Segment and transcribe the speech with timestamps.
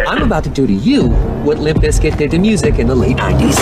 [0.00, 1.08] I'm about to do to you
[1.44, 3.56] what Limp Bizkit did to music in the late 90s.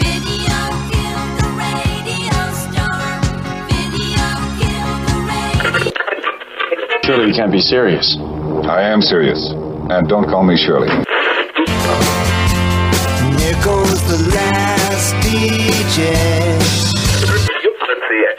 [0.00, 0.56] Video
[0.88, 3.20] killed the radio star.
[3.68, 4.24] Video
[4.56, 7.00] killed the radio.
[7.04, 8.16] Surely you can't be serious.
[8.64, 9.52] I am serious.
[9.90, 10.88] And don't call me Shirley.
[13.38, 16.14] Here goes the last DJ.
[17.62, 18.35] Gentlemen,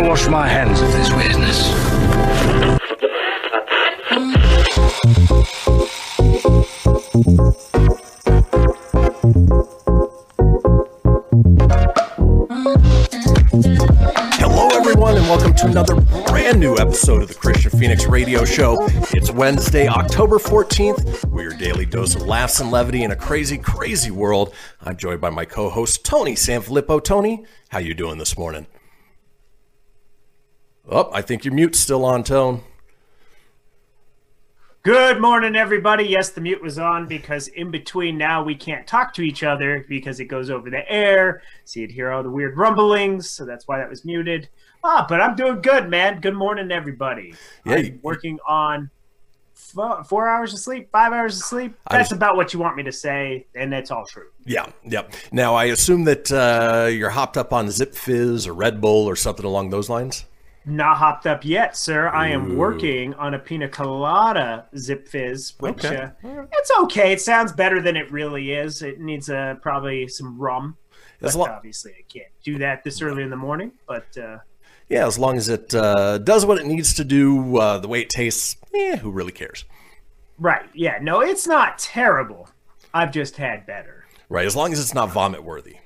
[0.00, 1.68] I wash my hands of this business.
[14.38, 15.96] Hello, everyone, and welcome to another
[16.28, 18.78] brand new episode of the Kristian Fenix Radio Show.
[19.12, 21.26] It's Wednesday, October 14th.
[21.26, 24.54] We're your daily dose of laughs and levity in a crazy, crazy world.
[24.80, 27.04] I'm joined by my co-host Tony Sanfilippo.
[27.04, 28.66] Tony, how you doing this morning?
[30.90, 32.62] Oh, I think your mute's still on, Tone.
[34.82, 36.04] Good morning, everybody.
[36.04, 39.84] Yes, the mute was on because in between now we can't talk to each other
[39.88, 41.42] because it goes over the air.
[41.64, 43.28] So you'd hear all the weird rumblings.
[43.30, 44.48] So that's why that was muted.
[44.82, 46.20] Ah, but I'm doing good, man.
[46.20, 47.34] Good morning, everybody.
[47.66, 48.90] Yeah, you- working on
[49.54, 51.74] fo- four hours of sleep, five hours of sleep.
[51.90, 54.28] That's was- about what you want me to say, and that's all true.
[54.46, 55.12] Yeah, yep.
[55.30, 59.44] Now, I assume that uh, you're hopped up on Zipfizz or Red Bull or something
[59.44, 60.24] along those lines?
[60.66, 62.08] Not hopped up yet, sir.
[62.08, 65.96] I am working on a pina colada Zipfizz, which Okay.
[66.22, 67.12] uh, it's okay.
[67.12, 68.82] It sounds better than it really is.
[68.82, 70.76] It needs uh, probably some rum.
[71.22, 73.72] As But lo- obviously, I can't do that this early in the morning.
[73.86, 74.38] But uh,
[74.90, 78.02] Yeah, as long as it uh, does what it needs to do, uh, the way
[78.02, 79.64] it tastes, eh, who really cares?
[80.38, 82.48] right, yeah, no, it's not terrible.
[82.94, 84.04] I've just had better.
[84.30, 85.76] Right, as long as it's not vomit worthy.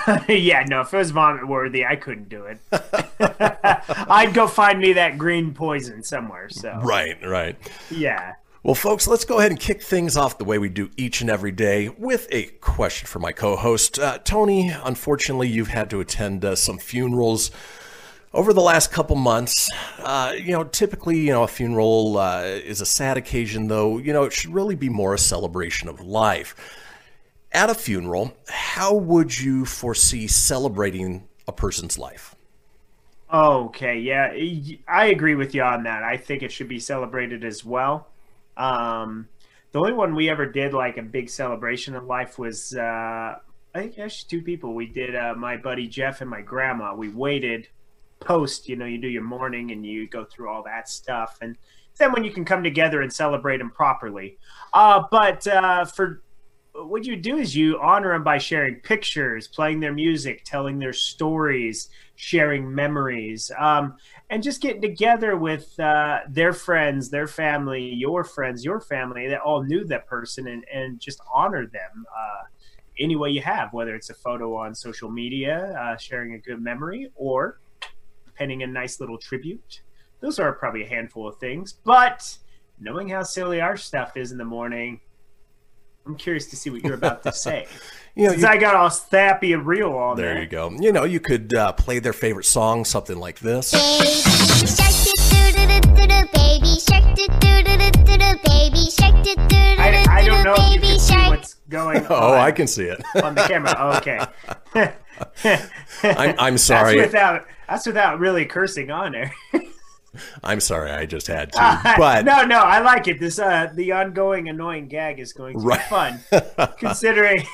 [0.28, 2.58] yeah, no, if it was vomit worthy, I couldn't do it.
[4.08, 6.48] I'd go find me that green poison somewhere.
[6.50, 7.56] So Right, right.
[7.90, 8.34] yeah.
[8.62, 11.28] Well, folks, let's go ahead and kick things off the way we do each and
[11.28, 13.98] every day with a question for my co host.
[13.98, 17.50] Uh, Tony, unfortunately, you've had to attend uh, some funerals
[18.32, 19.68] over the last couple months.
[19.98, 24.12] Uh, you know, typically, you know, a funeral uh, is a sad occasion, though, you
[24.12, 26.54] know, it should really be more a celebration of life.
[27.54, 32.34] At a funeral, how would you foresee celebrating a person's life?
[33.30, 34.32] Okay, yeah,
[34.88, 36.02] I agree with you on that.
[36.02, 38.08] I think it should be celebrated as well.
[38.56, 39.28] Um,
[39.72, 42.80] the only one we ever did like a big celebration of life was uh,
[43.74, 44.74] I actually two people.
[44.74, 46.94] We did uh, my buddy Jeff and my grandma.
[46.94, 47.68] We waited
[48.20, 51.56] post, you know, you do your mourning and you go through all that stuff, and
[51.98, 54.38] then when you can come together and celebrate them properly.
[54.72, 56.22] Uh, but uh, for
[56.74, 60.92] what you do is you honor them by sharing pictures, playing their music, telling their
[60.92, 63.96] stories, sharing memories, um,
[64.30, 69.40] and just getting together with uh, their friends, their family, your friends, your family that
[69.40, 72.42] all knew that person, and, and just honor them uh,
[72.98, 76.60] any way you have, whether it's a photo on social media, uh, sharing a good
[76.60, 77.60] memory, or
[78.34, 79.82] penning a nice little tribute.
[80.20, 82.38] Those are probably a handful of things, but
[82.80, 85.00] knowing how silly our stuff is in the morning,
[86.06, 87.66] I'm curious to see what you're about to say.
[88.14, 90.42] You know, Since you- I got all snappy and real on there there.
[90.42, 90.70] you go.
[90.78, 93.70] You know, you could uh, play their favorite song, something like this.
[93.70, 98.90] Shark doo doo doo doo doo baby shark doo doo doo doo doo doo baby
[98.90, 102.34] shark doo doo doo I, I don't know if you can see what's going Oh,
[102.34, 103.02] I can see it.
[103.22, 103.74] on the camera.
[103.78, 104.18] Oh, okay.
[106.04, 106.96] I'm, I'm That's sorry.
[107.00, 109.32] without that's without really cursing on there.
[110.44, 110.90] I'm sorry.
[110.90, 111.94] I just had to.
[111.98, 113.18] But no, no, I like it.
[113.20, 115.78] This uh the ongoing annoying gag is going to Right.
[115.80, 116.20] be fun,
[116.78, 117.44] considering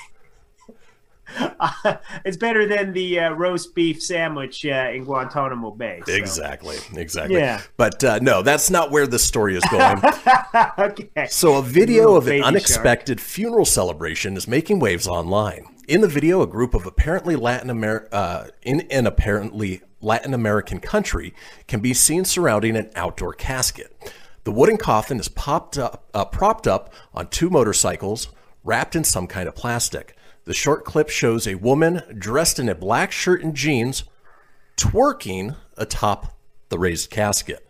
[1.38, 6.00] uh, it's better than the uh, roast beef sandwich uh, in Guantanamo Bay.
[6.06, 6.12] so.
[6.14, 7.37] exactly, exactly.
[7.37, 7.60] Yeah.
[7.76, 10.00] But uh, no, that's not where the story is going.
[10.78, 11.26] okay.
[11.28, 12.49] So, a video Little of an baby shark.
[12.49, 15.66] unexpected funeral celebration is making waves online.
[15.88, 20.81] In the video, a group of apparently Latin Amer- uh, in an apparently Latin American
[20.81, 21.35] country
[21.67, 23.96] can be seen surrounding an outdoor casket.
[24.44, 28.29] The wooden coffin is popped up, uh, propped up on two motorcycles,
[28.64, 30.14] wrapped in some kind of plastic.
[30.44, 34.05] The short clip shows a woman dressed in a black shirt and jeans
[34.76, 36.37] twerking atop
[36.69, 37.67] the raised casket.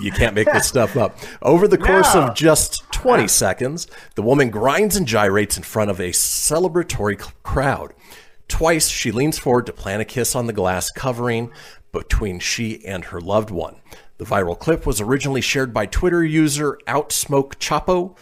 [0.00, 1.16] You can't make this stuff up.
[1.40, 2.22] Over the course No.
[2.22, 7.30] of just 20 seconds, the woman grinds and gyrates in front of a celebratory c-
[7.42, 7.92] crowd.
[8.48, 11.50] Twice, she leans forward to plant a kiss on the glass covering
[11.92, 13.76] between she and her loved one.
[14.18, 18.16] The viral clip was originally shared by Twitter user Outsmoke Chapo.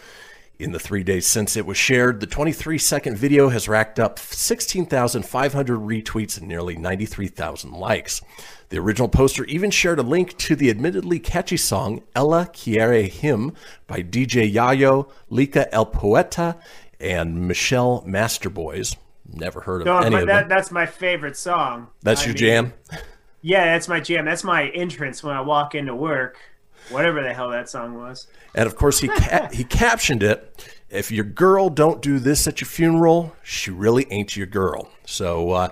[0.61, 4.19] In the three days since it was shared, the 23 second video has racked up
[4.19, 8.21] 16,500 retweets and nearly 93,000 likes.
[8.69, 13.53] The original poster even shared a link to the admittedly catchy song Ella Quiere Him
[13.87, 16.57] by DJ Yayo, Lika El Poeta,
[16.99, 18.95] and Michelle Masterboys.
[19.33, 20.49] Never heard of No, any of that, them.
[20.49, 21.87] that's my favorite song.
[22.03, 22.73] That's I your mean, jam?
[23.41, 24.25] Yeah, that's my jam.
[24.25, 26.37] That's my entrance when I walk into work.
[26.89, 28.27] Whatever the hell that song was.
[28.55, 30.67] And of course, he ca- he captioned it.
[30.89, 34.89] If your girl don't do this at your funeral, she really ain't your girl.
[35.05, 35.69] So, uh,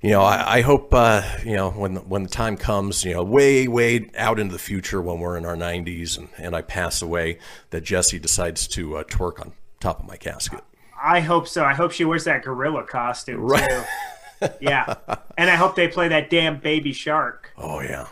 [0.00, 3.22] you know, I, I hope uh, you know when when the time comes, you know,
[3.22, 7.00] way way out into the future when we're in our 90s and, and I pass
[7.00, 7.38] away,
[7.70, 10.60] that Jesse decides to uh, twerk on top of my casket.
[11.02, 11.64] I hope so.
[11.64, 13.68] I hope she wears that gorilla costume Right.
[14.40, 14.48] too.
[14.60, 14.94] yeah,
[15.38, 17.52] and I hope they play that damn baby shark.
[17.56, 18.08] Oh yeah,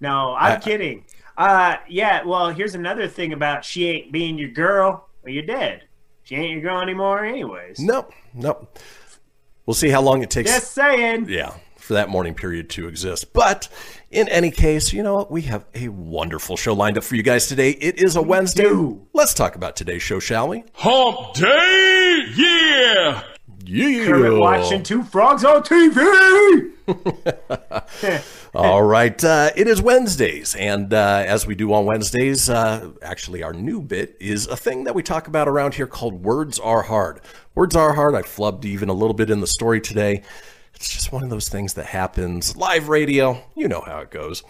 [0.00, 1.04] No, I'm I- kidding.
[1.36, 2.22] Uh, yeah.
[2.24, 5.08] Well, here's another thing about she ain't being your girl.
[5.22, 5.82] Well, you're dead.
[6.22, 7.78] She ain't your girl anymore, anyways.
[7.78, 8.78] nope, nope.
[9.64, 10.50] We'll see how long it takes.
[10.50, 11.28] Just saying.
[11.28, 13.32] yeah, for that morning period to exist.
[13.32, 13.68] But
[14.10, 15.30] in any case, you know what?
[15.30, 17.70] We have a wonderful show lined up for you guys today.
[17.70, 18.64] It is a Wednesday.
[18.64, 19.06] do.
[19.12, 20.64] Let's talk about today's show, shall we?
[20.74, 22.24] Hump Day!
[22.36, 23.22] Yeah!
[23.68, 24.06] Yeah.
[24.06, 26.72] Kermit watching two frogs on TV.
[28.54, 29.22] All right.
[29.22, 30.54] Uh, it is Wednesdays.
[30.54, 34.84] And uh, as we do on Wednesdays, uh, actually, our new bit is a thing
[34.84, 37.20] that we talk about around here called Words Are Hard.
[37.54, 38.14] Words Are Hard.
[38.14, 40.22] I flubbed even a little bit in the story today.
[40.74, 42.56] It's just one of those things that happens.
[42.56, 44.44] Live radio, you know how it goes.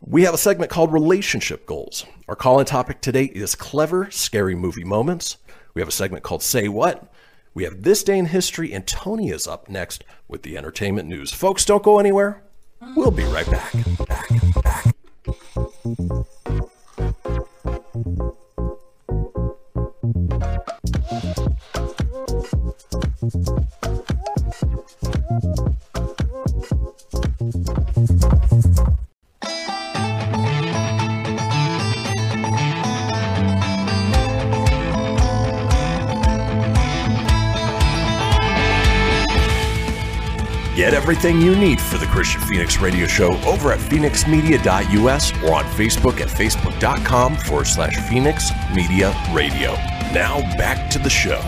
[0.00, 2.04] We have a segment called Relationship Goals.
[2.28, 5.36] Our call in topic today is clever, scary movie moments.
[5.74, 7.12] We have a segment called Say What.
[7.56, 11.32] We have This Day in History, and Tony is up next with the entertainment news.
[11.32, 12.42] Folks, don't go anywhere.
[12.94, 13.72] We'll be right back.
[14.06, 14.28] Back,
[14.62, 14.96] back.
[40.76, 45.64] Get everything you need for the Kristian Fenix Radio Show over at fenixmedia.us or on
[45.64, 49.72] Facebook at facebook.com forward slash Fenix Media Radio.
[50.12, 51.38] Now back to the show.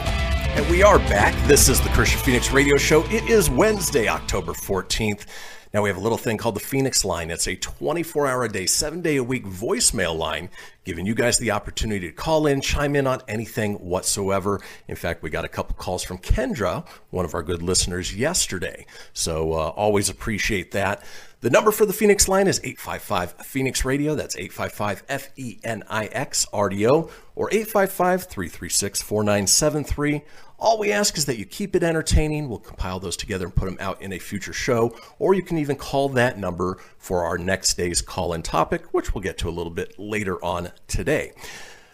[0.56, 1.34] And we are back.
[1.46, 3.04] This is the Kristian Fenix Radio Show.
[3.10, 5.26] It is Wednesday, October 14th.
[5.74, 7.30] Now we have a little thing called the Fenix Line.
[7.30, 10.48] It's a 24 hour a day, seven day a week voicemail line,
[10.84, 14.60] giving you guys the opportunity to call in, chime in on anything whatsoever.
[14.88, 18.86] In fact, we got a couple calls from Kendra, one of our good listeners, yesterday.
[19.12, 21.02] So uh, always appreciate that.
[21.40, 24.14] The number for the Fenix line is 855 Fenix Radio.
[24.14, 30.22] That's 855 F E N I X R D O or 855 336 4973.
[30.60, 32.48] All we ask is that you keep it entertaining.
[32.48, 35.56] We'll compile those together and put them out in a future show, or you can
[35.56, 39.48] even call that number for our next day's call in topic, which we'll get to
[39.48, 41.32] a little bit later on today.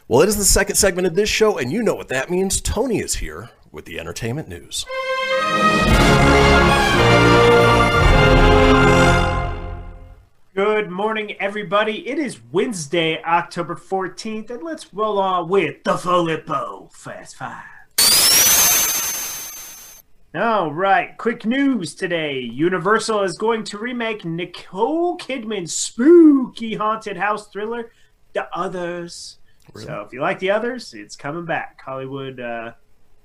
[0.08, 2.62] Well, it is the second segment of this show, and you know what that means.
[2.62, 4.86] Tony is here with the entertainment news.
[10.54, 12.08] Good morning, everybody.
[12.08, 17.73] It is Wednesday, October 14th, and let's roll on with the Filippo Fast Five.
[20.36, 22.40] All right, quick news today.
[22.40, 27.92] Universal is going to remake Nicole Kidman's spooky haunted house thriller,
[28.32, 29.38] The Others.
[29.76, 31.80] So if you like The Others, it's coming back.
[31.80, 32.72] Hollywood, uh,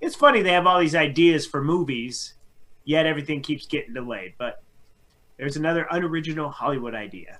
[0.02, 2.36] it's funny they have all these ideas for movies,
[2.84, 4.36] yet everything keeps getting delayed.
[4.38, 4.62] But
[5.38, 7.40] there's another unoriginal Hollywood idea.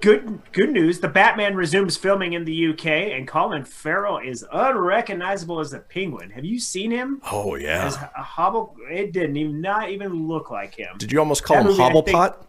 [0.00, 1.00] Good good news.
[1.00, 6.30] The Batman resumes filming in the UK, and Colin Farrell is unrecognizable as the Penguin.
[6.30, 7.20] Have you seen him?
[7.32, 7.86] Oh, yeah.
[7.86, 10.96] As a hobble, it didn't even not even look like him.
[10.98, 12.44] Did you almost call That him movie, I think- Hobblepot?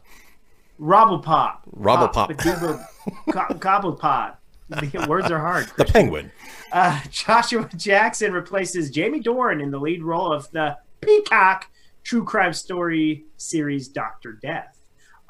[0.80, 1.58] Robblepop.
[1.76, 2.14] Robblepop.
[2.14, 2.86] Pop, Badooba,
[3.32, 4.36] co- Cobblepot.
[5.08, 5.68] Words are hard.
[5.78, 6.32] The Penguin.
[6.72, 11.68] Uh, Joshua Jackson replaces Jamie Dornan in the lead role of the Peacock
[12.04, 14.79] true crime story series Doctor Death.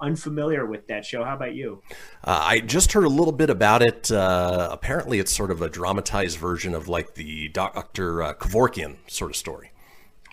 [0.01, 1.23] Unfamiliar with that show.
[1.23, 1.81] How about you?
[2.23, 4.11] Uh, I just heard a little bit about it.
[4.11, 9.31] Uh, apparently, it's sort of a dramatized version of like the Doctor uh, Kevorkian sort
[9.31, 9.71] of story.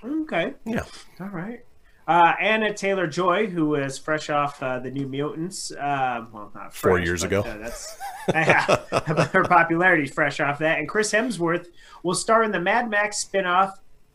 [0.05, 0.55] Okay.
[0.65, 0.85] Yeah.
[1.21, 1.61] All right.
[2.09, 6.93] Uh, Anya Taylor-Joy, who is fresh off uh, the New Mutants, uh, well, not fresh,
[6.93, 7.41] Four years but, ago.
[7.41, 7.99] Uh, that's
[9.33, 10.79] her popularity fresh off that.
[10.79, 11.67] And Chris Hemsworth
[12.05, 13.73] will star in the Mad Max spinoff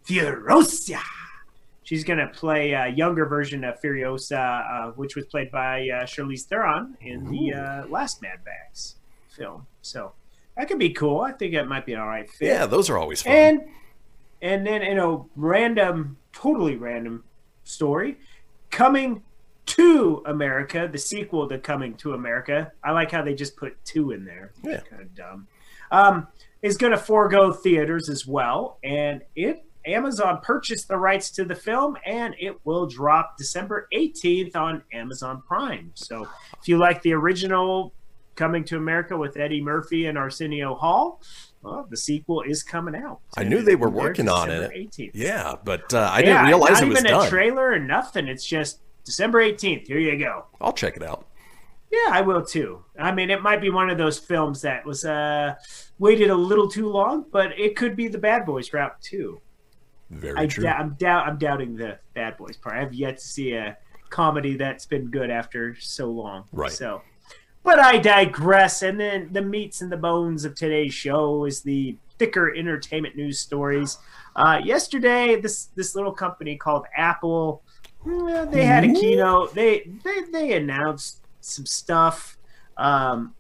[0.08, 1.02] Furiosa.
[1.92, 6.06] She's going to play a younger version of Furiosa, uh, which was played by uh,
[6.06, 8.96] Charlize Theron in the uh, last Mad Max
[9.28, 9.68] film.
[9.82, 10.14] So
[10.56, 11.20] that could be cool.
[11.20, 12.46] I think it might be an all right fit.
[12.46, 13.34] Yeah, those are always fun.
[13.34, 13.62] And
[14.42, 17.26] and then in a random, totally random
[17.66, 18.18] story,
[18.70, 19.24] coming
[19.66, 22.72] to America, the sequel to Coming to America.
[22.82, 24.54] I like how they just put two in there.
[24.64, 24.80] Yeah.
[24.90, 25.48] Kind of dumb.
[25.92, 26.28] Um,
[26.62, 31.56] is going to forego theaters as well, and it Amazon purchased the rights to the
[31.56, 35.92] film, and it will drop December 18th on Amazon Prime.
[35.96, 36.28] So
[36.60, 37.94] if you like the original
[38.36, 41.22] Coming to America with Eddie Murphy and Arsenio Hall,
[41.62, 43.20] well, the sequel is coming out.
[43.38, 44.90] I knew they were working on December it.
[44.92, 45.12] 18th.
[45.14, 47.28] Yeah, but uh, I Yeah, didn't realize not it was even done.
[47.28, 48.28] a trailer or nothing.
[48.30, 49.86] It's just December 18th.
[49.86, 50.46] Here you go.
[50.62, 51.28] I'll check it out.
[51.92, 52.84] Yeah, I will too.
[52.98, 55.56] I mean, it might be one of those films that was uh,
[56.00, 59.42] waited a little too long, but it could be the Bad Boys route too.
[60.12, 60.64] Very I true.
[60.64, 62.76] doubt, I'm doubt I'm doubting the Bad Boys part.
[62.76, 63.78] I've yet to see a
[64.10, 66.44] comedy that's been good after so long.
[66.52, 66.72] Right.
[66.72, 67.02] So,
[67.64, 68.82] but I digress.
[68.82, 73.40] And then the meats and the bones of today's show is the thicker entertainment news
[73.40, 73.98] stories.
[74.36, 77.64] Uh, yesterday, this this little company called Apple,
[78.06, 79.56] eh, they had a keynote.
[79.56, 82.38] They they they announced some stuff.
[82.76, 83.34] Um,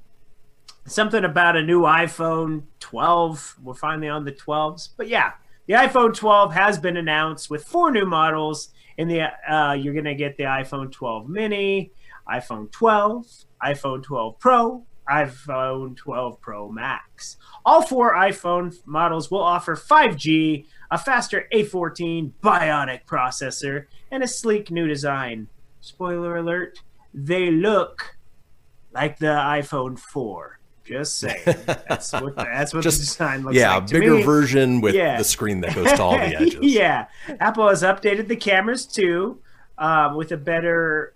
[0.85, 3.57] something about a new iPhone 12.
[3.61, 4.89] We're finally on the 12s.
[4.97, 5.33] But yeah,
[5.71, 8.73] the iPhone 12 has been announced with four new models.
[8.97, 11.93] In the uh, you're gonna get the iPhone 12 Mini,
[12.29, 13.25] iPhone 12,
[13.63, 17.37] iPhone 12 Pro, iPhone 12 Pro Max.
[17.63, 24.71] All four iPhone models will offer 5G, a faster A14 Bionic processor, and a sleek
[24.71, 25.47] new design.
[25.79, 26.79] Spoiler alert:
[27.13, 28.17] they look
[28.93, 30.59] like the iPhone 4.
[30.83, 31.39] Just saying.
[31.45, 33.55] That's what that's what Just- the design looks like.
[33.55, 33.85] yeah, like.
[33.87, 34.23] to bigger me.
[34.23, 35.17] version with Yeah.
[35.17, 36.57] the screen that goes to all the edges.
[36.61, 37.05] yeah,
[37.39, 39.39] Apple has updated the cameras too,
[39.77, 41.13] um, with a better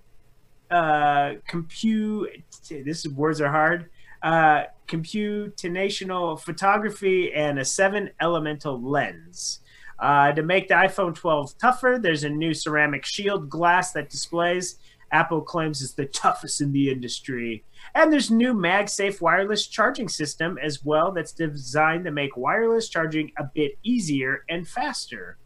[0.71, 2.29] uh, compute.
[2.69, 3.89] This words are hard.
[4.23, 9.59] Uh, computational photography and a seven elemental lens.
[9.99, 14.77] Uh, to make the iPhone 12 tougher, there's a new ceramic shield glass that displays.
[15.11, 17.63] Apple claims is the toughest in the industry.
[17.95, 23.31] And there's new MagSafe wireless charging system as well that's designed to make wireless charging
[23.37, 25.37] a bit easier and faster.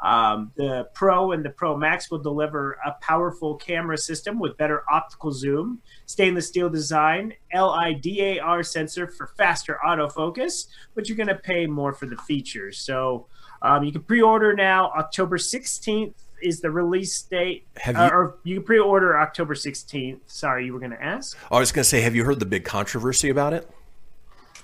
[0.00, 4.84] Um, the Pro and the Pro Max will deliver a powerful camera system with better
[4.90, 11.66] optical zoom, stainless steel design, LIDAR sensor for faster autofocus, but you're going to pay
[11.66, 12.78] more for the features.
[12.78, 13.26] So
[13.60, 14.92] um, you can pre-order now.
[14.96, 20.20] October 16th is the release date, Have Uh, you- or you pre-order October 16th.
[20.26, 22.46] Sorry, you were going to ask I was going to say, have you heard the
[22.46, 23.68] big controversy about it?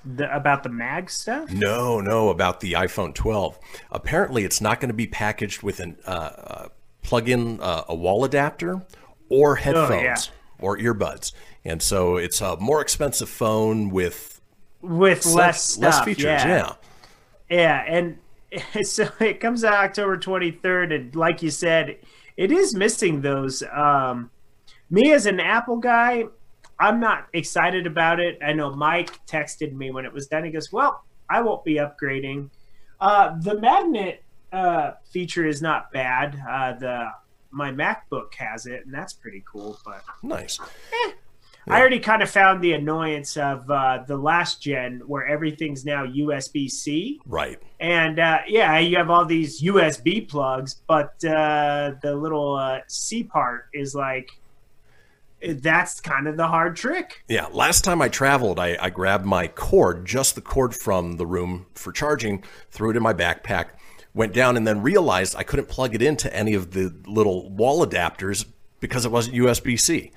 [0.05, 1.51] the, about the mag stuff.
[1.51, 3.59] No, no, about the iPhone 12.
[3.91, 6.69] Apparently, it's not going to be packaged with an uh, uh,
[7.03, 8.83] plug-in uh, a wall adapter
[9.29, 11.33] or headphones or earbuds,
[11.65, 14.41] and so it's a more expensive phone with
[14.83, 16.25] with less stuff, less features.
[16.25, 16.47] yeah.
[16.47, 16.73] yeah.
[17.51, 18.19] Yeah, and
[18.83, 21.99] so it comes out October 23rd, and like you said,
[22.37, 23.63] it is missing those.
[23.73, 24.31] Um,
[24.91, 26.25] me as an Apple guy,
[26.79, 28.39] I'm not excited about it.
[28.45, 30.45] I know Mike texted me when it was done.
[30.45, 32.51] He goes, "Well, I won't be upgrading."
[33.01, 36.41] Uh, the magnet uh, feature is not bad.
[36.49, 37.07] Uh, the
[37.51, 39.79] my MacBook has it, and that's pretty cool.
[39.85, 40.59] But Nice.
[41.67, 46.05] I already kind of found the annoyance of uh, the last gen, where everything's now
[46.07, 47.21] USB C.
[47.27, 47.59] Right.
[47.81, 53.23] And uh, yeah, you have all these USB plugs, but uh, the little uh, C
[53.23, 54.31] part is like
[55.47, 57.23] that's kind of the hard trick.
[57.29, 61.27] Yeah, last time I traveled, I, I grabbed my cord, just the cord from the
[61.27, 63.67] room for charging, threw it in my backpack,
[64.15, 67.85] went down, and then realized I couldn't plug it into any of the little wall
[67.87, 68.47] adapters
[68.81, 70.13] because it wasn't USB C.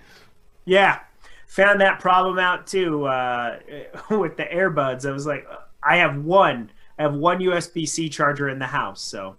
[0.66, 1.00] Yeah,
[1.48, 3.60] found that problem out too uh,
[4.12, 5.08] with the earbuds.
[5.08, 5.48] I was like,
[5.82, 9.38] I have one, I have one USB C charger in the house, so.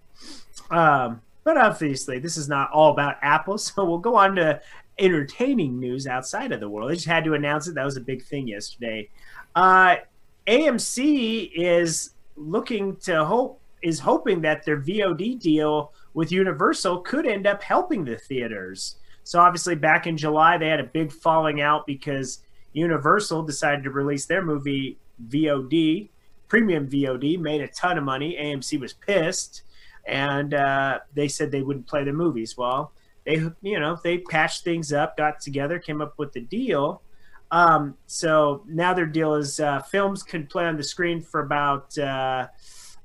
[0.71, 4.61] Um, but obviously, this is not all about Apple, so we'll go on to
[4.99, 6.91] entertaining news outside of the world.
[6.91, 7.75] They just had to announce it.
[7.75, 9.09] That was a big thing yesterday.
[9.55, 9.97] Uh,
[10.47, 17.47] AMC is looking to hope is hoping that their VOD deal with Universal could end
[17.47, 18.97] up helping the theaters.
[19.29, 22.39] So obviously, back in July, they had a big falling out because
[22.73, 24.97] Universal decided to release their movie
[25.29, 26.09] VOD,
[26.49, 28.39] premium VOD, made a ton of money.
[28.41, 29.65] AMC was pissed,
[30.07, 32.57] and uh, they said they wouldn't play the movies.
[32.57, 32.93] Well,
[33.27, 37.03] they you know they patched things up, got together, came up with the deal.
[37.51, 41.99] Um, so now their deal is uh, films can play on the screen for about
[41.99, 42.47] uh,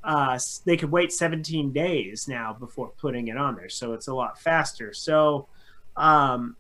[0.06, 4.14] uh, they could wait 17 days now before putting it on there, so it's a
[4.14, 4.94] lot faster.
[4.94, 5.50] So
[5.96, 6.56] um,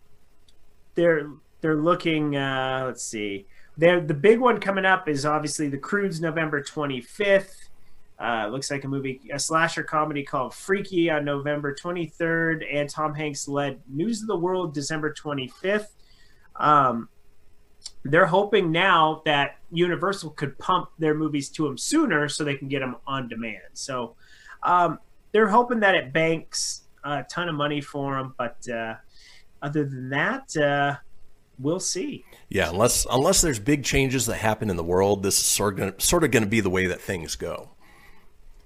[0.96, 1.30] they're
[1.62, 2.36] they're looking.
[2.36, 3.48] Uh, let's see.
[3.78, 7.70] They're, the big one coming up is obviously The Croods November 25th.
[8.20, 13.16] Uh, looks like a movie, a slasher comedy called Freaky on November 23rd, and Tom
[13.16, 15.88] Hanks led News of the World December 25th.
[16.56, 17.10] Um,
[18.06, 22.68] they're hoping now that Universal could pump their movies to them sooner so they can
[22.68, 23.62] get them on demand.
[23.74, 24.16] So
[24.62, 25.00] um,
[25.32, 28.36] they're hoping that it banks a ton of money for them.
[28.38, 28.96] But uh,
[29.64, 30.98] other than that, uh,
[31.58, 32.26] we'll see.
[32.50, 35.80] Yeah, unless unless there's big changes that happen in the world, this is sort of
[35.80, 37.70] gonna, sort of going to be the way that things go.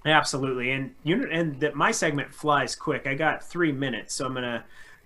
[0.04, 3.06] Absolutely, and you and that my segment flies quick.
[3.06, 4.64] I got three minutes, so I'm gonna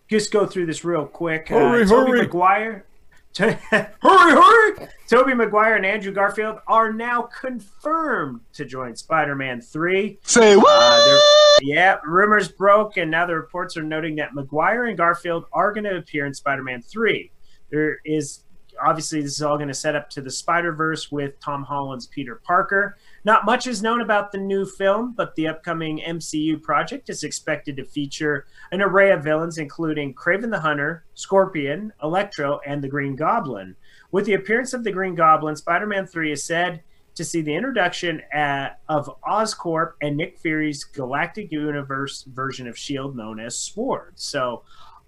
[0.09, 1.49] just go through this real quick.
[1.49, 2.23] Hurry, uh, Tobey hurry.
[2.23, 2.85] Maguire,
[3.39, 4.89] hurry, hurry!
[5.09, 10.19] Tobey Maguire and Andrew Garfield are now confirmed to join Spider-Man Three.
[10.23, 10.69] Say what?
[10.69, 11.19] Uh,
[11.62, 15.85] yeah, rumors broke, and now the reports are noting that Maguire and Garfield are going
[15.85, 17.31] to appear in Spider-Man Three.
[17.71, 18.45] There is
[18.85, 22.07] obviously this is all going to set up to the Spider Verse with Tom Holland's
[22.07, 22.97] Peter Parker.
[23.25, 27.77] Not much is known about the new film, but the upcoming MCU project is expected
[27.77, 33.17] to feature an array of villains, including Kraven the Hunter, Scorpion, Electro, and the Green
[33.17, 33.77] Goblin.
[34.11, 36.83] With the appearance of the Green Goblin, Spider Man 3 is said
[37.15, 43.17] to see the introduction at, of Oscorp and Nick Fury's Galactic Universe version of S.H.I.E.L.D.
[43.17, 44.15] known as Sword.
[44.17, 44.62] So,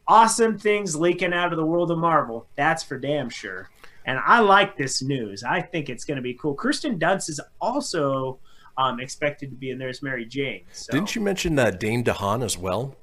[0.07, 2.47] awesome things leaking out of the world of Marvel.
[2.57, 3.71] That's for damn sure.
[4.07, 5.43] And I like this news.
[5.45, 6.55] I think it's going to be cool.
[6.55, 8.39] Kirsten Dunst is also
[8.77, 10.65] um, expected to be in there as Mary Jane.
[10.73, 10.93] So.
[10.93, 12.97] Didn't you mention uh, Dane DeHaan as well?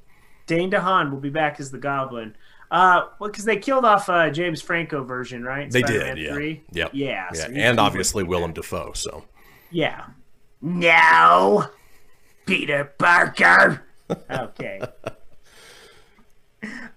[0.46, 2.36] Dane DeHaan will be back as the Goblin.
[2.70, 5.70] Uh, well, because they killed off uh, James Franco version, right?
[5.70, 6.34] They Spider-Man did, yeah.
[6.34, 6.64] 3?
[6.72, 6.92] Yep.
[6.94, 7.30] Yeah.
[7.34, 7.34] yeah.
[7.34, 8.94] so and obviously Willem Dafoe.
[8.94, 9.26] So
[9.72, 10.06] Yeah.
[10.62, 11.70] Now,
[12.46, 13.84] Peter Parker.
[14.30, 14.82] Okay.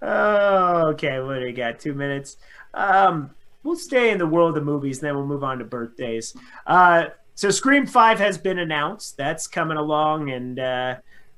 [0.01, 1.19] Oh, okay.
[1.19, 1.79] What do we got?
[1.79, 2.37] Two minutes.
[2.73, 3.31] Um,
[3.63, 6.35] we'll stay in the world of movies, then we'll move on to birthdays.
[6.67, 9.17] Uh, so Scream Five has been announced.
[9.17, 10.95] That's coming along, and uh,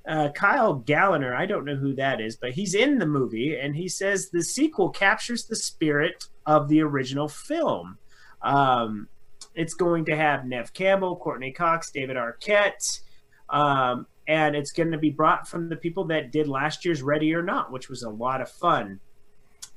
[0.07, 1.35] uh, Kyle Gallner.
[1.35, 4.43] I don't know who that is, but he's in the movie, and he says the
[4.43, 7.97] sequel captures the spirit of the original film.
[8.41, 9.07] Um,
[9.55, 13.01] it's going to have Neve Campbell, Courteney Cox, David Arquette,
[13.49, 17.33] um, and it's going to be brought from the people that did last year's Ready
[17.33, 18.99] or Not, which was a lot of fun.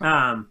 [0.00, 0.48] Um,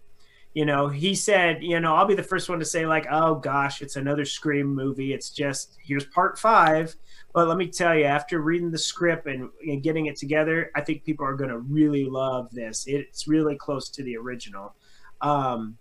[0.54, 3.36] you know, he said, you know, I'll be the first one to say, like, oh
[3.36, 5.14] gosh, it's another Scream movie.
[5.14, 6.96] It's just here's part five.
[7.34, 10.82] But let me tell you, after reading the script and, and getting it together, I
[10.82, 12.86] think people are going to really love this.
[12.88, 14.74] It's really close to the original.
[15.22, 15.78] Um,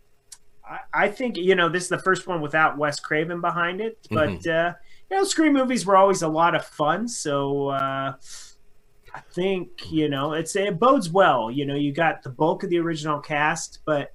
[0.68, 3.98] I, I think you know this is the first one without Wes Craven behind it,
[4.10, 4.74] but uh,
[5.10, 7.08] you know, Scream movies were always a lot of fun.
[7.08, 8.14] So uh,
[9.14, 11.50] I think you know it's it bodes well.
[11.50, 14.12] You know, you got the bulk of the original cast, but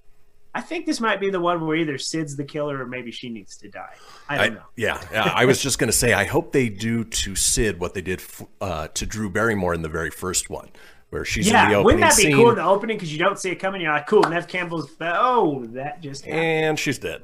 [0.55, 3.27] I think this might be the one where either Sid's the killer or maybe she
[3.29, 3.95] needs to die.
[4.29, 4.63] I don't I, know.
[4.75, 7.95] yeah, yeah, I was just going to say, I hope they do to Sid what
[7.95, 10.69] they did f- uh, to Drew Barrymore in the very first one,
[11.09, 13.11] where she's in the Yeah, opening wouldn't that be scene cool in the opening because
[13.11, 13.81] you don't see it coming?
[13.81, 14.21] You're like, cool.
[14.21, 16.43] Neve Campbell's oh, that just happened.
[16.43, 17.23] and she's dead.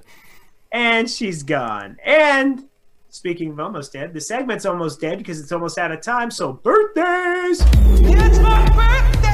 [0.72, 1.98] and she's gone.
[2.04, 2.64] And
[3.10, 6.32] speaking of almost dead, the segment's almost dead because it's almost out of time.
[6.32, 7.62] So birthdays.
[7.62, 9.30] It's my birthday.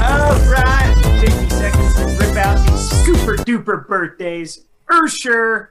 [0.00, 4.64] All right, 50 seconds to rip out these super duper birthdays.
[4.90, 5.68] Ursher,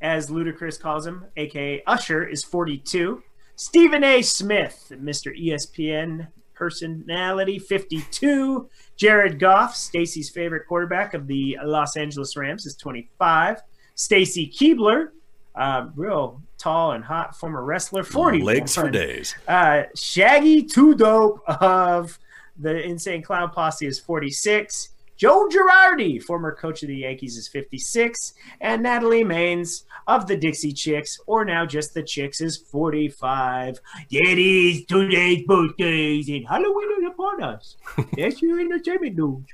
[0.00, 3.22] as Ludacris calls him, aka Usher, is 42.
[3.56, 4.22] Stephen A.
[4.22, 5.32] Smith, Mr.
[5.38, 6.28] ESPN
[6.60, 8.68] personality, 52.
[8.96, 13.62] Jared Goff, Stacy's favorite quarterback of the Los Angeles Rams, is 25.
[13.94, 15.08] Stacy Keibler,
[15.54, 18.42] uh, real tall and hot former wrestler, 40.
[18.42, 19.34] Legs for days.
[19.48, 22.18] Uh, Shaggy Two Dope of
[22.58, 24.90] the Insane Clown Posse is 46.
[25.20, 28.32] Joe Girardi, former coach of the Yankees, is 56.
[28.62, 33.80] And Natalie Maines of the Dixie Chicks, or now just the Chicks, is 45.
[34.10, 37.76] It is today's birthdays, and Halloween is upon us.
[38.16, 39.44] That's your entertainment news.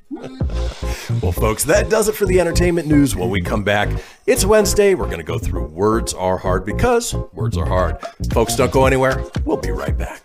[1.21, 3.17] Well, folks, that does it for the entertainment news.
[3.17, 3.89] When we come back,
[4.25, 4.95] it's Wednesday.
[4.95, 7.99] We're going to go through Words Are Hard because words are hard.
[8.33, 9.21] Folks, don't go anywhere.
[9.45, 10.25] We'll be right back.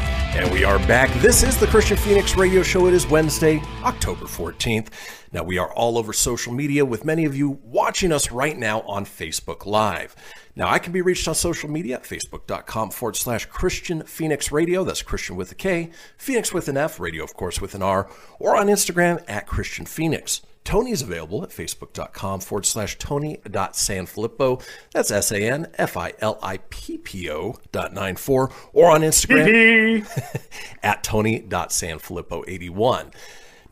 [0.33, 1.13] And we are back.
[1.15, 2.87] This is the Kristian Fenix Radio Show.
[2.87, 4.87] It is Wednesday, October 14th.
[5.33, 8.79] Now, we are all over social media with many of you watching us right now
[8.83, 10.15] on Facebook Live.
[10.55, 14.85] Now, I can be reached on social media at facebook.com forward slash Kristian Fenix Radio.
[14.85, 18.09] That's Christian with a K, Phoenix with an F, radio, of course, with an R,
[18.39, 20.41] or on Instagram at Kristian Fenix.
[20.63, 24.63] Tony is available at facebook.com forward slash tony.sanfilippo.
[24.93, 28.91] That's S A N F I L I P P O dot nine four, or
[28.91, 30.07] on Instagram
[30.83, 33.11] at tony.sanfilippo81.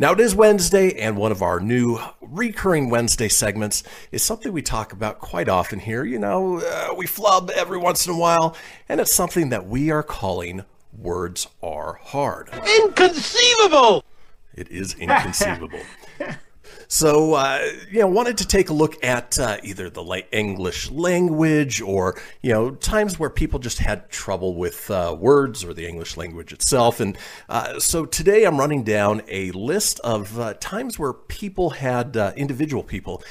[0.01, 4.61] Now, it is Wednesday, and one of our new recurring Wednesday segments is something we
[4.61, 6.05] talk about quite often here.
[6.05, 8.55] You know, uh, we flub every once in a while,
[8.87, 10.63] and it's something that we are calling
[10.97, 12.49] Words Are Hard.
[12.83, 14.05] Inconceivable!
[14.53, 15.81] It is inconceivable.
[16.91, 17.59] So, uh,
[17.91, 22.51] you know, wanted to take a look at uh, either the English language or, you
[22.51, 26.99] know, times where people just had trouble with uh, words or the English language itself.
[26.99, 27.15] And
[27.47, 32.33] uh, so today I'm running down a list of uh, times where people had, uh,
[32.35, 33.21] individual people,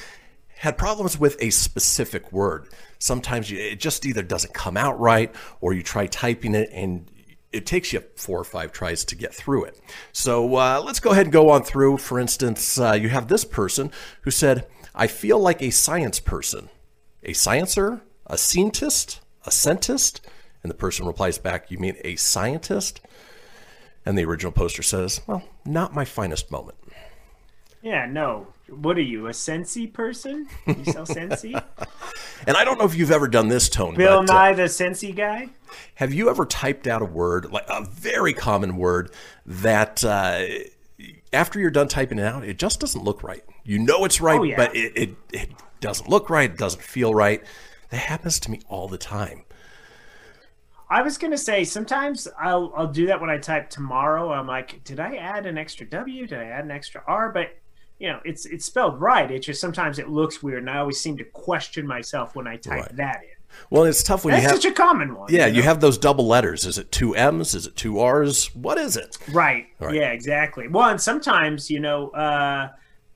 [0.59, 2.69] had problems with a specific word.
[2.97, 7.11] Sometimes it just either doesn't come out right or you try typing it and
[7.51, 9.79] it takes you four or five tries to get through it.
[10.11, 11.97] So uh, let's go ahead and go on through.
[11.97, 16.69] For instance, uh, you have this person who said, I feel like a science person.
[17.23, 18.01] A sciencer?
[18.27, 19.21] A scientist?
[19.45, 20.21] A scientist?
[20.61, 23.01] And the person replies back, You mean a scientist?
[24.05, 26.77] And the original poster says, Well, not my finest moment.
[27.81, 28.47] Yeah, no.
[28.69, 30.47] What are you, a Sensi person?
[30.67, 31.55] You sell Sensi?
[32.47, 33.95] And I don't know if you've ever done this, Tone.
[33.95, 35.49] Bill but, uh, Nye, the Sensi guy?
[35.95, 39.11] Have you ever typed out a word, like a very common word,
[39.45, 40.45] that uh,
[41.33, 43.43] after you're done typing it out, it just doesn't look right?
[43.63, 44.55] You know it's right, Oh, yeah.
[44.55, 45.49] but it, it, it
[45.81, 47.43] doesn't look right, it doesn't feel right.
[47.89, 49.43] That happens to me all the time.
[50.91, 54.31] I was gonna say sometimes I'll I'll do that when I type tomorrow.
[54.31, 56.25] I'm like, did I add an extra W?
[56.25, 57.31] Did I add an extra R?
[57.31, 57.58] But
[57.99, 59.29] you know, it's it's spelled right.
[59.29, 62.55] It's just sometimes it looks weird, and I always seem to question myself when I
[62.57, 62.95] type Right.
[62.97, 63.29] that in.
[63.71, 64.61] Well, it's tough when That's you have.
[64.61, 65.27] such a common one.
[65.33, 65.53] yeah, know?
[65.53, 66.65] you have those double letters.
[66.65, 67.53] Is it two M's?
[67.55, 68.53] Is it two R's?
[68.55, 69.17] What is it?
[69.31, 69.67] Right.
[69.79, 69.95] Right.
[69.95, 70.67] Yeah, exactly.
[70.67, 72.69] Well, and sometimes, you know, uh,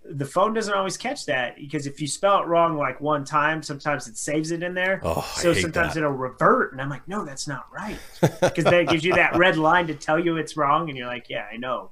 [0.05, 3.61] the phone doesn't always catch that because if you spell it wrong like one time,
[3.63, 4.99] sometimes it saves it in there.
[5.03, 5.99] Oh, so sometimes that.
[5.99, 7.97] it'll revert, and I'm like, no, that's not right,
[8.41, 11.29] because that gives you that red line to tell you it's wrong, and you're like,
[11.29, 11.91] yeah, I know,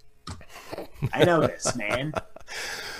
[1.13, 2.11] I know this, man.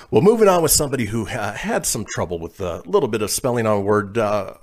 [0.09, 3.31] Well, moving on with somebody who uh, had some trouble with a little bit of
[3.31, 4.55] spelling on a word, uh,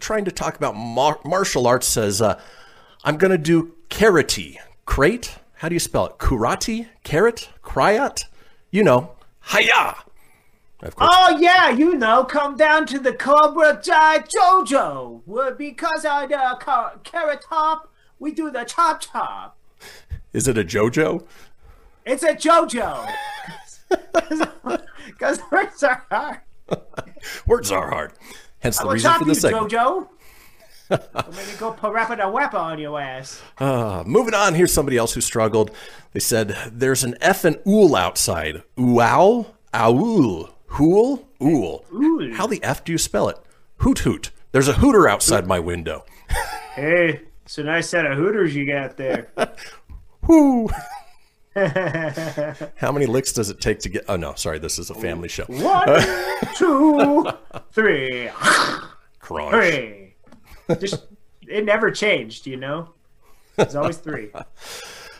[0.00, 2.40] trying to talk about mar- martial arts, says, uh,
[3.04, 4.56] I'm going to do karate.
[4.84, 5.36] Crate?
[5.58, 6.18] How do you spell it?
[6.18, 6.88] Kurati?
[7.04, 7.48] Carrot?
[7.62, 8.24] Kryat?
[8.70, 9.12] You know,
[9.52, 9.96] hiya!
[10.98, 16.58] Oh yeah, you know, come down to the Cobra uh, Jojo Well, because I the
[16.60, 19.56] ca- carrot top, we do the chop chop.
[20.32, 21.24] Is it a JoJo?
[22.04, 23.08] It's a JoJo.
[25.06, 26.40] Because words are hard.
[27.46, 28.12] Words are hard.
[28.58, 29.70] Hence the reason for you, the segment.
[29.70, 30.08] JoJo.
[30.90, 30.98] Or
[31.30, 33.40] maybe go parappa the weapon on your ass.
[33.58, 35.70] Uh, moving on, here's somebody else who struggled.
[36.12, 38.62] They said, There's an F and ool outside.
[38.78, 41.28] Oow, owl, hool, ool.
[41.92, 42.34] Ool.
[42.34, 43.38] How the F do you spell it?
[43.78, 44.30] Hoot hoot.
[44.52, 46.04] There's a hooter outside my window.
[46.74, 49.30] Hey, it's a nice set of hooters you got there.
[50.26, 50.68] Whoo.
[52.76, 54.04] How many licks does it take to get?
[54.08, 55.44] Oh, no, sorry, this is a family show.
[55.44, 55.86] One,
[56.56, 57.26] two,
[57.72, 58.28] three,
[59.20, 59.50] Crunch.
[59.50, 60.14] three.
[60.80, 61.06] Just
[61.46, 62.90] it never changed, you know.
[63.58, 64.30] It's always three.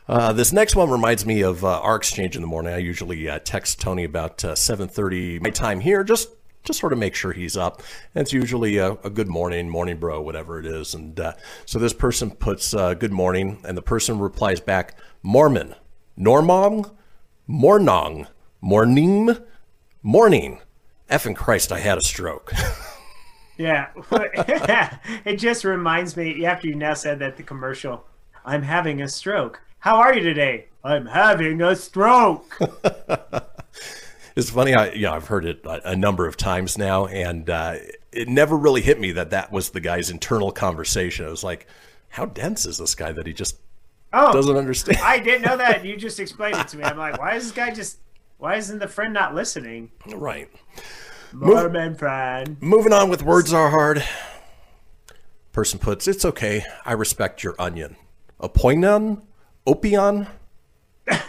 [0.07, 2.75] Uh, this next one reminds me of uh, our exchange in the morning.
[2.75, 6.29] I usually uh, text Tony about uh, 7:30 my time here, just
[6.63, 7.83] just sort of make sure he's up.
[8.15, 10.93] And it's usually a, a good morning, morning bro, whatever it is.
[10.93, 11.33] And uh,
[11.65, 15.75] so this person puts uh, good morning, and the person replies back, Mormon,
[16.19, 16.91] Normong,
[17.49, 18.29] Mornong,
[18.61, 19.37] Morning,
[20.03, 20.61] Morning.
[21.11, 22.53] Effing Christ, I had a stroke.
[23.57, 23.91] Yeah.
[25.25, 28.05] it just reminds me after you now said that the commercial,
[28.45, 29.61] I'm having a stroke.
[29.79, 30.67] How are you today?
[30.83, 32.59] I'm having a stroke.
[34.37, 34.75] It's funny.
[34.75, 37.77] I, you know, I've heard it a, a number of times now, and uh,
[38.11, 41.25] it never really hit me that that was the guy's internal conversation.
[41.25, 41.69] I was like,
[42.09, 43.59] how dense is this guy that he just
[44.17, 44.99] Oh, doesn't understand?
[45.03, 45.85] I didn't know that.
[45.85, 46.85] You just explained it to me.
[46.85, 47.99] I'm like, why is this guy just,
[48.39, 49.91] why isn't the friend not listening?
[50.15, 50.49] right.
[51.33, 52.57] Mormon friend.
[52.61, 54.05] Moving on with words are hard.
[55.53, 56.65] Person puts, it's okay.
[56.85, 57.97] I respect your onion.
[58.41, 59.23] A Opoinon?
[59.67, 60.29] Opion?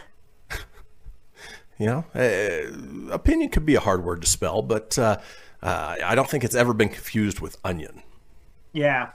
[1.78, 5.18] You know, uh, opinion could be a hard word to spell, but uh,
[5.62, 8.02] uh, I don't think it's ever been confused with onion.
[8.72, 9.10] Yeah.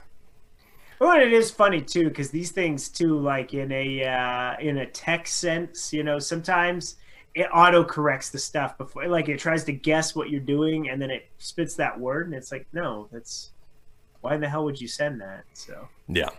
[1.01, 4.85] Well, it is funny too because these things too, like in a uh, in a
[4.85, 6.97] tech sense, you know, sometimes
[7.33, 11.01] it auto corrects the stuff before, like it tries to guess what you're doing, and
[11.01, 13.50] then it spits that word, and it's like, no, that's
[14.21, 15.43] why the hell would you send that?
[15.53, 16.29] So Yeah.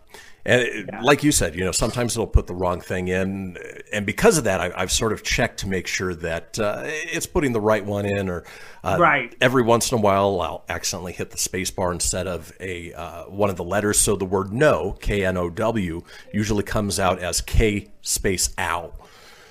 [0.45, 3.57] And it- like you said, you know, sometimes it'll put the wrong thing in.
[3.92, 7.27] And because of that, I, I've sort of checked to make sure that uh, it's
[7.27, 8.29] putting the right one in.
[8.29, 8.42] Or
[8.83, 9.35] uh, Right.
[9.40, 13.25] every once in a while, I'll accidentally hit the space bar instead of a uh,
[13.25, 14.01] one of the letters.
[14.01, 18.92] So the word no, K N O W, usually comes out as K space ow.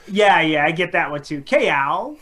[0.09, 1.41] yeah, yeah, I get that one too.
[1.41, 2.17] Kow,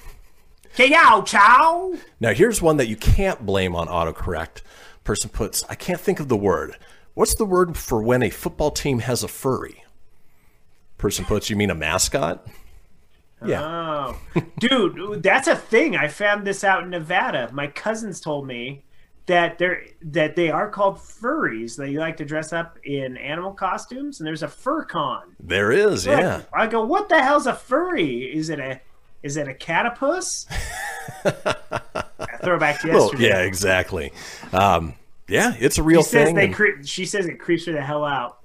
[0.76, 1.93] kow, chow.
[2.19, 4.62] Now, here's one that you can't blame on autocorrect.
[5.03, 6.77] Person puts, I can't think of the word.
[7.13, 9.83] What's the word for when a football team has a furry?
[10.97, 12.45] Person puts, you mean a mascot?
[13.45, 13.62] Yeah.
[13.63, 14.19] Oh,
[14.59, 15.95] dude, that's a thing.
[15.95, 17.49] I found this out in Nevada.
[17.53, 18.83] My cousins told me
[19.27, 21.77] that they're that they are called furries.
[21.77, 25.35] They like to dress up in animal costumes, and there's a fur con.
[25.39, 26.41] There is, yeah.
[26.51, 28.23] I go, what the hell's a furry?
[28.23, 28.81] Is it a
[29.23, 30.47] is it a catapus?
[32.43, 33.28] Throwback to Well, yesterday.
[33.28, 34.13] yeah, exactly.
[34.54, 34.93] Um,
[35.28, 36.36] yeah, it's a real She says thing.
[36.36, 38.38] they and- cre- she says it creeps her the hell out.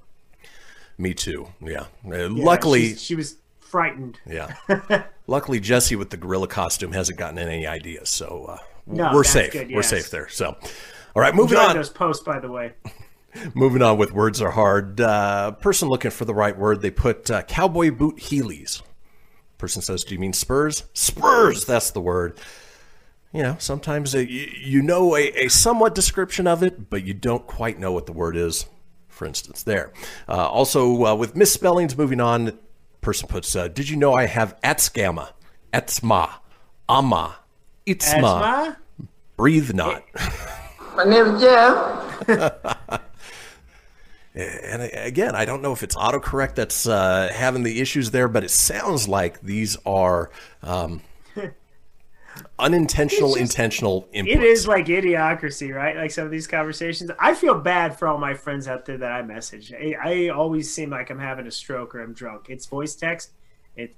[0.97, 1.47] me too.
[1.61, 1.81] Yeah.
[1.81, 4.19] Uh, Yeah, luckily, she was frightened.
[4.25, 4.55] yeah.
[5.27, 9.51] luckily, Jesse with the gorilla costume hasn't gotten any ideas, so uh, No, we're safe.
[9.51, 10.29] good, We're safe there.
[10.29, 10.55] So,
[11.15, 11.75] all right, moving Enjoyed on.
[11.75, 12.73] those posts, by the way.
[13.53, 15.01] Moving on with words are hard.
[15.01, 18.81] Uh, person looking for the right word, they put uh, cowboy boot Heelys.
[19.57, 21.65] Person says, "Do you mean Spurs?" Spurs.
[21.65, 22.39] That's the word.
[23.33, 27.13] You know, sometimes uh, you, you know a, a somewhat description of it, but you
[27.13, 28.65] don't quite know what the word is.
[29.09, 29.91] For instance, there.
[30.27, 32.57] Uh, also, uh, with misspellings, moving on.
[33.01, 35.29] Person puts, uh, "Did you know I have atsgamma,
[35.71, 36.29] atsma,
[36.89, 37.35] ama,
[37.85, 38.77] itzma, Asthma?
[39.37, 40.03] breathe not."
[40.95, 43.01] My name is Jeff.
[44.35, 48.43] And again, I don't know if it's autocorrect that's uh, having the issues there, but
[48.43, 50.29] it sounds like these are
[50.61, 51.01] um,
[52.59, 54.27] unintentional, just- intentional inputs.
[54.27, 55.95] It is like idiocracy, right?
[55.95, 57.11] Like some of these conversations.
[57.19, 59.73] I feel bad for all my friends out there that I message.
[59.73, 62.47] I, I always seem like I'm having a stroke or I'm drunk.
[62.49, 63.31] It's voice text.
[63.75, 63.93] It's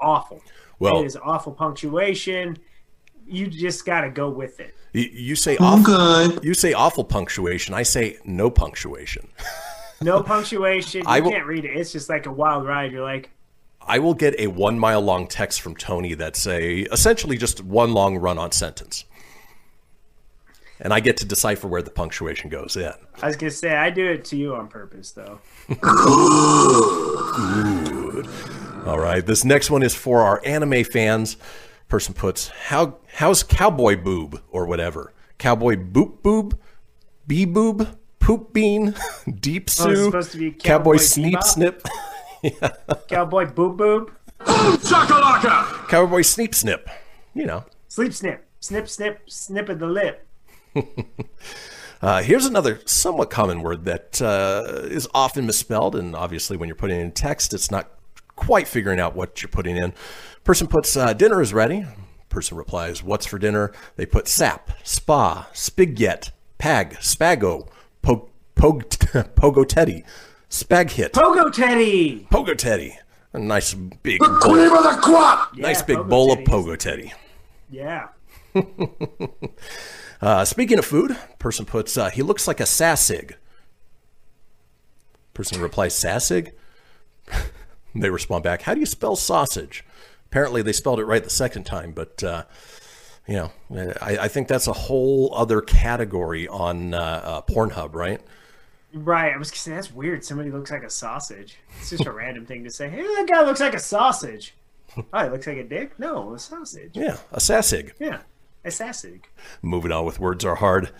[0.00, 0.40] awful.
[0.78, 2.58] Well- it is awful punctuation.
[3.26, 4.74] You just got to go with it.
[4.94, 7.74] You, you say awful, You say awful punctuation.
[7.74, 9.28] I say no punctuation.
[10.00, 11.00] No punctuation.
[11.00, 11.76] You I can't read it.
[11.76, 12.92] It's just like a wild ride.
[12.92, 13.30] You're like,
[13.88, 17.92] I will get a one mile long text from Tony that's a essentially just one
[17.94, 19.04] long run on sentence,
[20.80, 22.92] and I get to decipher where the punctuation goes in.
[23.22, 25.40] I was gonna say, I do it to you on purpose, though.
[28.86, 31.36] All right, this next one is for our anime fans.
[31.88, 36.58] Person puts how how's cowboy boob or whatever cowboy boop boob,
[37.26, 38.94] bee boob, poop bean,
[39.40, 41.44] deep Oh, sue, supposed to be cowboy, Cowboy sneep Bebop?
[41.44, 41.82] snip,
[43.08, 44.12] Cowboy boob boob,
[45.88, 46.88] cowboy sneep snip.
[47.34, 50.26] You know, sleep snip, snip snip, snip of the lip.
[52.00, 56.76] Uh, here's another somewhat common word that uh, is often misspelled, and obviously, when you're
[56.76, 57.90] putting in text, it's not
[58.36, 59.92] quite figuring out what you're putting in.
[60.44, 61.84] Person puts uh, dinner is ready.
[62.28, 67.68] Person replies, "What's for dinner?" They put sap, spa, spigyet, pag, spago,
[68.00, 68.84] pog, pog,
[69.34, 70.04] pogo teddy,
[70.50, 72.26] spag hit, Pogo Teddy.
[72.30, 72.98] pogo teddy.
[73.34, 75.54] A nice big, bowl, Cream of the crop.
[75.56, 77.12] nice big Pogo bowl of Teddy is- pogo teddy.
[77.70, 78.08] Yeah.
[80.20, 83.34] Uh, speaking of food, person puts, uh, he looks like a sassig.
[85.32, 86.50] Person replies, sassig?
[87.94, 89.84] they respond back, how do you spell sausage?
[90.26, 92.42] Apparently they spelled it right the second time, but, uh,
[93.28, 93.52] you know,
[94.02, 98.20] I, I think that's a whole other category on uh, uh, Pornhub, right?
[98.94, 99.34] Right.
[99.34, 100.24] I was gonna say that's weird.
[100.24, 101.58] Somebody looks like a sausage.
[101.80, 102.88] It's just a random thing to say.
[102.88, 104.54] Hey, that guy looks like a sausage.
[105.12, 105.96] Oh, he looks like a dick?
[106.00, 106.90] No, a sausage.
[106.94, 107.92] Yeah, a sassig.
[108.00, 108.20] Yeah.
[108.64, 109.20] A sausage.
[109.62, 110.90] Moving on with words are hard.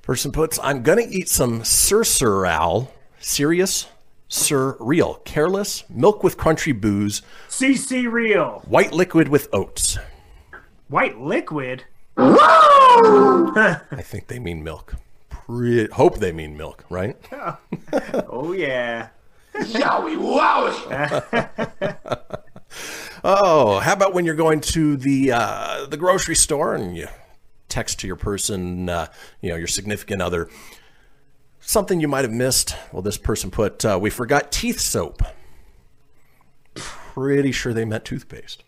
[0.00, 3.86] Person puts, I'm going to eat some sursural, serious,
[4.28, 8.62] surreal, careless, milk with crunchy booze, CC real.
[8.66, 9.98] white liquid with oats.
[10.88, 11.84] White liquid.
[12.16, 14.94] I think they mean milk.
[15.46, 17.16] Pre- hope they mean milk, right?
[18.28, 19.08] Oh yeah.
[19.54, 21.98] Yowie wowie.
[23.24, 27.06] Oh, how about when you're going to the uh, the grocery store and you
[27.68, 29.06] text to your person, uh,
[29.40, 30.48] you know, your significant other,
[31.60, 32.74] something you might have missed?
[32.90, 35.22] Well, this person put, uh, "We forgot teeth soap."
[36.74, 38.64] Pretty sure they meant toothpaste.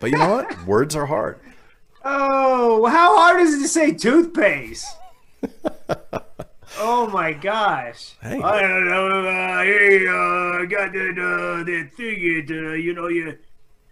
[0.00, 0.66] But you know what?
[0.66, 1.38] Words are hard.
[2.04, 4.86] Oh, how hard is it to say toothpaste?
[6.78, 8.14] Oh my gosh!
[8.22, 8.40] Hey.
[8.40, 9.28] I don't know.
[9.28, 12.18] Uh, hey, uh, I got that uh, that thing.
[12.18, 13.36] It, uh, you know, you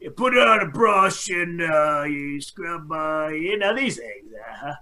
[0.00, 2.90] you put it on a brush and uh, you scrub.
[2.90, 4.32] Uh, you know these things.
[4.64, 4.74] Uh,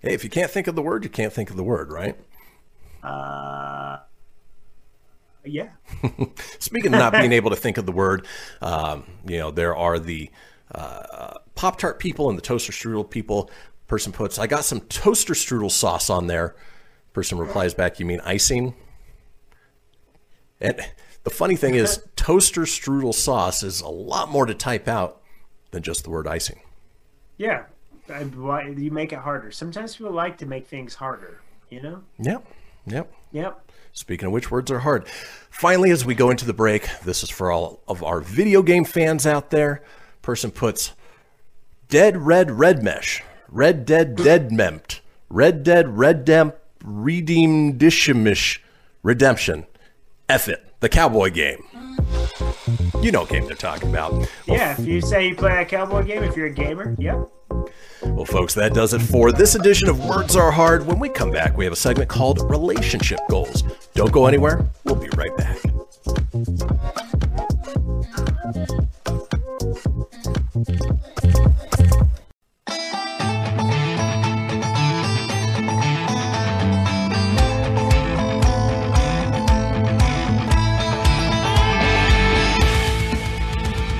[0.00, 2.16] Hey, if you can't think of the word, you can't think of the word, right?
[3.04, 3.98] uh,
[5.44, 5.68] yeah.
[6.58, 8.26] Speaking of not being able to think of the word,
[8.60, 10.28] um, you know, there are the
[10.74, 13.48] uh, Pop Tart people and the toaster strudel people.
[13.92, 16.56] Person puts, I got some toaster strudel sauce on there.
[17.12, 18.74] Person replies back, You mean icing?
[20.62, 20.80] And
[21.24, 25.20] the funny thing is, toaster strudel sauce is a lot more to type out
[25.72, 26.60] than just the word icing.
[27.36, 27.64] Yeah.
[28.08, 29.50] You make it harder.
[29.50, 31.42] Sometimes people like to make things harder.
[31.68, 32.02] You know.
[32.18, 32.46] Yep.
[32.86, 33.12] Yep.
[33.32, 33.72] Yep.
[33.92, 35.06] Speaking of which, words are hard.
[35.50, 38.86] Finally, as we go into the break, this is for all of our video game
[38.86, 39.82] fans out there.
[40.22, 40.92] Person puts
[41.90, 48.60] Dead Red Red Mesh, Red Dead Dead Mempt, Red Dead Red Demp, Redeem Dishimish,
[49.02, 49.66] Redemption.
[50.26, 51.62] F it, the cowboy game.
[53.02, 54.26] You know what game they're talking about.
[54.46, 54.72] Yeah.
[54.72, 57.28] If you say you play a cowboy game, if you're a gamer, yep.
[58.02, 60.86] Well, folks, that does it for this edition of Words Are Hard.
[60.86, 63.64] When we come back, we have a segment called Relationship Goals.
[63.92, 64.66] Don't go anywhere.
[64.84, 65.58] We'll be right back.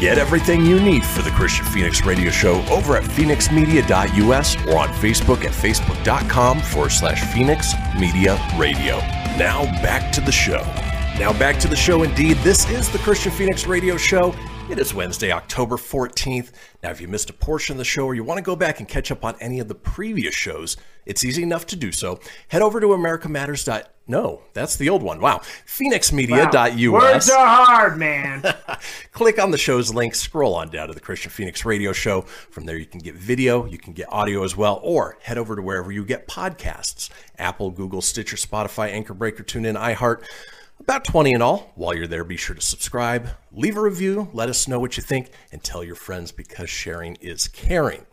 [0.02, 4.88] Get everything you need for the Kristian Fenix Radio Show over at fenixmedia.us or on
[4.88, 8.98] Facebook at facebook.com forward slash Fenix Media Radio.
[9.38, 10.60] Now back to the show.
[11.20, 12.36] Now back to the show indeed.
[12.38, 14.34] This is the Kristian Fenix Radio Show.
[14.72, 16.50] It is Wednesday, October 14th.
[16.82, 18.78] Now, if you missed a portion of the show or you want to go back
[18.80, 22.18] and catch up on any of the previous shows, it's easy enough to do so.
[22.48, 23.86] Head over to americamatters.
[24.06, 25.20] No, that's the old one.
[25.20, 25.42] Wow.
[25.66, 26.88] FenixMedia.us.
[26.90, 28.42] Words are hard, man.
[29.12, 32.22] Click on the show's link, scroll on down to the Kristian Fenix Radio Show.
[32.22, 35.54] From there, you can get video, you can get audio as well, or head over
[35.54, 40.24] to wherever you get podcasts Apple, Google, Stitcher, Spotify, Anchor Breaker, TuneIn, iHeart.
[40.82, 41.70] About 20 in all.
[41.76, 45.02] While you're there, be sure to subscribe, leave a review, let us know what you
[45.02, 48.04] think, and tell your friends because sharing is caring.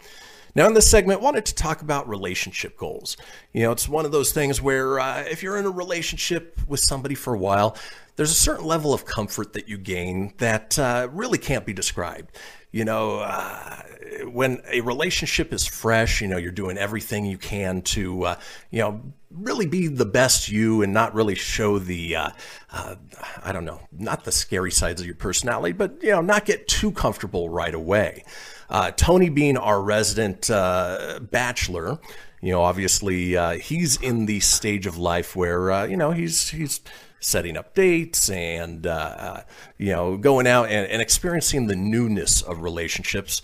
[0.55, 3.17] Now, in this segment, wanted to talk about relationship goals.
[3.53, 6.79] You know, it's one of those things where uh, if you're in a relationship with
[6.79, 7.77] somebody for a while,
[8.15, 12.37] there's a certain level of comfort that you gain that uh, really can't be described.
[12.71, 13.81] You know, uh,
[14.25, 18.79] when a relationship is fresh, you know, you're doing everything you can to, uh, you
[18.79, 22.29] know, really be the best you and not really show the, uh,
[22.71, 22.95] uh,
[23.41, 26.67] I don't know, not the scary sides of your personality, but, you know, not get
[26.67, 28.23] too comfortable right away.
[28.69, 31.99] Uh, Tony being our resident uh, bachelor,
[32.41, 36.49] you know, obviously uh, he's in the stage of life where, uh, you know, he's,
[36.49, 36.81] he's,
[37.21, 39.41] setting up dates and uh,
[39.77, 43.41] you know going out and, and experiencing the newness of relationships.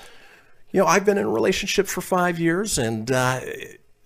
[0.71, 3.41] You know i've been in a relationship for five years and uh,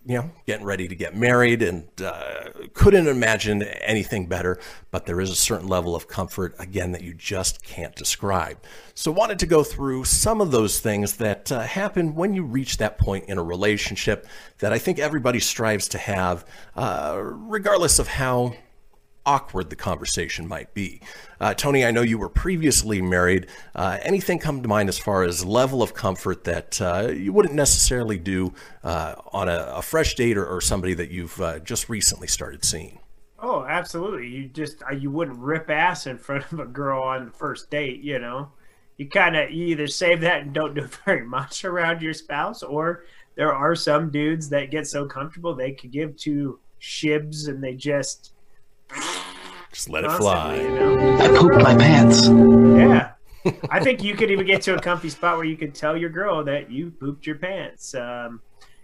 [0.05, 4.59] you know getting ready to get married and uh, couldn't imagine anything better
[4.91, 8.57] but there is a certain level of comfort again that you just can't describe.
[8.95, 12.77] So wanted to go through some of those things that uh, happen when you reach
[12.77, 14.27] that point in a relationship
[14.59, 18.53] that i think everybody strives to have uh, regardless of how
[19.25, 21.01] awkward the conversation might be.
[21.39, 23.47] Uh, Tony, I know you were previously married.
[23.75, 27.55] Uh, anything come to mind as far as level of comfort that uh, you wouldn't
[27.55, 28.53] necessarily do
[28.84, 32.65] uh, on a, a, fresh date or, or somebody that you've uh, just recently started
[32.65, 32.99] seeing?
[33.41, 34.27] Oh, absolutely.
[34.27, 37.69] You just uh, you wouldn't rip ass in front of a girl on the first
[37.69, 38.01] date.
[38.01, 38.51] You know,
[38.97, 42.63] you kind of you either save that and don't do very much around your spouse,
[42.63, 47.63] or there are some dudes that get so comfortable they could give two shibs and
[47.63, 48.33] they just
[49.71, 50.56] just let it fly.
[50.58, 51.17] You know?
[51.19, 52.27] I pooped my pants.
[52.27, 53.12] Yeah.
[53.69, 56.10] I think you could even get to a comfy spot where you could tell your
[56.10, 57.96] girl that you pooped your pants.
[57.96, 58.42] Um,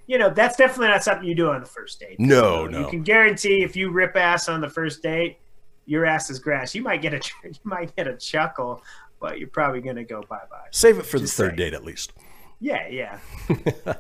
[0.08, 2.20] you know, that's definitely not something you do on the first date.
[2.20, 2.80] No, no.
[2.80, 5.39] You can guarantee if you rip ass on the first date,
[5.86, 6.74] your ass is grass.
[6.74, 8.82] You might get a you might get a chuckle,
[9.20, 10.68] but you're probably gonna go bye bye.
[10.72, 11.72] Save it for Just the third saying.
[11.72, 12.14] date at least.
[12.60, 13.20] Yeah, yeah.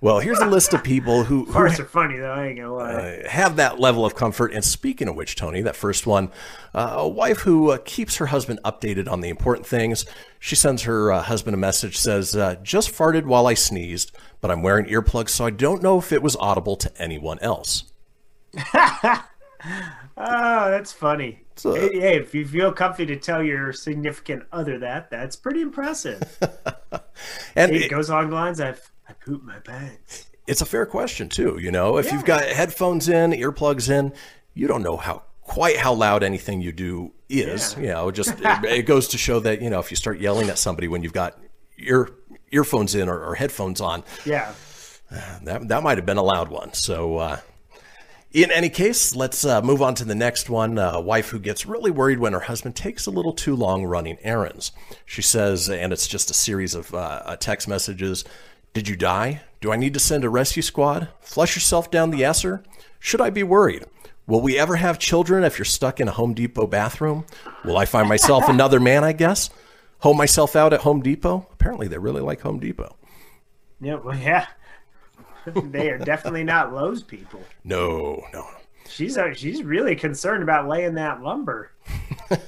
[0.00, 2.30] well, here's a list of people who, who parts are funny though.
[2.30, 2.92] I ain't gonna lie.
[2.92, 4.52] Uh, have that level of comfort.
[4.52, 6.30] And speaking of which, Tony, that first one,
[6.74, 10.06] uh, a wife who uh, keeps her husband updated on the important things.
[10.38, 14.50] She sends her uh, husband a message says, uh, "Just farted while I sneezed, but
[14.50, 17.84] I'm wearing earplugs, so I don't know if it was audible to anyone else."
[18.74, 19.20] oh,
[20.16, 21.42] that's funny.
[21.58, 25.60] So, Hey, hey, if you feel comfy to tell your significant other that, that's pretty
[25.60, 26.22] impressive.
[27.56, 30.26] and it it- goes along the lines, I've I pooped my pants.
[30.46, 31.58] it's a fair question too.
[31.60, 32.14] You know, if Yeah.
[32.14, 34.12] you've got headphones in, earplugs in,
[34.54, 37.74] you don't know how quite how loud anything you do is.
[37.74, 37.80] Yeah.
[37.82, 40.48] You know, just it, it goes to show that you know if you start yelling
[40.50, 41.38] at somebody when you've got
[41.78, 42.10] ear
[42.52, 44.52] earphones in or, or headphones on, Yeah.
[45.42, 46.72] that that might have been a loud one.
[46.74, 47.16] So.
[47.16, 47.40] Uh,
[48.32, 50.78] in any case, let's uh, move on to the next one.
[50.78, 54.18] A wife who gets really worried when her husband takes a little too long running
[54.22, 54.72] errands.
[55.06, 58.24] She says, and it's just a series of uh, uh, text messages
[58.74, 59.42] Did you die?
[59.60, 61.08] Do I need to send a rescue squad?
[61.20, 62.62] Flush yourself down the Esser?
[63.00, 63.86] Should I be worried?
[64.26, 67.24] Will we ever have children if you're stuck in a Home Depot bathroom?
[67.64, 69.48] Will I find myself another man, I guess?
[70.00, 71.46] Home myself out at Home Depot?
[71.50, 72.94] Apparently, they really like Home Depot.
[73.80, 74.46] Yeah, well, yeah.
[75.70, 77.40] they are definitely not Lowe's people.
[77.64, 78.46] No, no.
[78.88, 81.70] She's uh, she's really concerned about laying that lumber.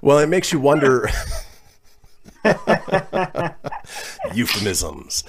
[0.00, 1.08] Well, it makes you wonder.
[4.34, 5.24] Euphemisms.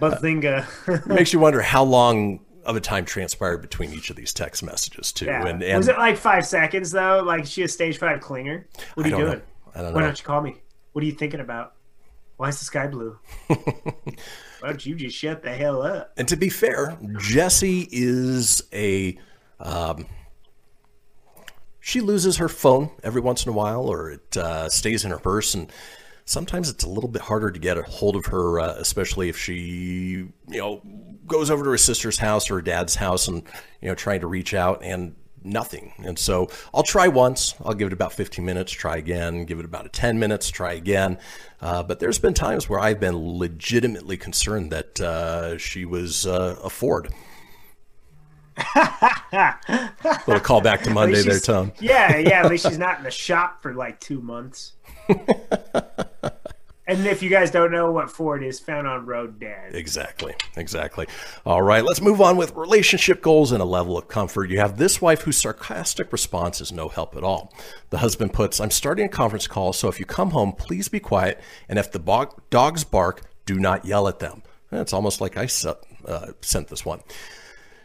[0.00, 1.06] Bazinga.
[1.06, 5.12] makes you wonder how long of a time transpired between each of these text messages
[5.12, 5.26] too.
[5.26, 5.46] Yeah.
[5.46, 7.22] And, and was it like five seconds though?
[7.24, 8.64] Like she a stage five clinger?
[8.94, 9.30] What are you don't know.
[9.32, 9.42] doing?
[9.74, 10.06] I don't Why know.
[10.06, 10.56] don't you call me?
[10.92, 11.74] What are you thinking about?
[12.36, 13.18] Why is the sky blue?
[14.60, 16.12] Why don't you just shut the hell up?
[16.16, 19.18] And to be fair, Jessie is a.
[19.60, 20.06] Um,
[21.80, 25.18] she loses her phone every once in a while, or it uh, stays in her
[25.18, 25.70] purse, and
[26.24, 29.38] sometimes it's a little bit harder to get a hold of her, uh, especially if
[29.38, 30.82] she, you know,
[31.26, 33.42] goes over to her sister's house or her dad's house, and
[33.80, 35.14] you know, trying to reach out and
[35.46, 35.92] nothing.
[35.98, 37.54] And so I'll try once.
[37.64, 40.72] I'll give it about 15 minutes, try again, give it about a 10 minutes, try
[40.72, 41.18] again.
[41.60, 46.56] Uh, but there's been times where I've been legitimately concerned that uh, she was uh,
[46.62, 47.12] a Ford.
[50.26, 51.72] Little call back to Monday there, Tom.
[51.80, 52.44] Yeah, yeah.
[52.44, 54.72] At least she's not in the shop for like two months.
[56.86, 59.74] and if you guys don't know what Ford is, found on Road Dad.
[59.74, 60.34] Exactly.
[60.56, 61.06] Exactly.
[61.44, 64.50] All right, let's move on with relationship goals and a level of comfort.
[64.50, 67.52] You have this wife whose sarcastic response is no help at all.
[67.90, 71.00] The husband puts, I'm starting a conference call, so if you come home, please be
[71.00, 71.40] quiet.
[71.68, 74.42] And if the bo- dogs bark, do not yell at them.
[74.72, 75.48] It's almost like I
[76.06, 77.00] uh, sent this one.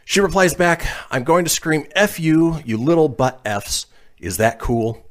[0.04, 3.86] She replies back, I'm going to scream F you, you little butt Fs.
[4.18, 5.04] Is that cool?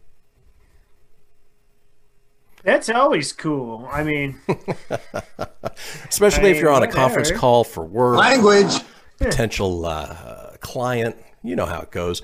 [2.64, 3.88] That's always cool.
[3.91, 4.39] I mean,
[6.09, 6.95] Especially if you're on a whatever.
[6.97, 8.18] conference call for work.
[8.18, 8.74] Language.
[9.18, 11.16] Potential uh, client.
[11.43, 12.22] You know how it goes.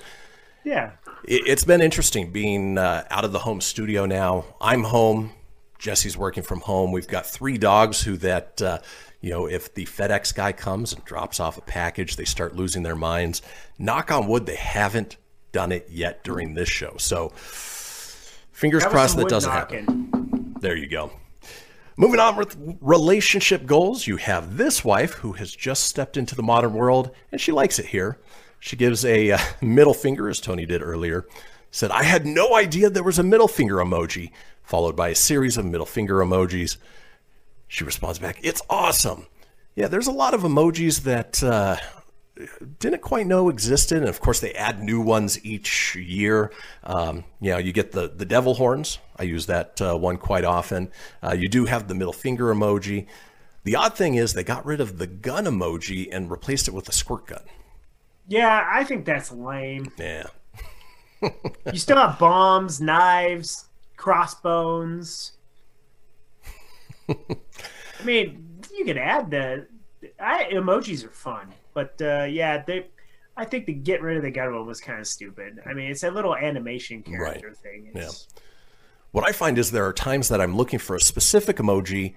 [0.63, 0.91] yeah.
[1.23, 4.45] It- It's been interesting being uh, out of the home studio now.
[4.61, 5.31] I'm home.
[5.79, 6.91] Jesse's working from home.
[6.91, 8.79] We've got three dogs who that uh,
[9.21, 12.81] you know if the FedEx guy comes and drops off a package, they start losing
[12.83, 13.41] their minds.
[13.77, 15.17] Knock on wood, they haven't
[15.51, 16.95] done it yet during this show.
[16.97, 17.29] So
[18.57, 19.85] fingers That crossed that doesn't knocking.
[19.85, 20.55] happen.
[20.59, 21.11] There you go.
[21.95, 26.41] Moving on with relationship goals, you have this wife who has just stepped into the
[26.41, 28.17] modern world and she likes it here.
[28.59, 31.27] She gives a uh, middle finger, as Tony did earlier.
[31.69, 34.31] Said, I had no idea there was a middle finger emoji,
[34.63, 36.77] followed by a series of middle finger emojis.
[37.67, 39.27] She responds back, It's awesome.
[39.75, 41.77] Yeah, there's a lot of emojis that uh,
[42.79, 46.51] didn't quite know existed, and of course they add new ones each year.
[46.83, 48.99] Um, you know, you get the the devil horns.
[49.17, 50.91] I use that uh, one quite often.
[51.23, 53.07] Uh, you do have the middle finger emoji.
[53.63, 56.87] The odd thing is they got rid of the gun emoji and replaced it with
[56.87, 57.43] a squirt gun.
[58.27, 59.91] Yeah, I think that's lame.
[59.97, 60.27] Yeah,
[61.21, 63.65] You still have bombs, knives,
[63.95, 65.33] crossbones.
[67.09, 67.15] I
[68.03, 69.67] mean, you could add the
[70.19, 72.87] I, emojis are fun, but uh, yeah, they.
[73.35, 75.59] I think the get rid of the gun was kind of stupid.
[75.63, 77.91] I mean, it's a little animation character thing.
[77.93, 78.27] It's,
[79.11, 82.15] what I find is there are times that I'm looking for a specific emoji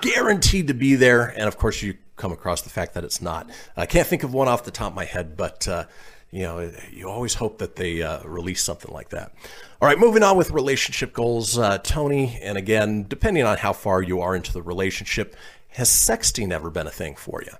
[0.00, 1.26] guaranteed to be there.
[1.26, 3.50] And of course, you come across the fact that it's not.
[3.76, 5.86] I can't think of one off the top of my head, but uh,
[6.30, 9.34] you know, you always hope that they uh, release something like that.
[9.82, 12.38] All right, moving on with relationship goals, uh, Tony.
[12.40, 15.34] And again, depending on how far you are into the relationship,
[15.70, 17.54] has sexting ever been a thing for you?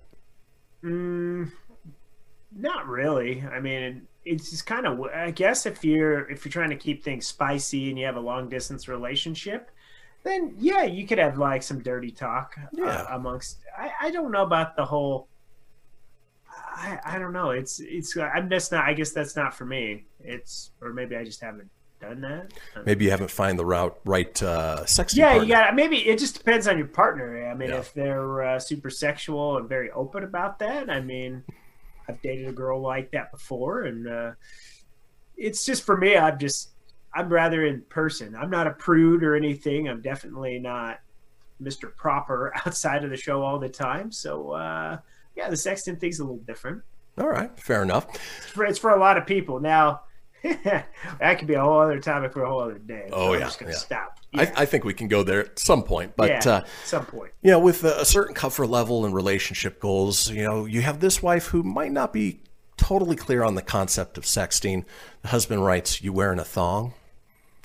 [0.82, 1.48] Not
[2.86, 3.42] really.
[3.42, 5.00] I mean, it's just kind of.
[5.14, 8.20] I guess if you're if you're trying to keep things spicy and you have a
[8.20, 9.70] long distance relationship,
[10.24, 12.86] then yeah, you could have like some dirty talk Yeah.
[12.86, 13.58] uh, amongst.
[13.76, 15.28] I, I don't know about the whole.
[16.52, 17.50] I, I don't know.
[17.50, 18.16] It's it's.
[18.16, 18.84] I'm just not.
[18.84, 20.06] I guess that's not for me.
[20.20, 21.70] It's or maybe I just haven't
[22.00, 22.52] done that.
[22.86, 25.16] Maybe you haven't found the route right uh, sexting.
[25.16, 25.44] Yeah, partner.
[25.44, 25.74] you got.
[25.74, 27.48] Maybe it just depends on your partner.
[27.48, 27.76] I mean, Yeah.
[27.78, 31.44] if they're uh, super sexual and very open about that, I mean,
[32.08, 34.30] I've dated a girl like that before, and uh,
[35.36, 36.16] it's just for me.
[36.16, 36.70] I'm just
[37.14, 38.34] I'm rather in person.
[38.34, 39.88] I'm not a prude or anything.
[39.88, 41.00] I'm definitely not
[41.62, 41.94] Mr.
[41.94, 44.10] Proper outside of the show all the time.
[44.10, 44.98] So uh,
[45.36, 46.82] yeah, the sexting thing's a little different.
[47.18, 48.06] All right, fair enough.
[48.38, 50.02] It's for, it's for a lot of people now.
[51.20, 53.06] that could be a whole other topic for a whole other day.
[53.10, 53.78] So Oh, I'm yeah, just gonna yeah.
[53.78, 54.20] stop.
[54.34, 57.04] I, I think we can go there at some point, but yeah, uh, at some
[57.04, 57.32] point.
[57.42, 61.22] you know, with a certain comfort level and relationship goals, you know, you have this
[61.22, 62.40] wife who might not be
[62.76, 64.84] totally clear on the concept of sexting.
[65.22, 66.94] The husband writes, "You wearing a thong?"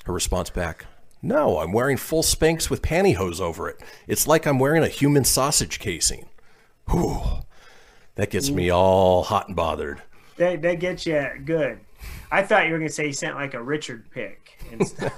[0.04, 0.86] Her response back,
[1.22, 3.80] "No, I'm wearing full spanks with pantyhose over it.
[4.06, 6.28] It's like I'm wearing a human sausage casing."
[6.90, 7.20] Whew,
[8.16, 10.02] that gets me all hot and bothered.
[10.36, 11.80] They they get you good.
[12.30, 14.58] I thought you were gonna say he sent like a Richard pick.
[14.72, 15.12] and stuff.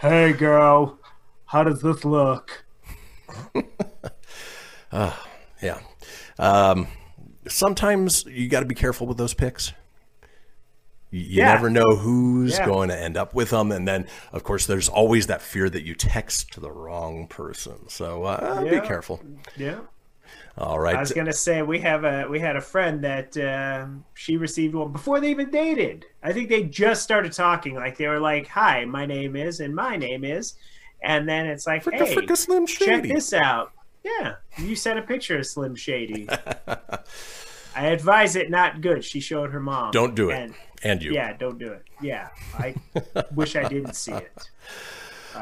[0.00, 0.98] hey girl,
[1.46, 2.64] how does this look?
[5.62, 5.78] Yeah.
[6.38, 6.86] Um,
[7.46, 9.72] sometimes you got to be careful with those picks.
[11.10, 11.52] You, you Yeah.
[11.52, 12.64] never know who's Yeah.
[12.66, 15.82] going to end up with them, and then of course there's always that fear that
[15.82, 17.88] you text to the wrong person.
[17.90, 19.20] So uh, be careful.
[19.56, 19.80] Yeah.
[20.58, 24.36] All I was gonna say we have a we had a friend that um, she
[24.36, 26.04] received one before they even dated.
[26.22, 27.74] I think they just started talking.
[27.74, 30.54] Like they were like, "Hi, my name is," and my name is,
[31.02, 33.72] and then it's like, Fricka, "Hey, fricka, Slim check this out."
[34.04, 36.28] Yeah, you sent a picture of Slim Shady.
[37.76, 39.04] I advise it not good.
[39.04, 39.92] She showed her mom.
[39.92, 40.36] Don't do it.
[40.36, 41.12] And, And you.
[41.12, 41.84] yeah, don't do it.
[42.02, 42.28] Yeah,
[42.58, 42.74] I
[43.34, 44.50] wish I didn't see it.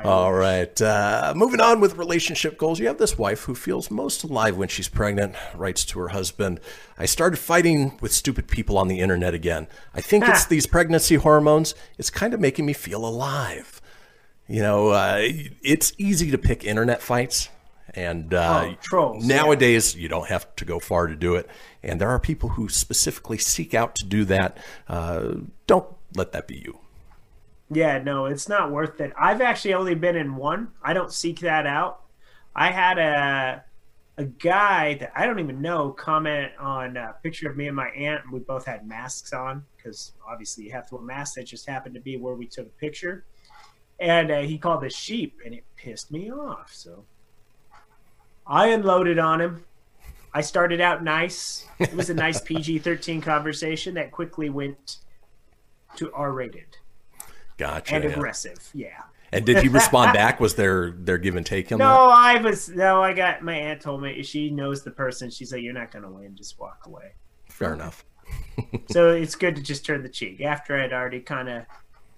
[0.05, 0.81] All right.
[0.81, 2.79] Uh, moving on with relationship goals.
[2.79, 6.61] You have this wife who feels most alive when she's pregnant, writes to her husband,
[6.99, 9.67] I started fighting with stupid people on the internet again.
[9.95, 11.75] I think it's these pregnancy hormones.
[11.99, 13.81] It's kind of making me feel alive.
[14.47, 17.49] You know, uh, it's easy to pick internet fights.
[17.95, 19.37] And uh, Oh, trolls, yeah.
[19.37, 21.49] nowadays, you don't have to go far to do it.
[21.83, 24.59] And there are people who specifically seek out to do that.
[24.89, 25.35] Uh,
[25.67, 26.79] don't let that be you.
[27.71, 29.13] Yeah, no, it's not worth it.
[29.19, 30.69] I've actually only been in one.
[30.83, 32.01] I don't seek that out.
[32.55, 33.65] I had a
[34.17, 37.89] a guy that I don't even know comment on a picture of me and my
[37.91, 41.37] aunt, and we both had masks on because obviously you have to wear masks.
[41.37, 43.25] That just happened to be where we took a picture,
[44.01, 46.73] and uh, he called us sheep, and it pissed me off.
[46.73, 47.05] So
[48.47, 49.65] I unloaded on him.
[50.35, 51.67] I started out nice.
[51.79, 54.97] It was a nice PG thirteen conversation that quickly went
[55.97, 56.79] to R rated
[57.59, 57.95] Gotcha.
[57.95, 58.11] and yeah.
[58.11, 58.71] aggressive.
[58.73, 59.03] Yeah.
[59.31, 60.41] And did he respond back?
[60.41, 62.17] Was there their give and take on No, that?
[62.17, 63.03] I was no.
[63.03, 65.29] I got my aunt told me she knows the person.
[65.29, 66.35] She's like, "You're not gonna win.
[66.35, 67.13] Just walk away."
[67.51, 68.07] Fair enough.
[68.91, 71.65] so it's good to just turn the cheek after I'd already kind of.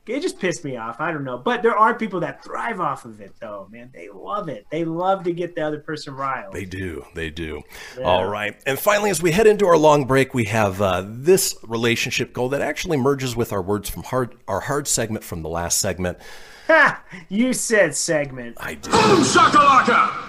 [0.06, 1.00] It just pissed me off.
[1.00, 3.68] I don't know, but there are people that thrive off of it, though.
[3.70, 4.66] Man, they love it.
[4.70, 6.52] They love to get the other person riled.
[6.52, 7.04] They do.
[7.14, 7.62] They do.
[8.02, 8.60] All right.
[8.66, 12.48] And finally, as we head into our long break, we have uh, this relationship goal
[12.48, 16.18] that actually merges with our words from hard, our hard segment from the last segment.
[16.66, 17.04] Ha!
[17.28, 18.56] You said segment.
[18.58, 18.90] I did.
[18.90, 20.26] Boom shakalaka!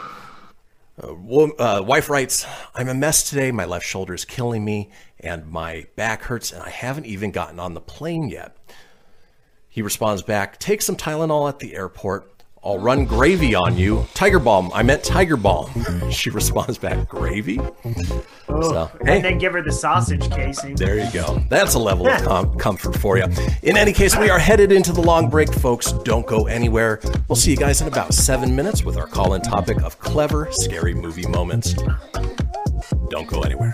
[1.03, 2.45] Wo- uh, wife writes,
[2.75, 3.51] I'm a mess today.
[3.51, 7.59] My left shoulder is killing me, and my back hurts, and I haven't even gotten
[7.59, 8.55] on the plane yet.
[9.71, 12.27] He responds back, Take some Tylenol at the airport.
[12.63, 14.05] I'll run gravy on you.
[14.13, 14.69] Tiger balm.
[14.71, 15.71] I meant tiger balm.
[16.11, 17.59] she responds back, Gravy?
[18.49, 19.15] Oh, So, hey.
[19.15, 20.75] And then give her the sausage casing.
[20.75, 21.41] There you go.
[21.49, 23.25] That's a level of com- comfort for you.
[23.63, 25.91] In any case, we are headed into the long break, folks.
[25.91, 26.99] Don't go anywhere.
[27.27, 30.47] We'll see you guys in about seven minutes with our call in topic of clever,
[30.51, 31.73] scary movie moments.
[33.09, 33.73] Don't go anywhere.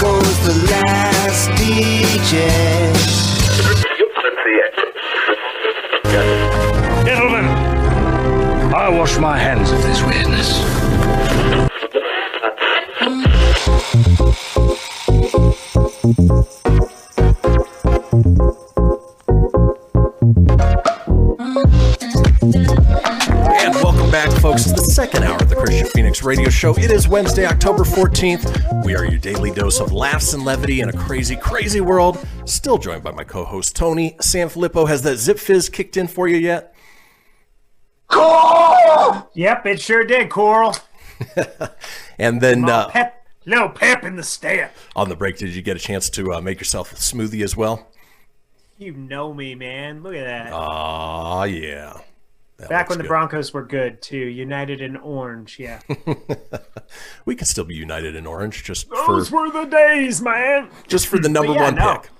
[0.00, 2.46] Goes the last DJ.
[7.04, 7.44] Gentlemen,
[8.74, 10.85] I wash my hands of this weirdness.
[26.26, 26.76] Radio Show.
[26.76, 28.84] It is Wednesday, October 14th.
[28.84, 32.18] We are your daily dose of laughs and levity in a crazy, crazy world.
[32.46, 34.16] Still joined by my co host, Tony.
[34.20, 36.74] Sam Filippo, has that Zipfizz kicked in for you yet?
[38.08, 39.30] Coral!
[39.34, 40.74] Yep, it sure did, Coral.
[42.18, 44.74] And then uh, Pep, little pep in the step.
[44.96, 47.56] on the break, did you get a chance to uh, make yourself a smoothie as
[47.56, 47.86] well?
[48.78, 50.02] You know me, man.
[50.02, 50.52] Look at that.
[50.52, 52.00] Ah, yeah.
[52.58, 53.08] That Back when the good.
[53.08, 55.58] Broncos were good too, United in orange.
[55.58, 55.80] Yeah,
[57.26, 60.70] We can still be united in orange just for those were the days, man.
[60.86, 61.98] just for the number yeah, one no.
[61.98, 62.10] pick.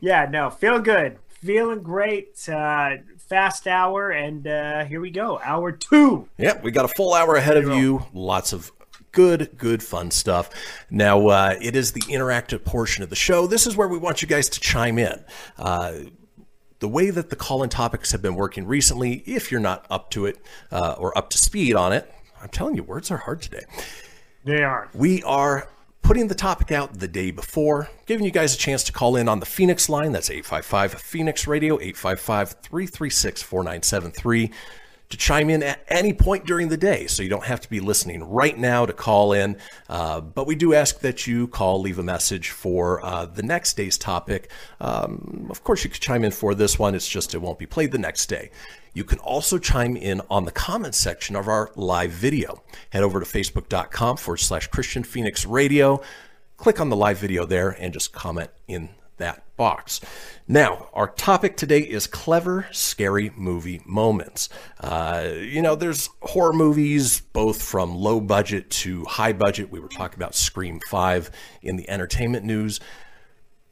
[0.00, 2.48] Yeah, no, feel good, feeling great.
[2.48, 2.96] Uh,
[3.28, 6.28] fast hour, and uh, here we go, hour two.
[6.38, 8.04] Yep, we got a full hour ahead of you.
[8.12, 8.72] Lots of
[9.12, 10.50] good, good, fun stuff.
[10.90, 13.46] Now, uh, it is the interactive portion of the show.
[13.46, 15.24] This is where we want you guys to chime in.
[15.56, 15.92] Uh,
[16.80, 20.10] the way that the call in topics have been working recently, if you're not up
[20.10, 20.38] to it
[20.70, 22.12] uh, or up to speed on it,
[22.42, 23.64] I'm telling you, words are hard today.
[24.44, 24.90] They are.
[24.92, 25.68] We are
[26.02, 29.28] putting the topic out the day before, giving you guys a chance to call in
[29.28, 30.12] on the Fenix line.
[30.12, 34.50] That's 855 Fenix Radio, 855 336 4973,
[35.14, 37.06] to chime in at any point during the day.
[37.06, 39.56] So you don't have to be listening right now to call in.
[39.88, 43.74] Uh, but we do ask that you call, leave a message for uh, the next
[43.74, 44.50] day's topic.
[44.80, 47.66] Um, of course, you could chime in for this one, it's just it won't be
[47.66, 48.50] played the next day.
[48.92, 52.62] You can also chime in on the comment section of our live video.
[52.90, 56.02] Head over to facebook.com forward slash Kristian Fenix Radio.
[56.56, 60.00] Click on the live video there and just comment in that box.
[60.48, 64.48] Now, our topic today is clever, scary movie moments.
[64.80, 69.70] Uh, you know, there's horror movies, both from low budget to high budget.
[69.70, 71.30] We were talking about Scream 5
[71.62, 72.80] in the entertainment news.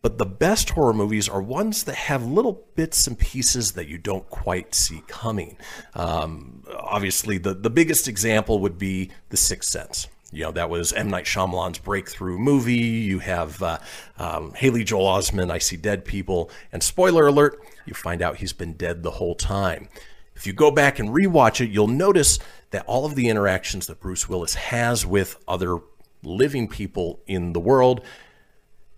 [0.03, 3.99] But the best horror movies are ones that have little bits and pieces that you
[3.99, 5.57] don't quite see coming.
[5.95, 10.09] Um, obviously, the, the biggest example would be The Sixth Sense.
[10.33, 11.11] You know, that was M.
[11.11, 12.75] Night Shyamalan's breakthrough movie.
[12.75, 13.79] You have uh,
[14.19, 16.51] um, Haley Joel Osment, I See Dead People.
[16.73, 19.89] And spoiler alert, you find out he's been dead the whole time.
[20.35, 22.39] If you go back and rewatch it, you'll notice
[22.71, 25.79] that all of the interactions that Bruce Willis has with other
[26.23, 28.01] living people in the world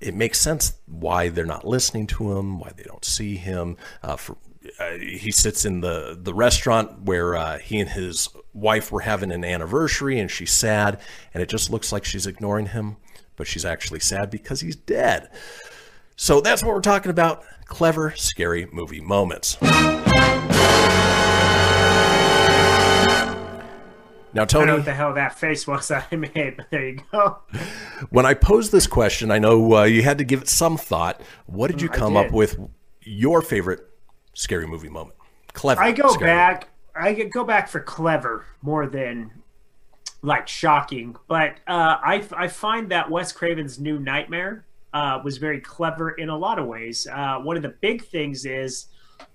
[0.05, 3.77] it makes sense why they're not listening to him, why they don't see him.
[4.03, 4.37] Uh, for,
[4.79, 9.31] uh, he sits in the the restaurant where uh, he and his wife were having
[9.33, 10.99] an anniversary, and she's sad,
[11.35, 12.97] and it just looks like she's ignoring him,
[13.37, 15.29] but she's actually sad because he's dead.
[16.17, 19.59] So that's what we're talking about: clever, scary movie moments.
[24.35, 26.69] Now, I don't know Tony, what the hell that face was that I made, but
[26.71, 27.39] there you go.
[28.11, 31.21] when I posed this question, I know uh, you had to give it some thought.
[31.47, 32.59] What did you come up with?
[33.07, 33.81] Your favorite
[34.33, 35.15] scary movie moment?
[35.53, 35.83] Clever.
[35.83, 36.69] I go back.
[36.97, 39.31] I could go back for clever more than
[40.23, 45.61] like shocking, but uh, I I find that Wes Craven's New Nightmare uh, was very
[45.61, 47.07] clever in a lot of ways.
[47.11, 48.87] Uh, one of the big things is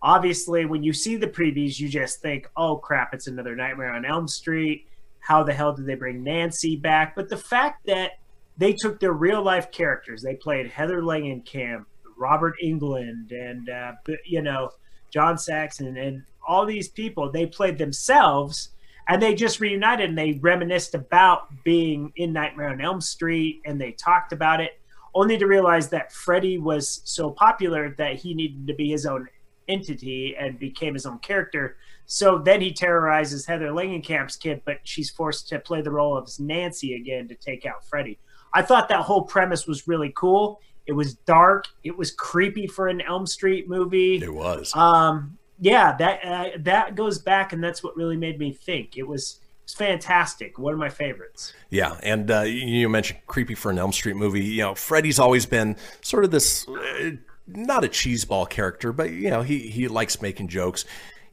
[0.01, 4.05] obviously when you see the previews, you just think, "Oh crap, it's another Nightmare on
[4.05, 4.87] Elm Street."
[5.19, 7.15] How the hell did they bring Nancy back?
[7.15, 8.13] But the fact that
[8.57, 11.85] they took their real life characters, they played Heather Langenkamp,
[12.17, 13.93] Robert Englund, and uh,
[14.25, 14.71] you know
[15.11, 17.31] John Saxon, and all these people.
[17.31, 18.69] They played themselves,
[19.07, 23.79] and they just reunited and they reminisced about being in Nightmare on Elm Street, and
[23.79, 24.71] they talked about it.
[25.15, 29.27] Only to realize that Freddy was so popular that he needed to be his own
[29.67, 31.77] entity and became his own character.
[32.05, 36.29] So then he terrorizes Heather Langenkamp's kid, but she's forced to play the role of
[36.39, 38.19] Nancy again to take out Freddy.
[38.53, 40.59] I thought that whole premise was really cool.
[40.85, 41.65] It was dark.
[41.83, 44.17] It was creepy for an Elm Street movie.
[44.17, 44.75] It was.
[44.75, 48.97] Um, yeah, that uh, that goes back, and that's what really made me think.
[48.97, 50.57] It was it's fantastic.
[50.57, 51.53] One of my favorites.
[51.69, 54.43] Yeah, and uh, you mentioned creepy for an Elm Street movie.
[54.43, 57.11] You know, Freddy's always been sort of this, uh,
[57.45, 60.85] not a cheeseball character, but you know, he he likes making jokes.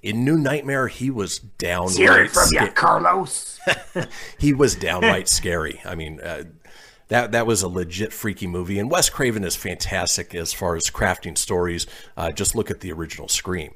[0.02, 1.96] In New Nightmare, he was downright.
[1.96, 3.58] Hear it from you, Carlos.
[4.38, 5.80] he was downright scary.
[5.84, 6.44] I mean, uh,
[7.08, 8.78] that that was a legit freaky movie.
[8.78, 11.86] And Wes Craven is fantastic as far as crafting stories.
[12.16, 13.72] Uh, just look at the original Scream.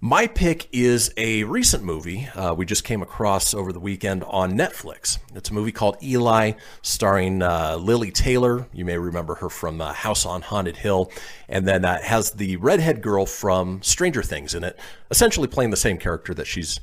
[0.00, 4.52] My pick is a recent movie uh, we just came across over the weekend on
[4.52, 5.18] Netflix.
[5.34, 8.68] It's a movie called Eli, starring uh, Lili Taylor.
[8.72, 11.10] You may remember her from uh, House on Haunted Hill,
[11.48, 14.78] and then uh, has the redhead girl from Stranger Things in it,
[15.10, 16.78] essentially playing the same character that she's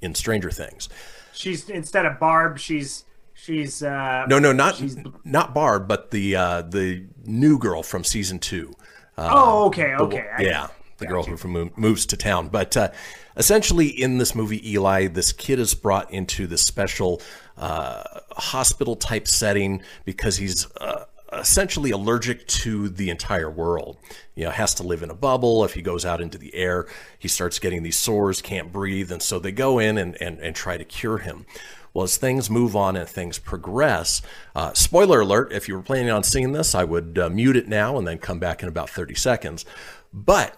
[0.00, 0.88] in Stranger Things.
[1.32, 4.82] She's instead of Barb, she's she's uh, No, no, not
[5.24, 8.74] not Barb, but the uh, the new girl from season two.
[9.16, 10.26] Uh, Oh, okay, okay.
[10.36, 10.66] I- yeah,
[10.98, 12.48] the girl who mo- moves to town.
[12.48, 12.90] But uh,
[13.36, 17.22] essentially, in this movie, Eli, this kid is brought into this special
[17.56, 23.96] uh, hospital type setting because he's uh, essentially allergic to the entire world.
[24.34, 25.64] You know, has to live in a bubble.
[25.64, 26.86] If he goes out into the air,
[27.18, 29.10] he starts getting these sores, can't breathe.
[29.10, 31.46] And so they go in and, and, and try to cure him.
[31.94, 34.22] Well, as things move on and things progress,
[34.54, 37.66] uh, spoiler alert, if you were planning on seeing this, I would uh, mute it
[37.66, 39.64] now and then come back in about 30 seconds.
[40.12, 40.54] But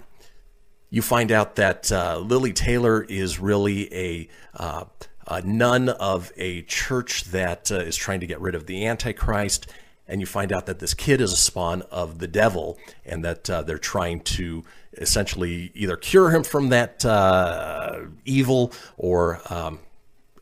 [0.90, 4.84] you find out that uh, Lili Taylor is really a, uh,
[5.26, 9.68] a nun of a church that uh, is trying to get rid of the Antichrist.
[10.08, 12.76] And you find out that this kid is a spawn of the devil
[13.06, 14.64] and that uh, they're trying to
[14.94, 19.78] essentially either cure him from that uh, evil or um,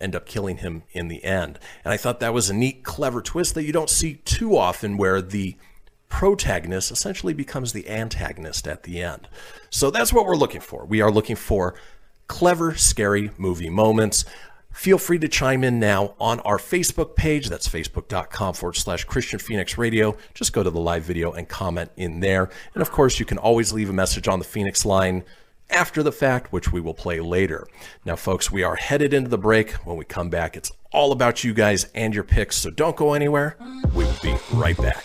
[0.01, 1.59] end up killing him in the end.
[1.85, 4.97] And I thought that was a neat, clever twist that you don't see too often
[4.97, 5.57] where the
[6.09, 9.29] protagonist essentially becomes the antagonist at the end.
[9.71, 10.85] So that's what we're looking for.
[10.85, 11.75] We are looking for
[12.27, 14.25] clever, scary movie moments.
[14.73, 17.49] Feel free to chime in now on our Facebook page.
[17.49, 20.17] That's facebook.com forward slash Kristian Fenix Radio.
[20.35, 22.49] Just go to the live video and comment in there.
[22.75, 25.25] And of course, you can always leave a message on the Fenix line
[25.71, 27.67] after the fact, which we will play later.
[28.05, 29.73] Now, folks, we are headed into the break.
[29.85, 33.15] When we come back, it's all about you guys and your picks, so don't go
[33.15, 33.57] anywhere.
[33.95, 35.05] We will be right back.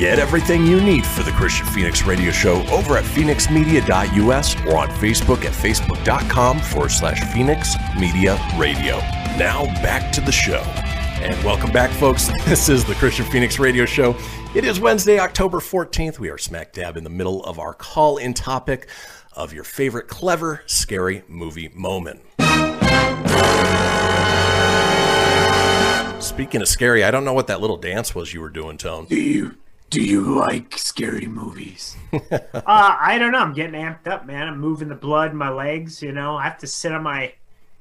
[0.00, 4.88] Get everything you need for the Kristian Fenix Radio Show over at fenixmedia.us or on
[4.88, 8.96] Facebook at facebook.com forward slash Fenix Media Radio.
[9.36, 10.62] Now back to the show.
[11.20, 12.30] And welcome back, folks.
[12.46, 14.16] This is the Kristian Fenix Radio Show.
[14.54, 16.18] It is Wednesday, October 14th.
[16.18, 18.88] We are smack dab in the middle of our call in topic
[19.34, 22.22] of your favorite clever, scary movie moment.
[26.22, 29.04] Speaking of scary, I don't know what that little dance was you were doing, Tone.
[29.04, 29.56] Do you
[29.90, 31.96] do you like scary movies?
[32.52, 33.38] Uh, I don't know.
[33.38, 34.46] I'm getting amped up, man.
[34.46, 36.02] I'm moving the blood in my legs.
[36.02, 37.32] You know, I have to sit on my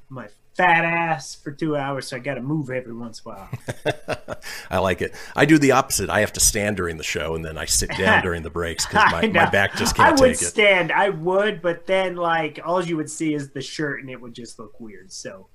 [0.10, 3.36] my fat ass for two hours, so I got to move every once in a
[3.36, 4.38] while.
[4.72, 5.14] I like it.
[5.36, 6.10] I do the opposite.
[6.10, 8.86] I have to stand during the show and then I sit down during the breaks
[8.86, 10.46] because my, my back just can't would take it.
[10.46, 10.92] stand.
[10.92, 14.34] I would, but then like all you would see is the shirt, and it would
[14.34, 15.12] just look weird.
[15.12, 15.48] So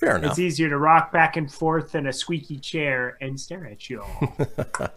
[0.00, 0.30] Fair enough.
[0.30, 4.00] it's easier to rock back and forth in a squeaky chair and stare at you
[4.00, 4.36] all.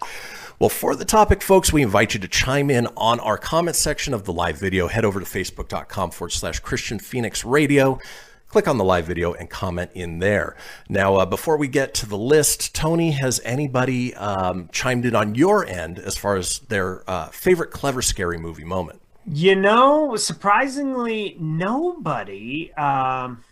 [0.60, 4.14] Well, for the topic, folks, we invite you to chime in on our comment section
[4.14, 4.88] of the live video.
[4.88, 8.00] Head over to facebook.com forward slash Kristian Fenix Radio.
[8.48, 10.56] Click on the live video and comment in there.
[10.88, 15.36] Now, uh, before we get to the list, Tony, has anybody um, chimed in on
[15.36, 19.02] your end as far as their uh, favorite clever, scary movie moment?
[19.26, 22.72] You know, surprisingly, nobody.
[22.76, 23.44] Um,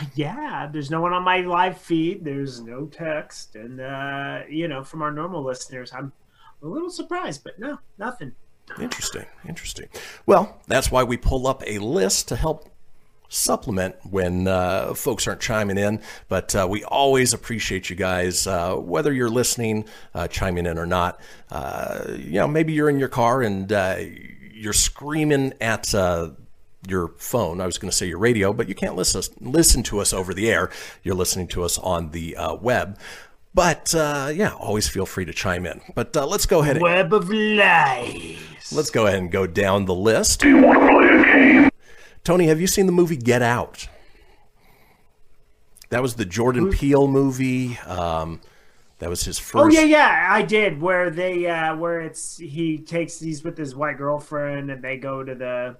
[0.14, 2.24] yeah, there's no one on my live feed.
[2.24, 6.12] There's no text, and uh, you know, from our normal listeners, I'm
[6.62, 8.32] a little surprised, but no, nothing.
[8.80, 9.26] Interesting.
[9.46, 9.88] Interesting.
[10.24, 12.70] Well, that's why we pull up a list to help
[13.28, 16.00] supplement when uh, folks aren't chiming in.
[16.28, 20.86] But uh, we always appreciate you guys, uh, whether you're listening, uh, chiming in or
[20.86, 21.20] not.
[21.50, 23.96] Uh, you know, maybe you're in your car and uh,
[24.52, 25.94] you're screaming at.
[25.94, 26.30] Uh,
[26.88, 27.60] your phone.
[27.60, 30.34] I was going to say your radio, but you can't listen listen to us over
[30.34, 30.70] the air.
[31.02, 32.98] You're listening to us on the uh, web.
[33.54, 35.80] But uh, yeah, always feel free to chime in.
[35.94, 36.76] But uh, let's go ahead.
[36.76, 38.72] And, Web of lies.
[38.72, 40.40] let's go ahead and go down the list.
[40.40, 41.70] Do you want to play a game?
[42.24, 43.88] Tony, have you seen the movie Get Out?
[45.90, 47.76] That was the Jordan Peele movie.
[47.80, 48.40] Um,
[49.00, 49.64] that was his first.
[49.64, 50.80] Oh yeah, yeah, I did.
[50.80, 55.22] Where they, uh, where it's he takes these with his white girlfriend, and they go
[55.22, 55.76] to the,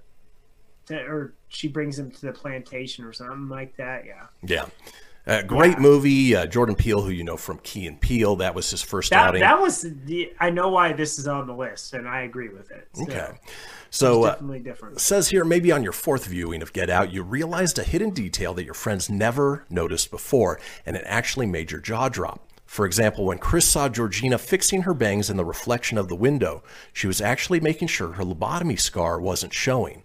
[0.87, 4.05] to, or she brings him to the plantation or something like that.
[4.05, 4.65] Yeah, Yeah.
[5.25, 6.35] Uh, great movie.
[6.35, 9.29] Uh, Jordan Peele, who you know from Key and Peele, that was his first that
[9.29, 9.41] outing.
[9.41, 10.33] that was the.
[10.39, 12.89] I know why this is on the list, and I agree with it.
[12.93, 13.31] So, okay.
[13.89, 14.99] So uh, definitely different.
[14.99, 18.53] says here maybe on your fourth viewing of Get Out, you realized a hidden detail
[18.55, 22.45] that your friends never noticed before, and it actually made your jaw drop.
[22.65, 26.63] For example, when Chris saw Georgina fixing her bangs in the reflection of the window,
[26.91, 30.03] she was actually making sure her lobotomy scar wasn't showing.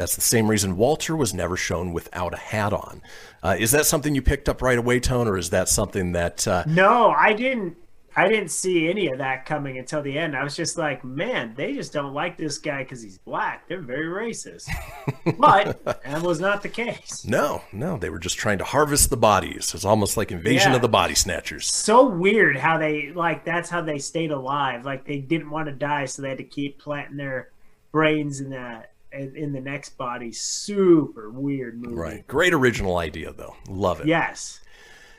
[0.00, 3.02] That's the same reason Walter was never shown without a hat on.
[3.42, 6.48] Uh, is that something you picked up right away, Tone, or is that something that
[6.48, 7.76] uh, No, I didn't.
[8.16, 10.34] I didn't see any of that coming until the end.
[10.34, 13.68] I was just like, man, they just don't like this guy because he's black.
[13.68, 14.68] They're very racist.
[15.38, 17.26] but that was not the case.
[17.26, 19.72] No, no, they were just trying to harvest the bodies.
[19.74, 20.76] It's almost like Invasion Yeah.
[20.76, 21.66] of the Body Snatchers.
[21.70, 24.86] So weird how they like that's how they stayed alive.
[24.86, 27.50] Like they didn't want to die, so they had to keep planting their
[27.92, 30.32] brains in that in, in the next body.
[30.32, 31.94] Super weird movie.
[31.94, 32.26] Right.
[32.26, 33.56] Great original idea, though.
[33.68, 34.06] Love it.
[34.06, 34.60] Yes.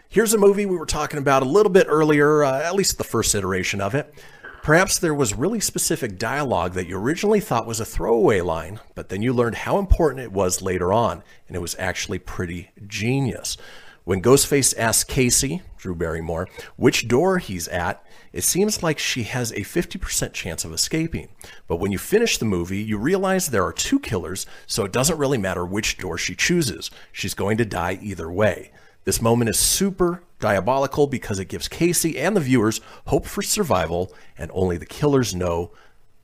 [0.10, 3.04] Here's a movie we were talking about a little bit earlier, uh, at least the
[3.04, 4.14] first iteration of it.
[4.62, 9.10] Perhaps there was really specific dialogue that you originally thought was a throwaway line, but
[9.10, 13.58] then you learned how important it was later on, and it was actually pretty genius.
[14.04, 19.52] When Ghostface asks Casey, Drew Barrymore, which door he's at, it seems like she has
[19.52, 21.28] a 50% chance of escaping.
[21.68, 25.18] But when you finish the movie, you realize there are two killers, so it doesn't
[25.18, 26.90] really matter which door she chooses.
[27.12, 28.72] She's going to die either way.
[29.04, 34.14] This moment is super diabolical because it gives Casey and the viewers hope for survival,
[34.38, 35.72] and only the killers know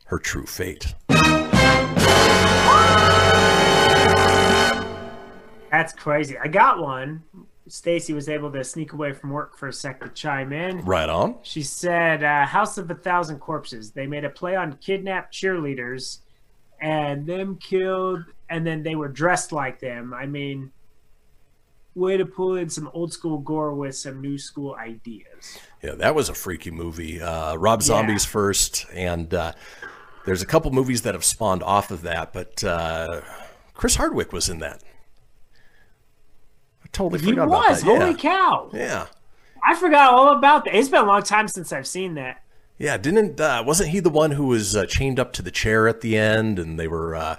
[0.06, 0.94] her true fate.
[5.72, 6.38] That's crazy.
[6.38, 7.24] I got one.
[7.70, 10.82] Stacy was able to sneak away from work for a sec to chime in.
[10.86, 11.38] Right on.
[11.44, 16.20] She said, uh, "House of a Thousand Corpses." They made a play on kidnapped cheerleaders,
[16.80, 20.14] and them killed, and then they were dressed like them.
[20.14, 20.72] I mean,
[21.96, 25.58] way to pull in some old school gore with some new school ideas.
[25.82, 27.22] Yeah, that was a freaky movie.
[27.22, 29.54] Uh, Rob Zombie's first, and uh,
[30.26, 33.22] there's a couple movies that have spawned off of that, but uh,
[33.74, 34.82] Chris Hardwick was in that.
[36.98, 37.84] Totally He forgot was.
[37.84, 38.02] about that.
[38.02, 38.18] Holy yeah.
[38.18, 38.70] cow!
[38.74, 39.06] Yeah.
[39.64, 40.76] I forgot all about that.
[40.76, 42.42] It's been a long time since I've seen that.
[42.80, 45.88] Yeah, didn't uh, wasn't he the one who was uh, chained up to the chair
[45.88, 47.36] at the end, and they were uh,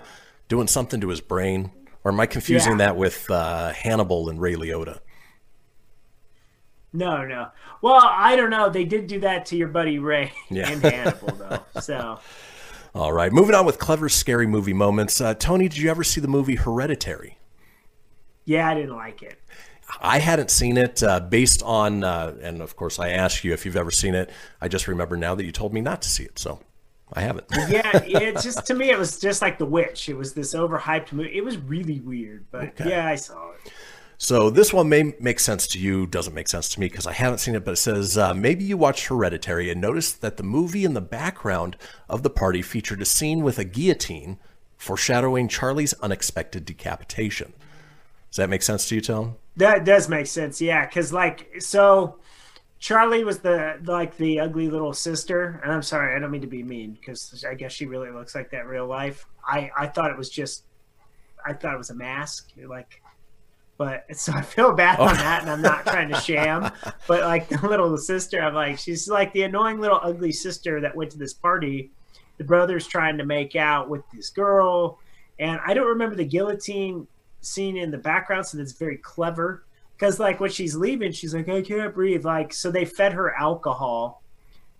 [0.48, 1.70] doing something to his brain?
[2.04, 2.78] Or am I confusing Yeah.
[2.86, 4.98] that with uh, Hannibal and Ray Liotta?
[6.92, 7.48] No, no.
[7.82, 8.70] Well, I don't know.
[8.70, 10.70] They did do that to your buddy Ray Yeah.
[10.70, 11.80] and Hannibal, though.
[11.80, 12.18] So
[12.94, 15.20] All right, moving on with clever, scary movie moments.
[15.20, 17.38] Uh, Tony, did you ever see the movie Hereditary?
[18.44, 19.37] yeah, I didn't like it.
[20.00, 23.64] I hadn't seen it uh, based on, uh, and of course, I asked you if
[23.64, 24.30] you've ever seen it.
[24.60, 26.60] I just remember now that you told me not to see it, so
[27.12, 27.46] I haven't.
[27.68, 30.08] Yeah, it just to me it was just like The Witch.
[30.08, 31.36] It was this overhyped movie.
[31.36, 32.90] It was really weird, but Okay.
[32.90, 33.72] yeah, I saw it.
[34.20, 37.12] So this one may make sense to you, doesn't make sense to me because I
[37.12, 40.42] haven't seen it, but it says uh, maybe you watched Hereditary and noticed that the
[40.42, 41.76] movie in the background
[42.08, 44.38] of the party featured a scene with a guillotine
[44.76, 47.52] foreshadowing Charlie's unexpected decapitation.
[48.30, 49.36] Does that make sense to you, Tom?
[49.58, 50.86] That does make sense, yeah.
[50.86, 52.18] Because like, so
[52.78, 56.46] Charlie was the like the ugly little sister, and I'm sorry, I don't mean to
[56.46, 59.26] be mean because I guess she really looks like that in real life.
[59.44, 60.64] I I thought it was just,
[61.44, 63.02] I thought it was a mask, like.
[63.78, 65.42] But so I feel bad on that, oh.
[65.42, 66.70] and I'm not trying to sham.
[67.08, 70.94] But like the little sister, I'm like, she's like the annoying little ugly sister that
[70.94, 71.90] went to this party.
[72.38, 75.00] The brother's trying to make out with this girl,
[75.40, 77.08] and I don't remember the guillotine
[77.40, 79.64] scene in the background, so that's very clever.
[79.96, 82.24] Because like when she's leaving, she's like, I can't breathe.
[82.24, 84.22] Like so, they fed her alcohol,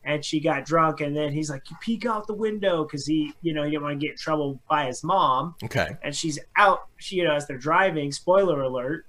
[0.05, 1.01] and she got drunk.
[1.01, 3.83] And then he's like, you peek out the window because he, you know, he didn't
[3.83, 5.55] want to get in trouble by his mom.
[5.65, 5.89] Okay.
[6.03, 6.87] And she's out.
[6.99, 8.13] She, you know, as they're driving.
[8.13, 9.07] Spoiler alert: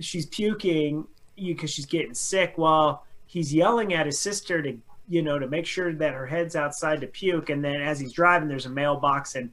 [0.00, 2.52] she's puking you because she's getting sick.
[2.56, 4.76] While he's yelling at his sister to,
[5.08, 7.50] you know, to make sure that her head's outside to puke.
[7.50, 9.50] And then as he's driving, there's a mailbox and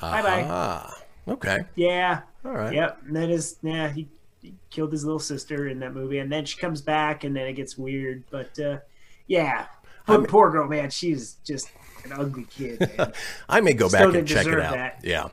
[0.00, 0.46] Bye-bye.
[0.48, 0.98] Ah,
[1.30, 1.58] okay.
[1.76, 2.22] yeah.
[2.44, 2.74] All right.
[2.74, 2.98] Yep.
[3.06, 4.08] And then his yeah, he,
[4.40, 7.46] he killed his little sister in that movie, and then she comes back, and then
[7.46, 8.24] it gets weird.
[8.30, 8.78] But uh,
[9.26, 9.66] yeah,
[10.06, 11.70] but poor girl, man, she's just
[12.04, 12.90] an ugly kid.
[13.48, 14.74] I may go Still back and check it out.
[14.74, 15.00] that.
[15.02, 15.28] Yeah.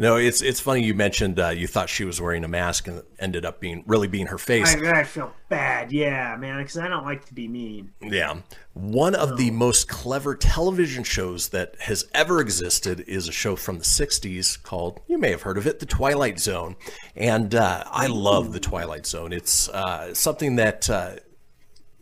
[0.00, 2.98] No, it's it's funny you mentioned uh, you thought she was wearing a mask and
[2.98, 4.76] it ended up being really being her face.
[4.76, 7.92] I, I feel bad, yeah, man, because I don't like to be mean.
[8.00, 8.38] Yeah.
[8.74, 13.78] One of the most clever television shows that has ever existed is a show from
[13.78, 16.76] the 60s called, you may have heard of it, The Twilight Zone.
[17.16, 19.32] And uh, I love The Twilight Zone.
[19.32, 21.16] It's uh, something that uh,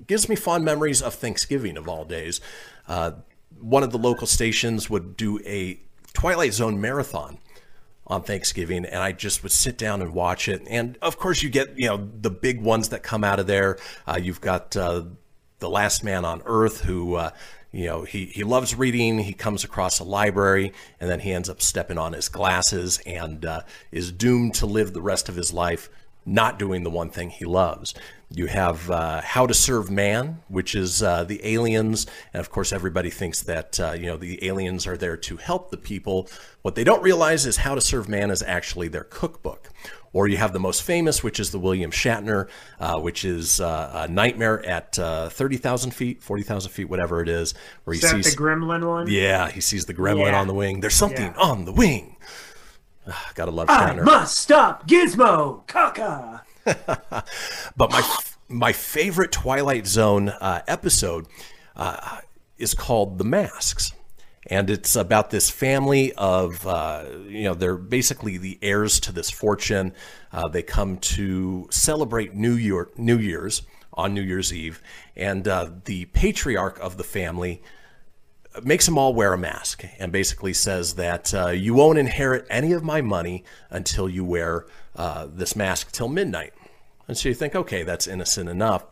[0.06, 2.42] gives me fond memories of Thanksgiving of all days.
[2.86, 3.12] Uh,
[3.58, 5.80] one of the local stations would do a
[6.12, 7.38] Twilight Zone marathon
[8.06, 10.62] on Thanksgiving, and I just would sit down and watch it.
[10.68, 13.78] And of course, you get you know the big ones that come out of there.
[14.06, 15.04] Uh, you've got uh,
[15.58, 17.30] the Last Man on Earth, who uh,
[17.72, 19.18] you know he he loves reading.
[19.18, 23.44] He comes across a library, and then he ends up stepping on his glasses and
[23.44, 25.88] uh, is doomed to live the rest of his life
[26.26, 27.94] not doing the one thing he loves.
[28.30, 32.72] You have uh, How to Serve Man, which is uh, the aliens, and of course,
[32.72, 36.28] everybody thinks that uh, you know the aliens are there to help the people.
[36.62, 39.70] What they don't realize is How to Serve Man is actually their cookbook.
[40.12, 42.48] Or you have the most famous, which is the William Shatner,
[42.80, 47.52] uh, which is uh, a nightmare at uh, 30,000 feet, 40,000 feet, whatever it is,
[47.84, 48.34] where he Is that sees.
[48.34, 49.08] the Gremlin one?
[49.08, 50.40] yeah, he sees the gremlin Yeah.
[50.40, 50.80] on the wing.
[50.80, 51.40] There's something Yeah.
[51.40, 52.16] on the wing.
[53.06, 54.00] Ah, gotta love Shatner.
[54.00, 55.66] I must stop Gizmo.
[55.66, 56.40] Caca.
[57.76, 61.26] But my my favorite Twilight Zone uh, episode
[61.76, 62.20] uh,
[62.58, 63.92] is called "The Masks,"
[64.46, 69.30] and it's about this family of uh, you know they're basically the heirs to this
[69.30, 69.94] fortune.
[70.32, 73.62] Uh, they come to celebrate New Year New Year's
[73.92, 74.82] on New Year's Eve,
[75.16, 77.62] and uh, the patriarch of the family
[78.62, 82.72] makes them all wear a mask and basically says that uh, you won't inherit any
[82.72, 86.52] of my money until you wear uh, this mask till midnight.
[87.08, 88.84] And so you think, okay, that's innocent enough.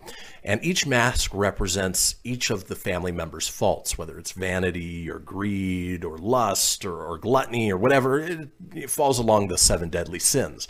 [0.45, 6.05] And each mask represents each of the family members' faults, whether it's vanity or greed
[6.05, 8.21] or lust or, or gluttony or whatever.
[8.21, 10.69] It, it falls along the seven deadly sins.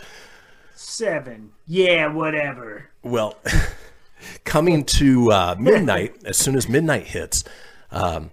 [0.74, 1.52] Seven.
[1.66, 2.90] Yeah, whatever.
[3.02, 3.36] Well,
[4.44, 7.44] coming to uh, midnight, as soon as midnight hits,
[7.90, 8.30] um,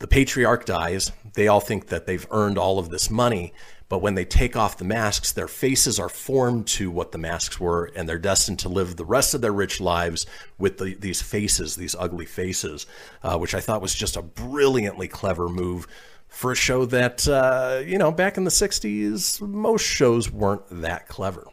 [0.00, 1.12] the patriarch dies.
[1.34, 3.52] They all think that they've earned all of this money,
[3.88, 7.60] but when they take off the masks, their faces are formed to what the masks
[7.60, 10.26] were, and they're destined to live the rest of their rich lives
[10.58, 12.86] with the, these faces, these ugly faces,
[13.22, 15.86] uh, which I thought was just a brilliantly clever move
[16.28, 21.06] for a show that, uh, you know, back in the 60s, most shows weren't that
[21.06, 21.46] clever.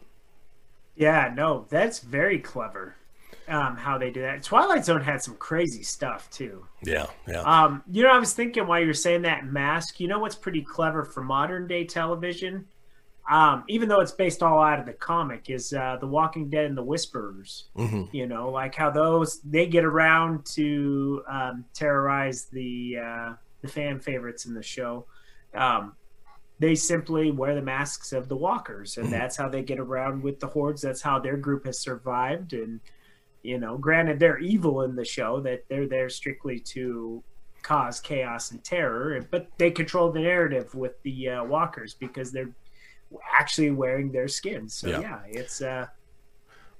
[0.96, 2.96] Yeah, no, that's very clever.
[3.48, 4.42] Um, how they do that.
[4.42, 6.64] Twilight Zone had some crazy stuff too.
[6.84, 7.40] Yeah, yeah.
[7.40, 9.98] Um, you know, I was thinking while you were saying that mask.
[9.98, 12.66] You know what's pretty clever for modern day television,
[13.28, 16.66] um, even though it's based all out of the comic, is uh, The Walking Dead
[16.66, 17.64] and the Whisperers.
[17.76, 18.12] Mhm.
[18.12, 23.98] You know, like how those they get around to um, terrorize the uh, the fan
[23.98, 25.06] favorites in the show.
[25.52, 25.94] Um,
[26.60, 30.38] they simply wear the masks of the walkers, and that's how they get around with
[30.38, 30.80] the hordes.
[30.80, 32.52] That's how their group has survived.
[32.52, 32.78] And
[33.42, 37.22] you know, granted, they're evil in the show; that they're there strictly to
[37.62, 42.50] cause chaos and terror, but they control the narrative with the uh, walkers because they're
[43.38, 45.00] actually wearing their skins So Yeah.
[45.00, 45.90] yeah, it's a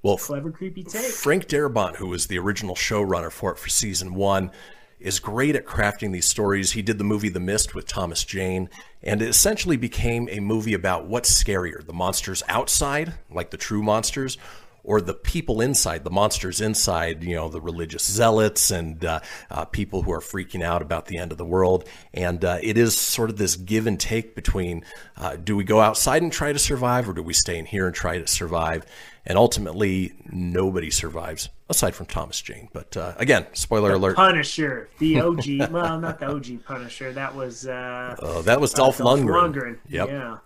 [0.02, 1.04] Well, clever, creepy take.
[1.04, 4.50] Frank Darabont, who was the original showrunner for it for season one,
[4.98, 6.72] is great at crafting these stories.
[6.72, 8.68] He did the movie The Mist with Thomas Jane,
[9.02, 13.82] and it essentially became a movie about what's scarier the monsters outside, like the true
[13.82, 14.38] monsters,
[14.84, 19.20] or the people inside, the monsters inside, you know, the religious zealots and uh,
[19.50, 21.88] uh, people who are freaking out about the end of the world.
[22.12, 24.84] And uh, it is sort of this give and take between
[25.16, 27.86] uh, do we go outside and try to survive, or do we stay in here
[27.86, 28.84] and try to survive?
[29.24, 32.68] And ultimately, nobody survives aside from Thomas Jane.
[32.72, 34.16] But uh, again, spoiler alert.
[34.16, 35.20] Punisher, the
[35.60, 35.70] OG.
[35.70, 37.12] well, not the OG Punisher.
[37.12, 39.52] That was uh, Uh, that was Dolph Dolph Lundgren.
[39.52, 39.78] Lundgren.
[39.88, 40.08] Yep.
[40.08, 40.38] Yeah.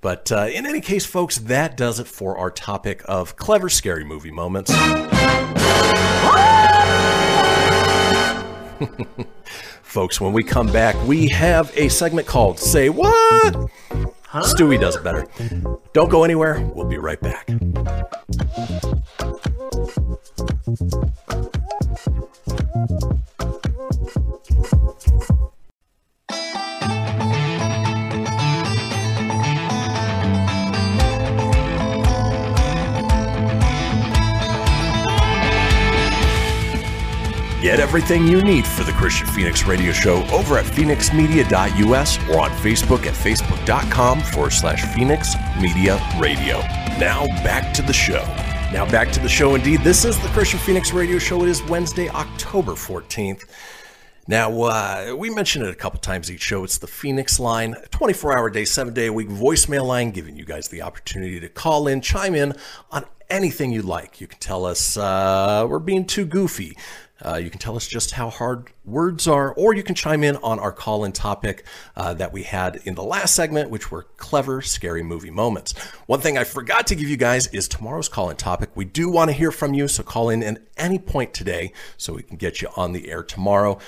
[0.00, 4.04] But uh, in any case, folks, that does it for our topic of clever, scary
[4.04, 4.72] movie moments.
[9.82, 13.10] folks, when we come back, we have a segment called Say What?
[14.32, 15.26] Stewie does it better.
[15.92, 16.60] Don't go anywhere.
[16.74, 17.48] We'll be right back.
[37.70, 42.50] Get everything you need for the Kristian Fenix Radio Show over at fenixmedia.us or on
[42.50, 46.58] Facebook at facebook.com forward slash Fenix Media Radio.
[46.98, 48.24] Now back to the show.
[48.72, 49.82] Now back to the show indeed.
[49.82, 51.44] This is the Kristian Fenix Radio Show.
[51.44, 53.44] It is Wednesday, October 14th.
[54.26, 56.64] Now, uh, we mention it a couple times each show.
[56.64, 60.44] It's the Fenix line, 24 hour day, seven day a week voicemail line, giving you
[60.44, 62.52] guys the opportunity to call in, chime in
[62.90, 64.20] on anything you like.
[64.20, 66.76] You can tell us uh, we're being too goofy.
[67.24, 70.36] Uh, you can tell us just how hard words are, or you can chime in
[70.36, 71.64] on our call in topic
[71.96, 75.78] uh, that we had in the last segment, which were clever, scary movie moments.
[76.06, 78.70] One thing I forgot to give you guys is tomorrow's call in topic.
[78.74, 82.14] We do want to hear from you, so call in at any point today so
[82.14, 83.78] we can get you on the air tomorrow.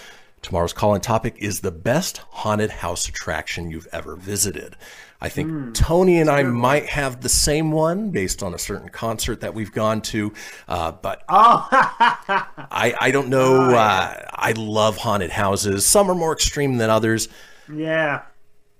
[0.42, 4.76] Tomorrow's call in topic is the best haunted house attraction you've ever visited.
[5.22, 9.42] I think Tony and I might have the same one based on a certain concert
[9.42, 10.32] that we've gone to,
[10.66, 13.70] uh, but Oh, I, I don't know.
[13.72, 15.86] Uh, I love haunted houses.
[15.86, 17.28] Some are more extreme than others,
[17.72, 18.22] yeah.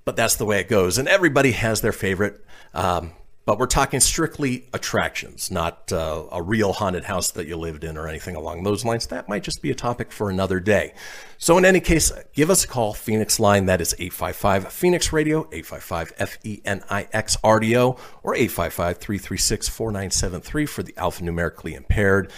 [0.04, 0.98] but that's the way it goes.
[0.98, 2.44] And everybody has their favorite.
[2.74, 3.12] Um,
[3.44, 7.96] But we're talking strictly attractions, not uh, a real haunted house that you lived in
[7.96, 9.08] or anything along those lines.
[9.08, 10.94] That might just be a topic for another day.
[11.38, 12.94] So, in any case, give us a call.
[12.94, 17.76] Fenix line, that is 855 Fenix Radio, 855 F E N I X R D
[17.76, 22.30] O, or 855 336 4973 for the alphanumerically impaired.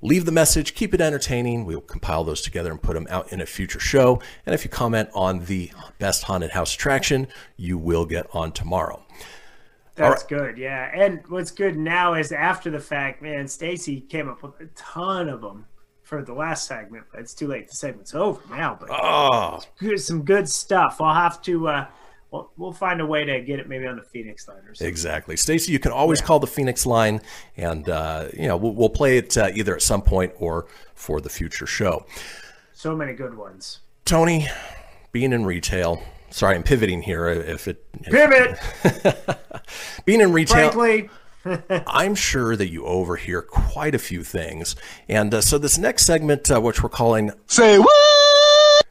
[0.00, 1.64] Leave the message, keep it entertaining.
[1.64, 4.20] We'll compile those together and put them out in a future show.
[4.46, 9.04] And if you comment on the best haunted house attraction, you will get on tomorrow.
[9.98, 10.90] That's good, yeah.
[10.94, 15.28] And what's good now is after the fact, man, Stacy came up with a ton
[15.28, 15.66] of them
[16.02, 17.68] for the last segment, but it's too late.
[17.68, 18.76] The segment's over now.
[18.80, 21.00] But Oh, here's some good stuff.
[21.00, 21.68] I'll have to.
[21.68, 21.86] Uh,
[22.30, 24.86] we'll, we'll find a way to get it maybe on the Fenix line or something.
[24.88, 25.36] exactly.
[25.36, 27.20] Stacy, you can always call the Fenix line,
[27.56, 31.20] and uh, you know we'll, we'll play it uh, either at some point or for
[31.20, 32.06] the future show.
[32.72, 33.80] So many good ones.
[34.04, 34.46] Tony,
[35.12, 36.02] being in retail.
[36.30, 37.28] Sorry, I'm pivoting here.
[37.28, 38.58] If it Pivot,
[40.04, 41.10] being in retail, frankly.
[41.86, 44.76] I'm sure that you overhear quite a few things.
[45.08, 48.86] And uh, so, this next segment, uh, which we're calling Say What,"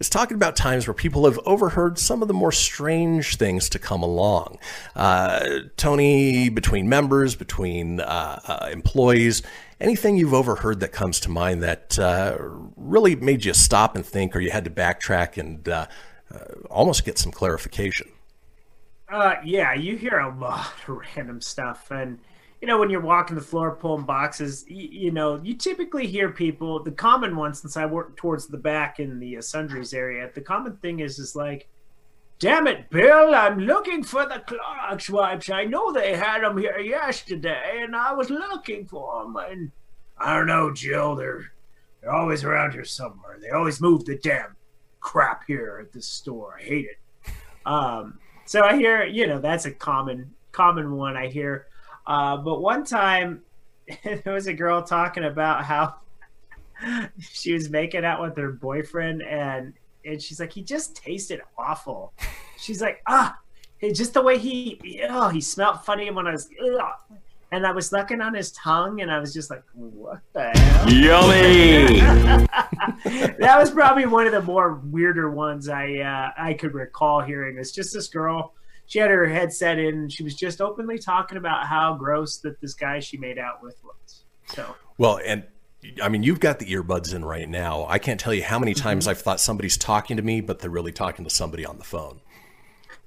[0.00, 3.78] is talking about times where people have overheard some of the more strange things to
[3.78, 4.58] come along.
[4.96, 9.42] Uh, Tony, between members, between uh, uh, employees,
[9.80, 12.36] anything you've overheard that comes to mind that uh,
[12.76, 15.68] really made you stop and think, or you had to backtrack and
[16.32, 16.38] uh,
[16.70, 18.08] almost get some clarification.
[19.08, 22.18] Uh, yeah, you hear a lot of random stuff, and
[22.60, 26.30] you know when you're walking the floor pulling boxes, you, you know you typically hear
[26.30, 26.82] people.
[26.82, 30.40] The common one, since I work towards the back in the uh, sundries area, the
[30.40, 31.68] common thing is is like,
[32.38, 33.34] "Damn it, Bill!
[33.34, 35.50] I'm looking for the Clorox wipes.
[35.50, 39.36] I know they had them here yesterday, and I was looking for them.
[39.36, 39.72] And
[40.16, 41.16] I don't know, Jill.
[41.16, 41.52] They're
[42.00, 43.38] they're always around here somewhere.
[43.42, 44.56] They always move the damn
[45.02, 46.56] crap here at this store.
[46.58, 47.32] I hate it."
[47.66, 51.66] Um, so I hear, you know, that's a common common one I hear.
[52.06, 53.42] Uh, but one time
[54.04, 55.96] there was a girl talking about how
[57.18, 59.74] she was making out with her boyfriend and
[60.04, 62.12] and she's like, he just tasted awful.
[62.58, 63.38] She's like, ah,
[63.92, 67.18] just the way he, oh, he smelled funny when I was, ugh.
[67.52, 70.90] And I was sucking on his tongue, and I was just like, what the hell?
[70.90, 72.00] Yummy!
[73.38, 77.58] that was probably one of the more weirder ones I uh, I could recall hearing.
[77.58, 78.54] It's just this girl.
[78.86, 79.94] She had her headset in.
[79.94, 83.62] And she was just openly talking about how gross that this guy she made out
[83.62, 84.24] with was.
[84.46, 85.44] So Well, and
[86.02, 87.86] I mean, you've got the earbuds in right now.
[87.86, 90.70] I can't tell you how many times I've thought somebody's talking to me, but they're
[90.70, 92.20] really talking to somebody on the phone.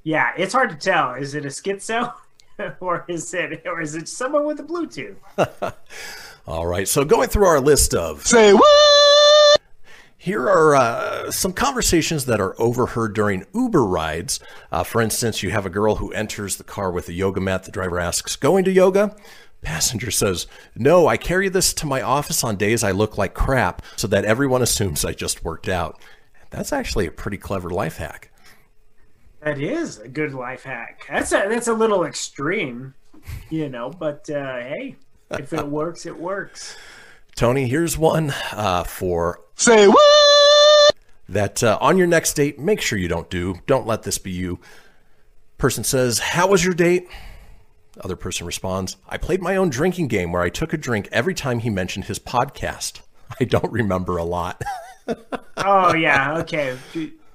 [0.03, 1.15] yeah, it's hard to tell.
[1.15, 2.13] Is it a schizo,
[2.79, 5.15] or is it or is it someone with a Bluetooth?
[6.47, 6.87] All right.
[6.87, 9.61] So going through our list of Say what?
[10.17, 14.39] here are uh, some conversations that are overheard during Uber rides.
[14.71, 17.63] Uh, for instance, you have a girl who enters the car with a yoga mat.
[17.63, 19.15] The driver asks, "Going to yoga?"
[19.61, 23.81] Passenger says, "No, I carry this to my office on days I look like crap,
[23.95, 25.99] so that everyone assumes I just worked out."
[26.51, 28.31] That's actually a pretty clever life hack.
[29.45, 31.05] That is a good life hack.
[31.07, 32.95] That's a that's a little extreme,
[33.51, 33.91] you know.
[33.91, 34.95] But uh, hey,
[35.29, 36.75] if it works, it works.
[37.35, 40.95] Tony, here's one uh, for Say what?
[41.29, 43.55] that uh, on your next date, make sure you don't do.
[43.67, 44.59] Don't let this be you.
[45.59, 47.07] Person says, How was your date?
[48.01, 51.35] Other person responds, I played my own drinking game where I took a drink every
[51.35, 53.01] time he mentioned his podcast.
[53.39, 54.61] I don't remember a lot.
[55.57, 56.75] Oh yeah, okay.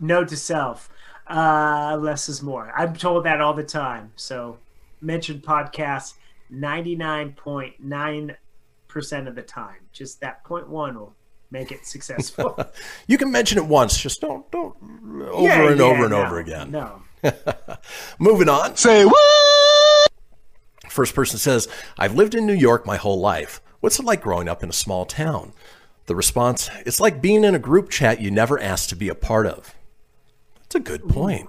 [0.00, 0.90] Note to self:
[1.30, 2.72] uh, less is more.
[2.76, 4.12] I'm told that all the time.
[4.16, 4.58] So,
[5.00, 6.14] mention podcasts
[6.50, 8.36] ninety nine point nine
[8.88, 9.76] percent of the time.
[9.92, 11.14] Just that point one will
[11.50, 12.58] make it successful.
[13.06, 14.76] you can mention it once, just don't don't
[15.22, 16.70] over Yeah, and yeah, over and no, over again.
[16.70, 17.02] No.
[18.18, 18.76] Moving on.
[18.76, 20.08] Say what?
[20.88, 23.60] First person says, I've lived in New York my whole life.
[23.80, 25.52] What's it like growing up in a small town?
[26.06, 29.14] The response, it's like being in a group chat you never asked to be a
[29.14, 29.74] part of.
[30.70, 31.48] That's a good point.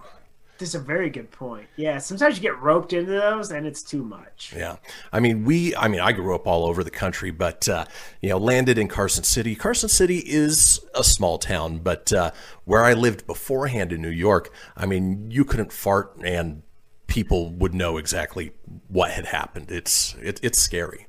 [0.58, 1.68] This is a very good point.
[1.76, 4.52] Yeah, sometimes you get roped into those and it's too much.
[4.56, 4.78] Yeah.
[5.14, 7.86] I mean, we, I mean, I grew up all over the country, but, uh,
[8.22, 9.56] you know, landed in Carson City.
[9.56, 12.32] Carson City is a small town, but uh,
[12.66, 16.64] where I lived beforehand in New York, I mean, you couldn't fart and
[17.06, 18.54] people would know exactly
[18.88, 19.70] what had happened.
[19.70, 21.06] It's, it, it's scary.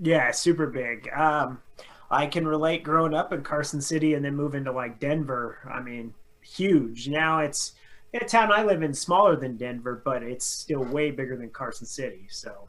[0.00, 1.08] Yeah, super big.
[1.12, 1.62] Um,
[2.10, 5.58] I can relate growing up in Carson City and then moving to like Denver.
[5.70, 6.14] I mean,
[6.56, 7.08] huge.
[7.08, 7.72] Now it's
[8.14, 11.86] a town I live in smaller than Denver, but it's still way bigger than Carson
[11.86, 12.26] City.
[12.30, 12.68] So,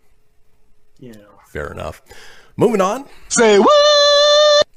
[1.00, 2.02] you know, Fair enough.
[2.58, 3.06] Moving on.
[3.30, 4.68] Say what?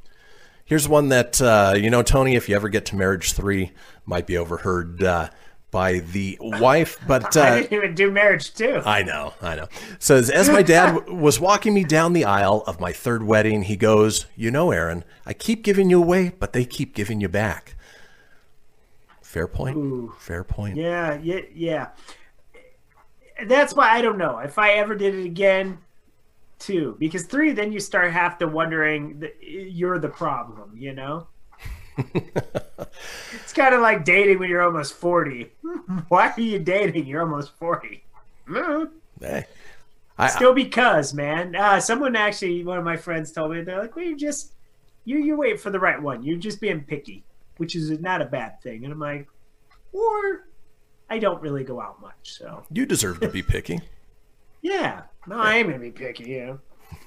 [0.64, 3.72] Here's one that, uh, you know, Tony, if you ever get to marriage three,
[4.06, 5.02] might be overheard.
[5.02, 5.28] Uh,
[5.72, 8.82] by the wife, but I uh, didn't even do marriage too.
[8.84, 9.68] I know, I know.
[9.98, 13.62] Says, as my dad w- was walking me down the aisle of my third wedding,
[13.62, 17.28] he goes, You know, Aaron, I keep giving you away, but they keep giving you
[17.28, 17.74] back.
[19.32, 20.12] Fair point.
[20.18, 20.76] Fair point.
[20.76, 21.88] Yeah, yeah, yeah.
[23.46, 25.78] That's why I don't know if I ever did it again.
[26.58, 30.76] Two, because three, then you start half to wondering that you're the problem.
[30.76, 31.28] You know,
[31.96, 35.50] it's kind of like dating when you're almost forty.
[36.08, 37.06] Why are you dating?
[37.06, 38.04] You're almost forty.
[38.46, 38.90] Mm.
[39.18, 39.46] Hey,
[40.18, 41.56] I, Still because, man.
[41.56, 44.52] Uh, someone actually, one of my friends told me they're like, "Well, you just
[45.06, 46.22] you you wait for the right one.
[46.22, 47.24] You're just being picky,
[47.62, 49.28] which is not a bad thing." And I'm like,
[49.92, 50.46] or
[51.08, 53.78] I don't really go out much, so you deserve to be picky.
[54.60, 55.02] yeah.
[55.26, 56.24] No, I am gonna be picky.
[56.30, 56.60] You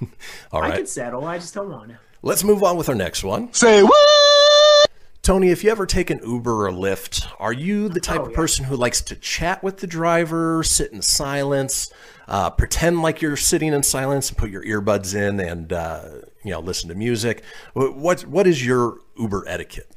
[0.52, 0.68] All right.
[0.68, 0.76] I right.
[0.78, 1.24] could settle.
[1.26, 1.98] I just don't want to.
[2.22, 3.52] Let's move on with our next one.
[3.52, 4.90] Say what?
[5.22, 8.30] Tony, if you ever take an Uber or Lyft, are you the type Oh, of
[8.30, 8.36] yeah.
[8.36, 11.92] person who likes to chat with the driver, sit in silence,
[12.28, 16.08] uh, pretend like you're sitting in silence, and put your earbuds in and uh,
[16.44, 17.42] you know listen to music?
[17.74, 19.90] What what is your Uber etiquette?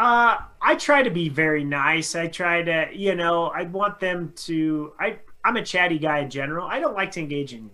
[0.00, 2.16] Uh, I try to be very nice.
[2.16, 4.94] I try to, you know, I want them to.
[4.98, 6.66] I I'm a chatty guy in general.
[6.66, 7.68] I don't like to engage in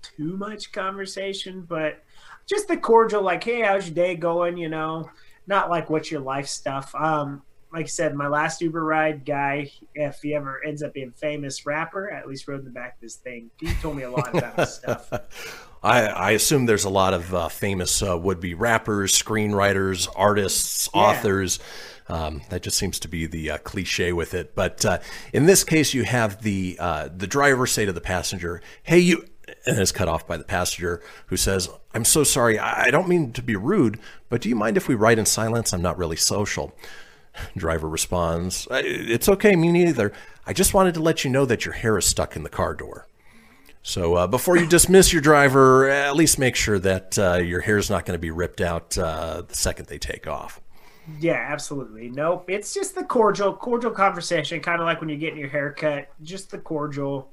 [0.00, 2.02] too much conversation, but
[2.46, 4.56] just the cordial, like, hey, how's your day going?
[4.56, 5.10] You know,
[5.46, 6.94] not like what's your life stuff.
[6.94, 11.10] Um, like I said, my last Uber ride guy, if he ever ends up being
[11.10, 13.50] famous rapper, at least rode in the back of this thing.
[13.60, 15.12] He told me a lot about his stuff.
[15.82, 21.00] I, I assume there's a lot of uh, famous uh, would-be rappers, screenwriters, artists, Yeah.
[21.00, 21.58] authors.
[22.08, 24.54] Um, that just seems to be the uh, cliche with it.
[24.54, 24.98] But uh,
[25.32, 29.24] in this case, you have the uh, the driver say to the passenger, "Hey, you,"
[29.66, 32.60] and it's cut off by the passenger who says, "I'm so sorry.
[32.60, 33.98] I don't mean to be rude,
[34.28, 35.72] but do you mind if we write in silence?
[35.72, 36.76] I'm not really social."
[37.56, 40.12] Driver responds, "Uh, "It's okay, me neither.
[40.46, 42.74] I just wanted to let you know that your hair is stuck in the car
[42.74, 43.08] door."
[43.86, 47.88] So uh, before you dismiss your driver, at least make sure that uh, your hair's
[47.88, 50.60] not going to be ripped out uh, the second they take off.
[51.20, 52.10] Yeah, absolutely.
[52.10, 52.50] Nope.
[52.50, 56.08] It's just the cordial, cordial conversation, kind of like when you're getting your hair cut.
[56.20, 57.30] Just the cordial,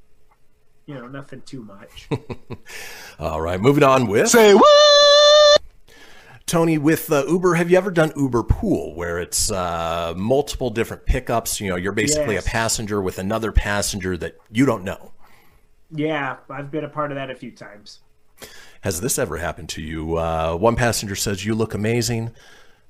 [0.85, 2.07] you know, nothing too much.
[3.19, 5.59] All right, moving on with Say what?
[6.45, 7.55] Tony with uh, Uber.
[7.55, 11.59] Have you ever done Uber Pool, where it's uh, multiple different pickups?
[11.59, 12.45] You know, you're basically Yes.
[12.45, 15.12] a passenger with another passenger that you don't know.
[15.93, 17.99] Yeah, I've been a part of that a few times.
[18.81, 20.17] Has this ever happened to you?
[20.17, 22.31] Uh, one passenger says, You look amazing.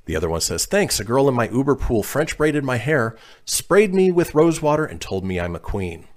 [0.06, 1.00] The other one says, Thanks.
[1.00, 3.16] A girl in my Uber pool French braided my hair,
[3.46, 6.08] sprayed me with rose water, and told me I'm a queen.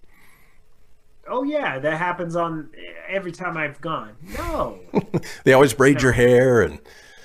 [1.28, 2.70] Oh yeah, that happens on
[3.08, 4.16] every time I've gone.
[4.38, 4.78] No.
[5.44, 6.78] They always braid your hair and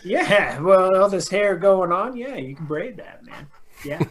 [0.03, 2.17] Yeah, well, all this hair going on.
[2.17, 3.47] Yeah, you can braid that, man.
[3.85, 4.01] Yeah.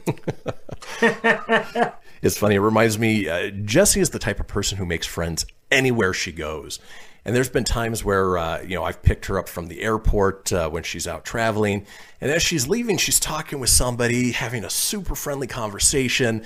[2.23, 2.57] It's funny.
[2.57, 6.33] It reminds me, uh, Jessie is the type of person who makes friends anywhere she
[6.33, 6.79] goes.
[7.25, 10.53] And there's been times where, uh, you know, I've picked her up from the airport
[10.53, 11.87] uh, when she's out traveling.
[12.21, 16.45] And as she's leaving, she's talking with somebody, having a super friendly conversation,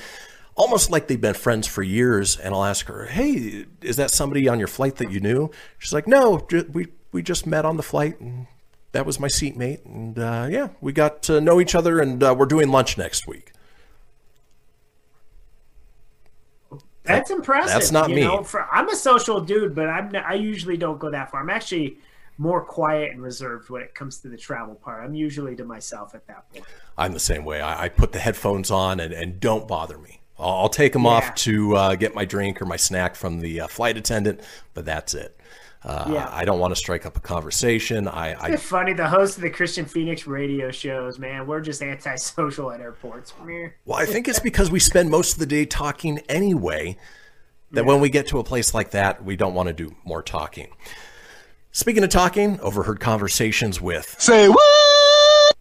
[0.56, 2.36] almost like they've been friends for years.
[2.36, 5.50] And I'll ask her, hey, is that somebody on your flight that you knew?
[5.78, 8.20] She's like, no, we, we just met on the flight.
[8.20, 8.48] And
[8.92, 9.84] that was my seatmate.
[9.84, 13.28] And uh, yeah, we got to know each other and uh, we're doing lunch next
[13.28, 13.52] week.
[17.04, 17.72] That's impressive.
[17.72, 18.22] that's not you me.
[18.22, 21.40] Know, for, I'm a social dude, but I'm not, I usually don't go that far.
[21.40, 21.98] I'm actually
[22.38, 25.04] more quiet and reserved when it comes to the travel part.
[25.04, 26.64] I'm usually to myself at that point.
[26.98, 27.60] I'm the same way.
[27.60, 30.20] I, I put the headphones on and, and don't bother me.
[30.38, 31.10] I'll, I'll take them Yeah.
[31.10, 34.40] off to uh, get my drink or my snack from the uh, flight attendant,
[34.72, 35.38] but that's it.
[35.84, 36.28] Uh, Yeah.
[36.32, 38.08] I don't want to strike up a conversation.
[38.08, 38.94] I, I It's funny.
[38.94, 43.34] The host of the Kristian Fenix radio shows, man, we're just antisocial at airports.
[43.44, 43.68] Meh.
[43.84, 46.96] well, I think it's because we spend most of the day talking anyway.
[47.72, 50.22] That when we get to a place like that, we don't want to do more
[50.22, 50.68] talking.
[51.72, 55.54] Speaking of talking, overheard conversations with Say what?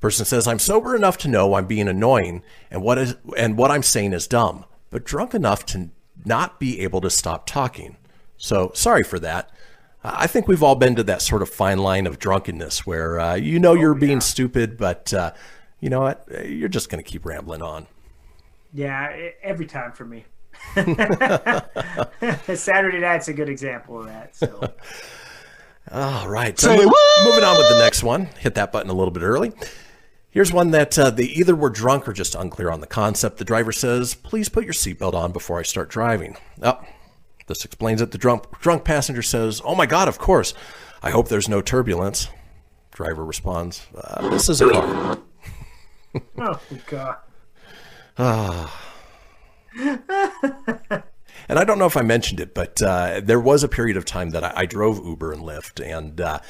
[0.00, 2.42] Person says, I'm sober enough to know I'm being annoying
[2.72, 5.90] and what is and what I'm saying is dumb, but drunk enough to
[6.24, 7.96] not be able to stop talking.
[8.38, 9.50] So sorry for that.
[10.02, 13.34] I think we've all been to that sort of fine line of drunkenness where uh,
[13.34, 15.32] you know you're being stupid, but uh,
[15.80, 16.26] you know what?
[16.46, 17.86] You're just going to keep rambling on.
[18.72, 20.24] Yeah, every time for me.
[22.54, 24.34] Saturday night's a good example of that.
[24.36, 24.72] So
[25.90, 26.58] All right.
[26.58, 26.92] So mo-
[27.24, 28.26] Moving on with the next one.
[28.38, 29.52] Hit that button a little bit early.
[30.30, 33.38] Here's one that uh, they either were drunk or just unclear on the concept.
[33.38, 36.80] The driver says, "Please put your seatbelt on before I start driving." Oh,
[37.48, 38.12] this explains it.
[38.12, 40.54] The drunk drunk passenger says, "Oh my God, of course.
[41.02, 42.28] I hope there's no turbulence."
[42.92, 45.18] Driver responds, uh, "This is a car."
[46.38, 47.16] oh god.
[51.48, 54.04] And I don't know if I mentioned it, but uh, there was a period of
[54.04, 56.40] time that I, I drove Uber and Lyft, and uh,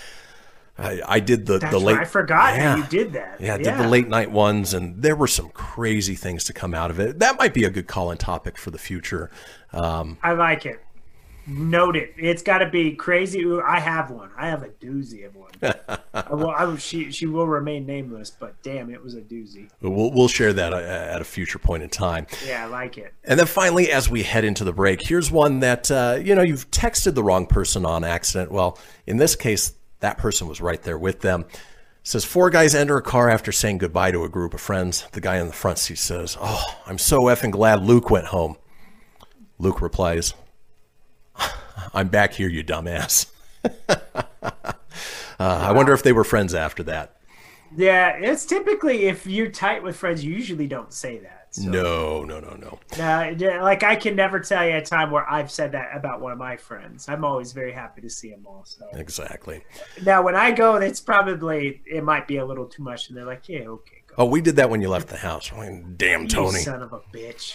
[0.77, 1.99] I, I did the That's the late.
[1.99, 2.77] I forgot yeah.
[2.77, 3.41] you did that.
[3.41, 6.75] Yeah, I did the late night ones, and there were some crazy things to come
[6.75, 7.21] out of it.
[7.21, 9.31] That might be a good call-in topic for the future.
[9.73, 10.81] Um, I like it.
[11.49, 12.13] Note it.
[12.19, 13.43] It's got to be crazy.
[13.67, 14.31] I have one.
[14.37, 15.51] I have a doozy of one.
[16.13, 19.71] I will, I will, she she will remain nameless, but damn, it was a doozy.
[19.81, 22.27] we'll we'll share that uh, at a future point in time.
[22.47, 23.15] Yeah, I like it.
[23.25, 26.43] And then finally, as we head into the break, here's one that uh, you know
[26.43, 28.53] you've texted the wrong person on accident.
[28.53, 31.47] Well, in this case, that person was right there with them.
[31.51, 31.59] It
[32.03, 35.07] says four guys enter a car after saying goodbye to a group of friends.
[35.13, 38.57] The guy in the front seat says, "Oh, I'm so effing glad Luke went home."
[39.59, 40.35] Luke replies,
[41.95, 43.31] "I'm back here, you dumbass."
[43.89, 44.73] uh,
[45.39, 47.17] I wonder if they were friends after that.
[47.77, 51.49] Yeah, it's typically if you're tight with friends, you usually don't say that.
[51.51, 51.63] So.
[51.63, 52.79] No, no, no, no.
[53.03, 53.33] Uh,
[53.63, 56.39] like I can never tell you a time where I've said that about one of
[56.39, 57.09] my friends.
[57.09, 58.65] I'm always very happy to see them all.
[58.67, 59.65] So Exactly.
[60.05, 63.25] now when I go, it's probably it might be a little too much, and they're
[63.25, 65.49] like, "Yeah, okay, go." Oh, we did that when you left the house.
[65.97, 66.59] Damn, You Tony.
[66.59, 67.55] son of a bitch.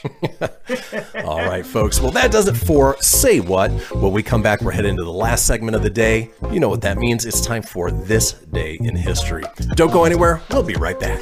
[1.25, 1.99] All right, folks.
[1.99, 3.69] Well, that does it for Say What.
[3.93, 6.31] When we come back, we're heading into the last segment of the day.
[6.53, 7.25] You know what that means.
[7.25, 9.43] It's time for This Day in History.
[9.75, 10.41] Don't go anywhere.
[10.51, 11.19] We'll be right back.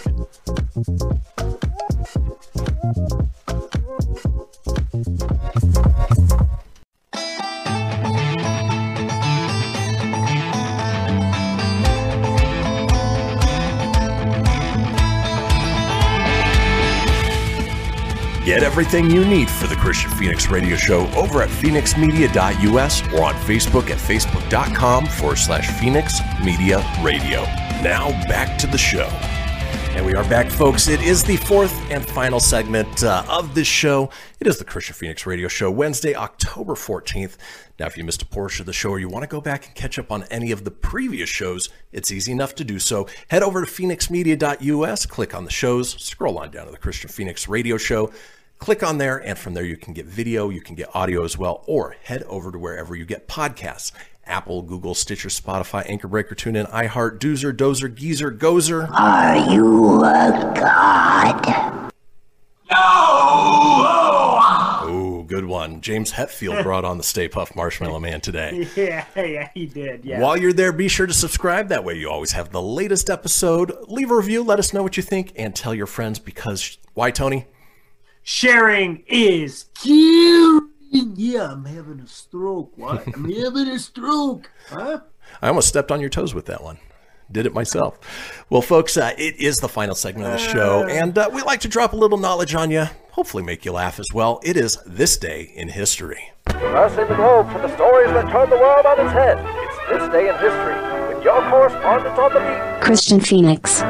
[18.52, 23.34] Get everything you need for the Kristian Fenix Radio Show over at fenixmedia.us or on
[23.34, 27.44] Facebook at facebook.com forward slash Fenix Media Radio.
[27.82, 29.08] Now back to the show.
[29.94, 30.90] And we are back, folks.
[30.90, 34.10] It is the fourth and final segment uh, of this show.
[34.42, 37.38] It is the Kristian Fenix Radio Show, Wednesday, October 14th.
[37.80, 39.68] Now, if you missed a portion of the show or you want to go back
[39.68, 43.08] and catch up on any of the previous shows, it's easy enough to do so.
[43.30, 47.48] Head over to fenixmedia.us, click on the shows, scroll on down to the Kristian Fenix
[47.48, 48.12] Radio Show.
[48.62, 51.36] Click on there, and from there you can get video, you can get audio as
[51.36, 53.92] well, or head over to wherever you get podcasts
[54.24, 58.88] Apple, Google, Stitcher, Spotify, Anchor Breaker, TuneIn, iHeart, Doozer, Dozer, Geezer, Gozer.
[58.92, 61.92] Are you a god?
[62.70, 62.78] No.
[64.84, 65.82] Oh, good one.
[65.82, 68.68] James Hetfield brought on the Stay Puft Marshmallow Man today.
[68.76, 70.06] yeah, yeah, he did.
[70.06, 70.20] Yeah.
[70.20, 71.70] While you're there, be sure to subscribe.
[71.70, 73.76] That way, you always have the latest episode.
[73.88, 77.10] Leave a review, let us know what you think, and tell your friends because why,
[77.10, 77.48] Tony?
[78.24, 80.70] Sharing is caring.
[80.92, 82.78] Yeah, I'm having a stroke.
[82.78, 83.08] What?
[83.16, 84.52] I'm having a stroke.
[84.70, 85.00] Huh?
[85.42, 86.78] I almost stepped on your toes with that one.
[87.32, 87.98] Did it myself.
[88.50, 91.62] Well, folks, uh, it is the final segment of the show, and uh, we like
[91.62, 94.42] to drop a little knowledge on you, hopefully make you laugh as well.
[94.44, 96.32] It is this day in history.
[96.48, 99.38] Crossing the globe for the stories that turn the world on its head.
[99.40, 102.86] It's this day in history with your correspondent on the beat.
[102.86, 103.82] Kristian Fenix.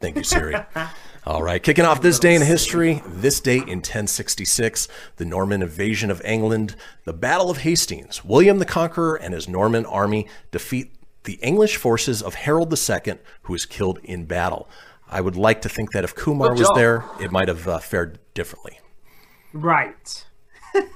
[0.00, 0.54] Thank you, Siri.
[1.26, 4.86] All right, kicking off this day in history, this day in 1066,
[5.16, 8.24] the Norman invasion of England, the Battle of Hastings.
[8.24, 10.94] William the Conqueror and his Norman army defeat
[11.24, 14.68] the English forces of Harold II, who was killed in battle.
[15.10, 18.20] I would like to think that if Kumar was there, it might have uh, fared
[18.32, 18.78] differently.
[19.52, 20.24] Right.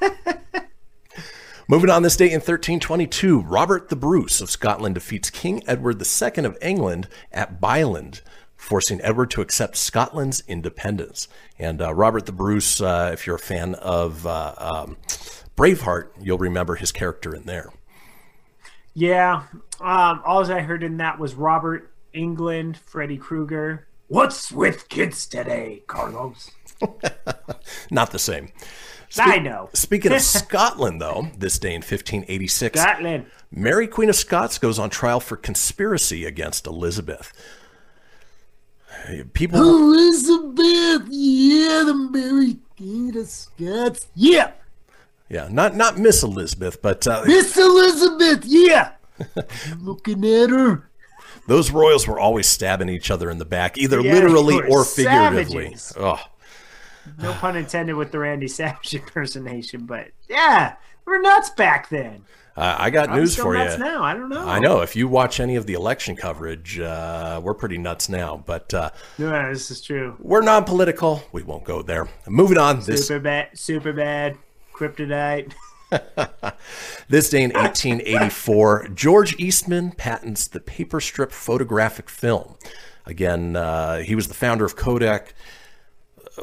[1.67, 6.45] Moving on this day in 1322, Robert the Bruce of Scotland defeats King Edward II
[6.45, 8.21] of England at Byland,
[8.61, 11.29] forcing Edward to accept Scotland's independence.
[11.59, 14.97] And uh, Robert the Bruce, uh, if you're a fan of uh, um,
[15.57, 17.73] Braveheart, you'll remember his character in there.
[18.95, 19.45] Yeah.
[19.81, 23.87] Um, all I heard in that was Robert Englund, Freddy Krueger.
[24.09, 26.51] What's with kids today, Carlos?
[27.91, 28.53] Not the same.
[29.19, 29.71] I know.
[29.73, 33.27] Speaking of Scotland, though, this day in 1586, Scotland.
[33.51, 37.33] Mary Queen of Scots goes on trial for conspiracy against Elizabeth.
[39.33, 44.53] People, Elizabeth, yeah, the Mary Queen of Scots, yeah.
[45.29, 48.93] yeah, not not Miss Elizabeth, but uh, Miss Elizabeth, yeah.
[49.81, 50.89] Looking at her.
[51.47, 55.75] Those royals were always stabbing each other in the back, either Yeah, literally or figuratively.
[55.77, 55.93] savages.
[55.99, 56.21] Oh,
[57.19, 62.25] No pun intended with the Randy Savage impersonation, but yeah, we're nuts back then.
[62.61, 63.85] Uh, I got I'm news for nuts you.
[63.85, 64.03] now.
[64.03, 64.47] I don't know.
[64.47, 68.43] I know if you watch any of the election coverage, uh, we're pretty nuts now.
[68.45, 70.17] But uh, Yeah, this is true.
[70.19, 71.23] we're non-political.
[71.33, 72.09] We won't go there.
[72.29, 72.81] Moving on.
[72.81, 73.49] This Super bad.
[73.59, 74.37] Super bad.
[74.75, 75.53] Kryptonite.
[77.09, 82.55] This day in 1884, George Eastman patents the paper strip photographic film.
[83.07, 85.35] Again, uh, he was the founder of Kodak.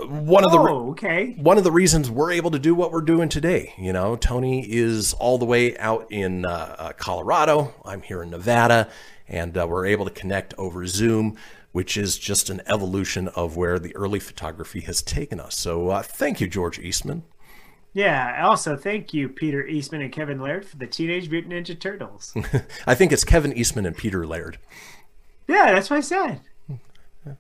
[0.06, 1.34] One of the Oh, okay.
[1.38, 3.74] one of the reasons we're able to do what we're doing today.
[3.78, 7.74] You know, Tony is all the way out in uh, uh, Colorado.
[7.86, 8.90] I'm here in Nevada,
[9.28, 11.38] and uh, we're able to connect over Zoom,
[11.72, 15.56] which is just an evolution of where the early photography has taken us.
[15.57, 17.24] So, uh, thank you, George Eastman.
[17.94, 18.45] Yeah.
[18.45, 22.34] Also, thank you, Peter Eastman and Kevin Laird, for the Teenage Mutant Ninja Turtles.
[22.88, 24.60] I think it's Kevin Eastman and Peter Laird.
[25.48, 26.41] yeah, that's what I said.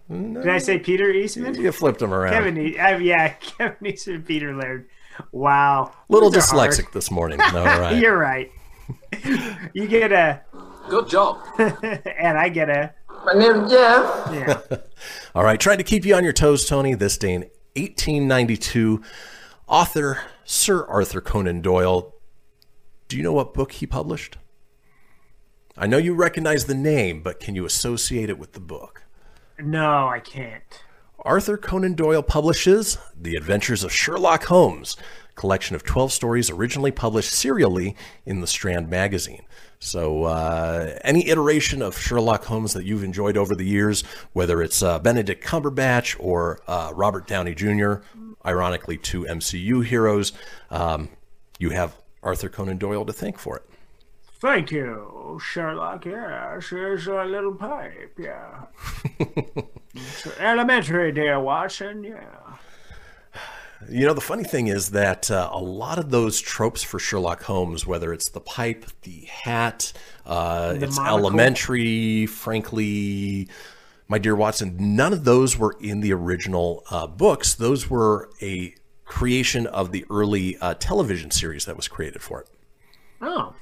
[0.09, 1.55] Did I say Peter Eastman?
[1.55, 2.33] You flipped him around.
[2.33, 4.89] Kevin, E- uh, yeah, Kevin Eastman Peter Laird.
[5.31, 5.93] Wow.
[6.09, 7.41] Little Those dyslexic this morning.
[7.41, 7.97] All right.
[7.99, 8.51] You're right.
[9.73, 10.41] you get a,
[10.89, 11.39] Good job.
[11.59, 12.93] and I get a.
[13.25, 14.29] My name's Jeff.
[14.31, 14.61] Yeah.
[15.35, 16.93] All right, trying to keep you on your toes, Tony.
[16.93, 17.41] This day in
[17.75, 19.01] 1892,
[19.67, 22.13] author Sir Arthur Conan Doyle.
[23.09, 24.37] Do you know what book he published?
[25.77, 29.03] I know you recognize the name, but can you associate it with the book?
[29.59, 30.83] No, I can't.
[31.19, 34.95] Arthur Conan Doyle publishes The Adventures of Sherlock Holmes,
[35.35, 39.41] collection of 12 stories originally published serially in the Strand magazine.
[39.79, 44.03] So, uh, any iteration of Sherlock Holmes that you've enjoyed over the years,
[44.33, 47.95] whether it's uh, Benedict Cumberbatch or uh, Robert Downey Jr.,
[48.45, 50.33] ironically, two MCU heroes,
[50.71, 51.09] um,
[51.59, 53.66] you have Arthur Conan Doyle to thank for it.
[54.39, 56.05] Thank you, Sherlock.
[56.05, 58.17] Yeah, here's a little pipe.
[58.19, 58.65] Yeah.
[59.99, 62.03] It's elementary, dear Watson.
[62.03, 62.57] Yeah.
[63.89, 67.41] You know, the funny thing is that uh, a lot of those tropes for Sherlock
[67.43, 69.93] Holmes, whether it's the pipe, the hat,
[70.23, 71.17] uh, The it's monocle.
[71.17, 73.47] elementary, frankly,
[74.07, 77.55] my dear Watson, none of those were in the original uh, books.
[77.55, 82.49] Those were a creation of the early uh, television series that was created for it.
[83.21, 83.55] Oh.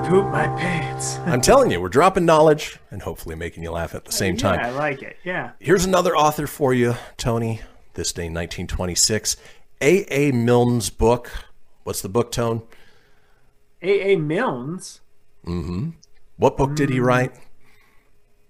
[0.08, 1.18] poop my pants.
[1.26, 4.58] I'm telling you, we're dropping knowledge and hopefully making you laugh at the same time.
[4.60, 5.18] Yeah, I like it.
[5.24, 5.50] Yeah.
[5.60, 7.60] Here's another author for you, Tony.
[7.92, 9.36] This day, 1926.
[9.82, 10.06] A.
[10.10, 10.32] A.
[10.32, 11.30] Milne's book.
[11.84, 12.62] What's the book, Tone?
[13.82, 14.12] A.
[14.12, 14.16] A.
[14.16, 15.02] Milnes,
[15.44, 15.90] Mm-hmm.
[16.38, 17.04] What book did he Mm.
[17.04, 17.34] write?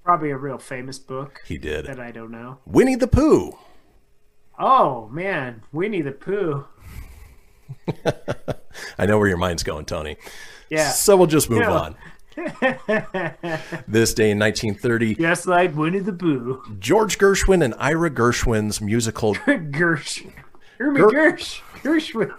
[0.04, 1.86] probably a real famous book He did.
[1.86, 2.58] that I don't know.
[2.64, 3.58] Winnie the Pooh.
[4.58, 6.64] Oh man, Winnie the Pooh.
[8.98, 10.16] I know where your mind's going, Tony.
[10.70, 10.90] Yeah.
[10.90, 11.70] So we'll just move Yeah.
[11.72, 11.96] on.
[13.86, 16.62] This day in 1930, Just like Winnie the Pooh.
[16.78, 19.34] George Gershwin and Ira Gershwin's musical.
[19.46, 20.30] Gersh.
[20.78, 21.60] Hermie Ger- Gersh.
[21.82, 22.34] Gershwin.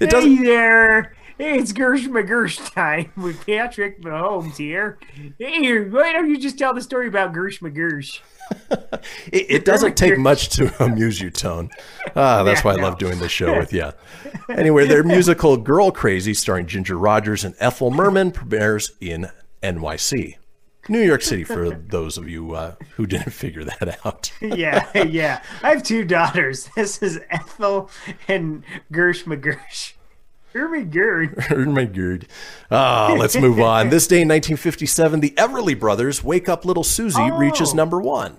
[0.00, 0.36] It doesn't.
[0.36, 1.15] Hey there.
[1.38, 4.98] Hey, it's Gersh McGersh time with Patrick Mahomes here.
[5.38, 8.20] Hey, why don't you just tell the story about Gersh McGersh?
[9.32, 11.68] It, it doesn't take much to amuse you, Tone.
[12.14, 13.90] Ah, that's why I love doing this show with you.
[14.48, 19.30] Anyway, their musical "Girl Crazy," starring Ginger Rogers and Ethel Merman, premieres in
[19.64, 20.36] NYC,
[20.88, 21.42] New York City.
[21.42, 24.30] For those of you uh, who didn't figure that out.
[24.40, 25.42] yeah, yeah.
[25.64, 26.68] I have two daughters.
[26.76, 27.90] This is Ethel
[28.28, 29.94] and Gersh McGersh.
[30.56, 31.44] Hermie Gerd.
[31.50, 32.26] Oh my god.
[32.70, 33.90] Ah, let's move on.
[33.90, 37.76] This day in 1957, the Everly Brothers, "Wake Up Little Susie," reaches Oh.
[37.76, 38.38] number one.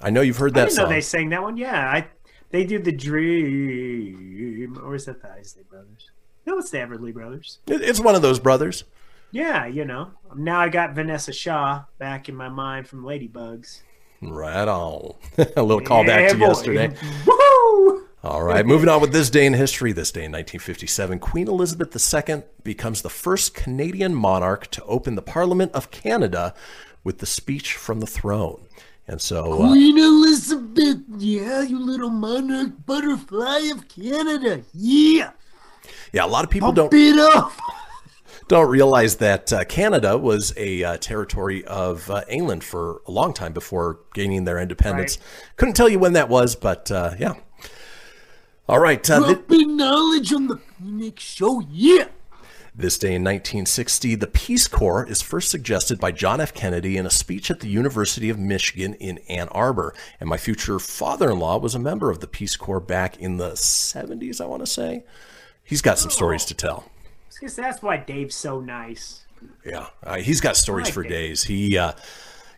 [0.00, 1.56] I know you've heard I that didn't know they sang that one.
[1.56, 2.06] Yeah, I,
[2.50, 6.10] they do the Dream, or is that the Isley Brothers?
[6.46, 7.58] No, it's the Everly Brothers.
[7.66, 8.84] It- It's one of those brothers.
[9.32, 10.10] Yeah, you know.
[10.34, 13.82] Now I got Vanessa Shaw back in my mind from Ladybugs.
[14.22, 15.14] Right on.
[15.56, 16.46] A little callback Yeah, to boy.
[16.46, 16.96] yesterday.
[17.26, 18.06] Woo!
[18.22, 19.92] All right, moving on with this day in history.
[19.92, 21.96] This day in 1957, Queen Elizabeth
[22.28, 26.52] II becomes the first Canadian monarch to open the Parliament of Canada
[27.02, 28.66] with the speech from the throne.
[29.08, 35.30] And so, uh, Queen Elizabeth, yeah, you little monarch butterfly of Canada, yeah.
[36.12, 37.52] yeah, a lot of people Pump don't
[38.48, 43.32] don't realize that uh, Canada was a uh, territory of uh, England for a long
[43.32, 45.18] time before gaining their independence.
[45.56, 47.34] Couldn't tell you when that was, but uh, yeah.
[48.70, 52.04] All right, uh, thi- Dropping knowledge on the Fenix Show, yeah.
[52.72, 56.54] This day in 1960, the Peace Corps is first suggested by John F.
[56.54, 59.92] Kennedy in a speech at the University of Michigan in Ann Arbor.
[60.20, 63.38] And my future father in law was a member of the Peace Corps back in
[63.38, 65.02] the 70s, I want to say.
[65.64, 66.84] He's got some stories to tell.
[67.34, 69.24] Because that's why Dave's so nice.
[69.66, 71.08] Yeah, uh, he's got stories like for it.
[71.08, 71.42] days.
[71.42, 71.94] He uh,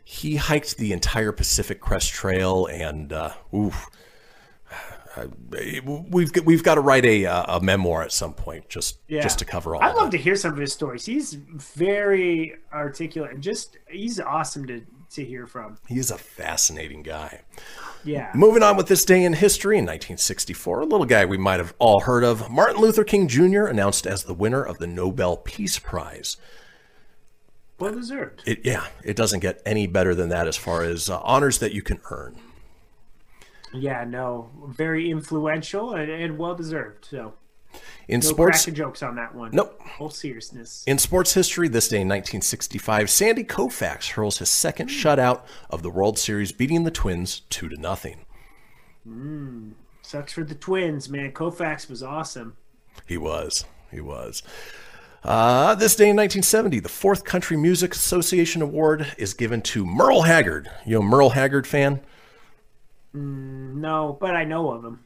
[0.04, 3.86] he hiked the entire Pacific Crest Trail, and uh, oof,
[6.10, 9.22] we've got, we've got to write a uh, a memoir at some point just Yeah.
[9.22, 9.82] just to cover all.
[9.82, 10.12] I'd love it.
[10.12, 11.04] to hear some of his stories.
[11.06, 15.76] He's very articulate and just he's awesome to to hear from.
[15.88, 17.42] He is a fascinating guy.
[18.02, 18.30] Yeah.
[18.34, 21.74] Moving on with this day in history in 1964, a little guy we might have
[21.78, 23.64] all heard of, Martin Luther King Jr.
[23.66, 26.38] announced as the winner of the Nobel Peace Prize.
[27.78, 28.42] Well deserved.
[28.46, 31.72] It, yeah, it doesn't get any better than that as far as uh, honors that
[31.72, 32.36] you can earn.
[33.72, 37.06] Yeah, no, very influential and, and well deserved.
[37.10, 37.34] So
[38.08, 39.50] In no sports, jokes on that one.
[39.52, 39.80] Nope.
[39.98, 40.84] Full seriousness.
[40.86, 45.90] in sports history, this day in 1965, Sandy Koufax hurls his second shutout of the
[45.90, 48.24] World Series, beating the Twins two to nothing.
[49.08, 49.72] Mm,
[50.02, 51.32] sucks for the Twins, man.
[51.32, 52.56] Koufax was awesome.
[53.06, 53.64] He was.
[53.90, 54.42] He was.
[55.24, 60.22] Uh, this day in 1970, the Fourth Country Music Association Award is given to Merle
[60.22, 60.68] Haggard.
[60.84, 62.00] You a Merle Haggard fan?
[63.14, 65.04] Mm, no, but I know of him.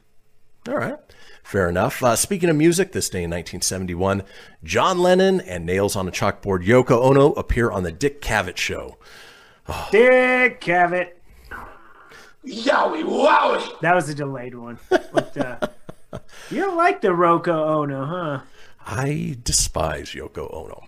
[0.67, 0.97] All right.
[1.43, 2.03] Fair enough.
[2.03, 4.23] Uh, speaking of music, this day in 1971,
[4.63, 8.97] John Lennon and Nails on a Chalkboard Yoko Ono appear on the Dick Cavett Show.
[9.91, 11.13] Dick Cavett.
[12.45, 13.79] Yowie wowie!
[13.81, 14.79] That was a delayed one.
[14.89, 15.59] But uh,
[16.49, 18.41] you don't like the Roko Ono, huh?
[18.85, 20.87] I despise Yoko Ono.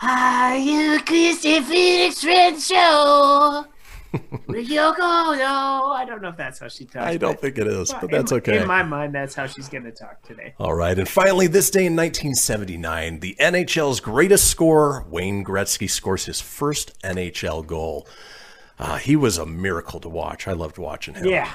[0.00, 3.64] Are you Christy Phoenix Red Show?
[4.12, 5.90] With Yoko Ono.
[5.90, 7.06] I don't know if that's how she talks.
[7.06, 8.60] I don't think it is, but that's in- okay.
[8.62, 10.54] In my mind, that's how she's going to talk today.
[10.58, 10.98] All right.
[10.98, 16.98] And finally, this day in 1979, the NHL's greatest scorer, Wayne Gretzky, scores his first
[17.02, 18.06] NHL goal.
[18.78, 20.46] Uh, he was a miracle to watch.
[20.48, 21.26] I loved watching him.
[21.26, 21.50] Yeah.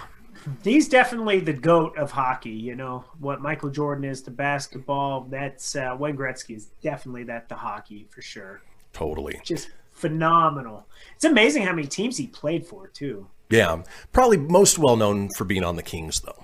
[0.63, 2.49] He's definitely the goat of hockey.
[2.51, 5.21] You know what Michael Jordan is to basketball.
[5.29, 8.61] That's uh, Wayne Gretzky is definitely that to hockey for sure.
[8.91, 9.39] Totally.
[9.43, 9.69] Just
[10.03, 10.85] phenomenal.
[11.15, 13.25] It's amazing how many teams he played for too.
[13.49, 13.83] Yeah.
[14.11, 16.43] Probably most well known for being on the Kings, though.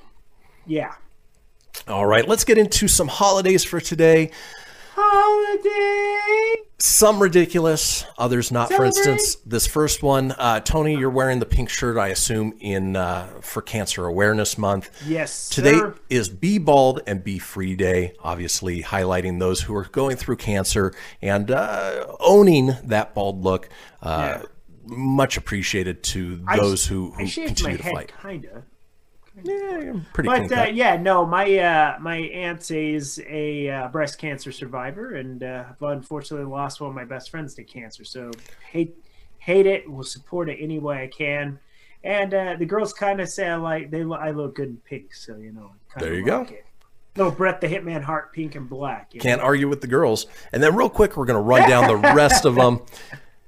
[0.66, 0.94] Yeah.
[1.86, 2.26] All right.
[2.26, 4.32] Let's get into some holidays for today.
[5.02, 6.64] Holiday.
[6.82, 8.72] Some ridiculous, others not.
[8.72, 12.96] For instance, this first one, uh, Tony, you're wearing the pink shirt, I assume, in
[12.96, 14.90] uh, for Cancer Awareness Month.
[15.06, 15.50] Yes.
[15.50, 15.96] Today sir.
[16.10, 20.94] is Be Bald and Be Free Day, obviously highlighting those who are going through cancer
[21.22, 23.68] and uh, owning that bald look.
[24.02, 24.40] Uh,
[24.86, 28.12] Much appreciated to I- those who, I who shaved my continue to fight.
[28.22, 28.64] kinda.
[29.44, 34.18] Yeah, I'm pretty but uh, yeah, no, my uh, my aunt is a uh, breast
[34.18, 38.04] cancer survivor, and uh, I've unfortunately lost one of my best friends to cancer.
[38.04, 38.32] So
[38.72, 38.96] hate
[39.40, 39.90] hate it.
[39.90, 41.60] Will support it any way I can.
[42.04, 45.14] And uh, the girls kind of say I like they I look good in pink,
[45.14, 45.72] so you know.
[45.94, 46.40] kinda There you go.
[46.40, 46.66] like it.
[47.16, 49.14] Little Bret the Hitman Hart, pink and black.
[49.14, 49.46] you Can't know?
[49.48, 50.28] argue with the girls.
[50.54, 52.80] And then, real quick, we're going to run down the rest of them.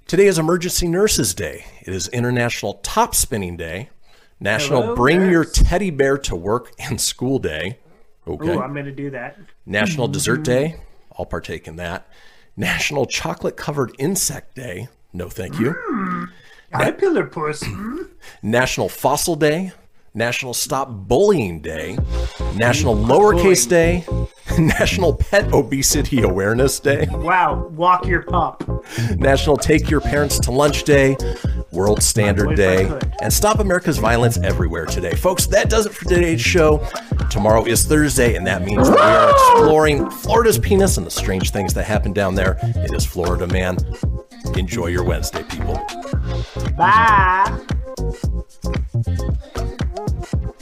[0.08, 1.64] Today is Emergency Nurses Day.
[1.82, 3.90] It is International Top Spinning Day,
[4.42, 5.46] National Hello, Bring Your.
[5.46, 7.78] Teddy Bear to Work and School Day.
[8.28, 8.50] Okay.
[8.50, 9.38] Ooh, I'm gonna do that.
[9.68, 10.78] National Dessert Day.
[11.18, 12.08] I'll partake in that.
[12.58, 14.90] National Chocolate Covered Insect Day.
[15.14, 15.76] No, thank you.
[16.74, 17.62] Caterpillar puss.
[17.64, 18.04] Hmm?
[18.42, 19.74] National Fossil Day.
[20.14, 21.98] National Stop Bullying Day.
[22.56, 24.04] National Lowercase Day.
[24.60, 27.08] National Pet Obesity Awareness Day.
[27.10, 28.64] Wow, walk your pup.
[29.16, 31.16] National Take Your Parents to Lunch Day,
[31.72, 35.16] World Standard would if I Day, and Stop America's Violence Everywhere today.
[35.16, 36.86] Folks, that does it for today's show.
[37.30, 41.52] Tomorrow is Thursday, and that means that we are exploring Florida's penis and the strange
[41.52, 42.60] things that happen down there.
[42.62, 43.78] It is Florida Man.
[44.58, 45.80] Enjoy your Wednesday, people.
[46.76, 47.58] Bye.
[50.22, 50.61] Thank you.